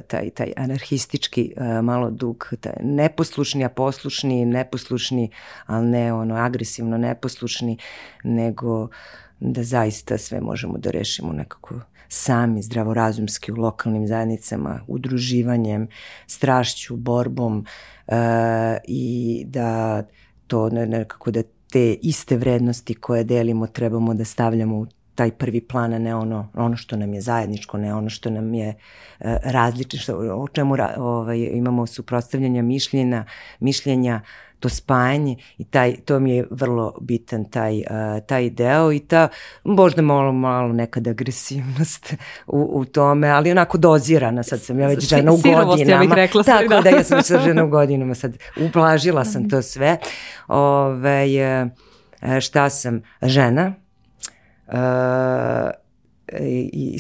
taj, 0.07 0.31
taj 0.31 0.53
anarhistički 0.57 1.55
e, 1.57 1.83
malo 1.83 2.11
dug, 2.11 2.53
taj 2.61 2.73
neposlušni, 2.83 3.65
a 3.65 3.69
poslušni, 3.69 4.45
neposlušni, 4.45 5.31
ali 5.67 5.87
ne 5.87 6.13
ono 6.13 6.35
agresivno 6.35 6.99
neposlušni, 6.99 7.79
nego 8.25 8.89
da 9.41 9.63
zaista 9.63 10.19
sve 10.19 10.41
možemo 10.41 10.79
da 10.79 10.91
rešimo 10.91 11.33
nekako 11.33 11.81
sami, 12.15 12.63
zdravorazumski 12.63 13.53
u 13.53 13.57
lokalnim 13.57 14.07
zajednicama, 14.07 14.81
udruživanjem, 14.87 15.89
strašću, 16.27 16.97
borbom 16.97 17.67
e, 18.07 18.17
i 18.89 19.45
da 19.47 20.03
to 20.47 20.69
nekako 20.71 21.31
da 21.31 21.43
te 21.73 21.93
iste 22.03 22.37
vrednosti 22.37 22.95
koje 22.95 23.25
delimo 23.25 23.67
trebamo 23.67 24.15
da 24.15 24.25
stavljamo 24.25 24.77
u 24.77 24.87
taj 25.15 25.31
prvi 25.31 25.61
plan, 25.61 25.95
a 25.95 25.99
ne 25.99 26.15
ono, 26.15 26.49
ono 26.55 26.77
što 26.77 26.97
nam 26.97 27.15
je 27.15 27.21
zajedničko, 27.21 27.79
ne 27.79 27.95
ono 27.95 28.11
što 28.11 28.31
nam 28.31 28.55
je 28.55 28.69
e, 28.69 28.75
različno, 29.45 30.15
o 30.15 30.49
čemu 30.49 30.77
ra, 30.77 30.95
ovaj, 30.99 31.39
imamo 31.53 31.87
suprotstavljanja 31.87 32.63
mišljenja, 32.63 33.25
mišljenja 33.61 34.21
to 34.65 34.69
spajanje 34.69 35.37
i 35.59 35.65
taj, 35.65 35.97
to 36.05 36.21
mi 36.21 36.37
je 36.37 36.47
vrlo 36.51 36.95
bitan 37.01 37.45
taj, 37.45 37.79
uh, 37.79 38.27
taj 38.27 38.51
deo 38.51 38.93
i 38.93 38.99
ta 38.99 39.29
možda 39.65 40.03
malo, 40.03 40.33
malo 40.33 40.73
nekad 40.73 41.09
agresivnost 41.09 42.15
u, 42.47 42.71
u 42.73 42.85
tome, 42.85 43.29
ali 43.29 43.51
onako 43.51 43.79
dozirana, 43.79 44.43
sad 44.43 44.61
sam 44.61 44.81
ja 44.81 44.89
već 44.89 45.09
žena 45.09 45.33
u 45.33 45.37
godinama. 45.37 45.93
Ja 45.93 45.99
bih 45.99 46.13
rekla 46.15 46.43
tako 46.43 46.69
da. 46.69 46.81
da, 46.81 46.91
ja 46.91 47.05
sam 47.05 47.17
već 47.17 47.45
žena 47.45 47.65
u 47.65 47.69
godinama, 47.69 48.15
sad 48.15 48.37
ublažila 48.57 49.25
sam 49.25 49.51
to 49.51 49.63
sve. 49.63 49.99
Ove, 50.49 51.27
šta 52.41 52.71
sam? 52.71 53.03
Žena, 53.23 53.75
i 56.41 56.99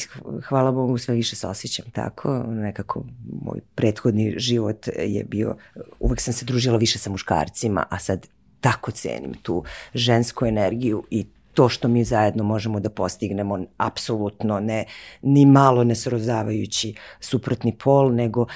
hvala 0.48 0.72
Bogu 0.72 0.98
sve 0.98 1.14
više 1.14 1.36
se 1.36 1.46
osjećam 1.46 1.90
tako, 1.90 2.42
nekako 2.48 3.04
moj 3.42 3.60
prethodni 3.74 4.34
život 4.36 4.86
je 4.98 5.24
bio, 5.24 5.56
uvek 6.00 6.20
sam 6.20 6.34
se 6.34 6.44
družila 6.44 6.76
više 6.76 6.98
sa 6.98 7.10
muškarcima, 7.10 7.84
a 7.90 7.98
sad 7.98 8.26
tako 8.60 8.90
cenim 8.90 9.34
tu 9.42 9.64
žensku 9.94 10.46
energiju 10.46 11.04
i 11.10 11.26
to 11.54 11.68
što 11.68 11.88
mi 11.88 12.04
zajedno 12.04 12.44
možemo 12.44 12.80
da 12.80 12.90
postignemo 12.90 13.64
apsolutno 13.76 14.60
ne 14.60 14.84
ni 15.22 15.46
malo 15.46 15.84
ne 15.84 15.94
srozavajući 15.94 16.94
suprotni 17.20 17.78
pol, 17.78 18.14
nego 18.14 18.46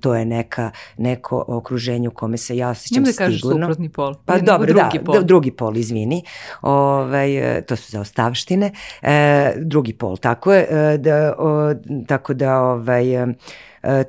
to 0.00 0.14
je 0.14 0.24
neka 0.24 0.70
neko 0.96 1.44
okruženje 1.48 2.08
u 2.08 2.10
kome 2.10 2.36
se 2.36 2.56
ja 2.56 2.70
osjećam 2.70 3.06
sigurno. 3.06 3.06
Ne 3.06 3.12
da 3.12 3.18
kažeš 3.18 3.40
suprotni 3.40 3.88
pol. 3.88 4.14
Pa 4.24 4.34
ne, 4.34 4.42
dobro, 4.42 4.66
drugi 4.66 4.98
da, 4.98 5.04
pol. 5.04 5.22
drugi 5.22 5.50
pol, 5.50 5.76
izvini. 5.76 6.22
Ovaj, 6.62 7.62
to 7.66 7.76
su 7.76 7.90
zaostavštine. 7.90 8.72
E, 9.02 9.52
drugi 9.56 9.92
pol, 9.92 10.16
tako 10.16 10.52
je. 10.52 10.66
E, 10.70 10.98
da, 10.98 11.34
o, 11.38 11.74
tako 12.06 12.34
da 12.34 12.60
ovaj, 12.60 13.14
e, 13.14 13.34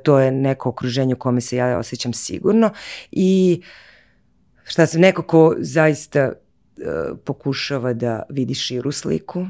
to 0.02 0.18
je 0.18 0.32
neko 0.32 0.68
okruženje 0.68 1.14
u 1.14 1.18
kome 1.18 1.40
se 1.40 1.56
ja 1.56 1.78
osjećam 1.78 2.12
sigurno 2.12 2.70
i 3.10 3.62
šta 4.64 4.86
sam 4.86 5.00
neko 5.00 5.22
ko 5.22 5.54
zaista 5.58 6.32
pokušava 7.24 7.92
da 7.92 8.22
vidi 8.28 8.54
širu 8.54 8.92
sliku, 8.92 9.46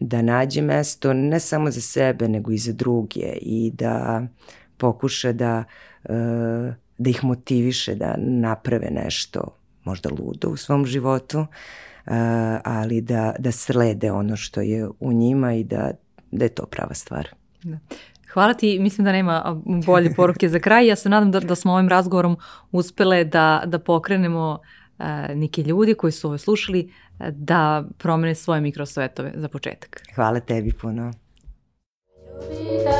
da 0.00 0.22
nađe 0.22 0.62
mesto 0.62 1.12
ne 1.12 1.40
samo 1.40 1.70
za 1.70 1.80
sebe, 1.80 2.28
nego 2.28 2.52
i 2.52 2.58
za 2.58 2.72
druge 2.72 3.32
i 3.42 3.70
da 3.74 4.22
pokuša 4.76 5.32
da, 5.32 5.64
e, 6.04 6.12
da 6.98 7.10
ih 7.10 7.24
motiviše 7.24 7.94
da 7.94 8.14
naprave 8.18 8.90
nešto 8.90 9.40
možda 9.84 10.10
ludo 10.10 10.48
u 10.48 10.56
svom 10.56 10.86
životu, 10.86 11.38
e, 11.38 11.46
ali 12.64 13.00
da, 13.00 13.34
da 13.38 13.52
slede 13.52 14.12
ono 14.12 14.36
što 14.36 14.60
je 14.60 14.88
u 15.00 15.12
njima 15.12 15.54
i 15.54 15.64
da, 15.64 15.90
da 16.30 16.44
je 16.44 16.48
to 16.48 16.66
prava 16.66 16.94
stvar. 16.94 17.28
Da. 17.62 17.78
Hvala 18.32 18.54
ti, 18.54 18.78
mislim 18.78 19.04
da 19.04 19.12
nema 19.12 19.62
bolje 19.86 20.14
poruke 20.14 20.48
za 20.48 20.58
kraj. 20.58 20.86
Ja 20.86 20.96
se 20.96 21.08
nadam 21.08 21.30
da, 21.30 21.40
da 21.40 21.54
smo 21.54 21.72
ovim 21.72 21.88
razgovorom 21.88 22.36
uspele 22.72 23.24
da, 23.24 23.62
da 23.66 23.78
pokrenemo 23.78 24.58
uh, 24.60 24.77
neki 25.34 25.62
ljudi 25.62 25.94
koji 25.94 26.12
su 26.12 26.28
ovo 26.28 26.38
slušali 26.38 26.92
da 27.30 27.84
promene 27.98 28.34
svoje 28.34 28.60
mikrosvetove 28.60 29.32
za 29.34 29.48
početak. 29.48 30.02
Hvala 30.14 30.40
tebi 30.40 30.72
puno. 30.72 31.12
Ljubida, 32.50 32.90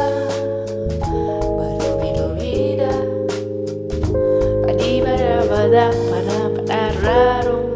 da. 5.70 7.68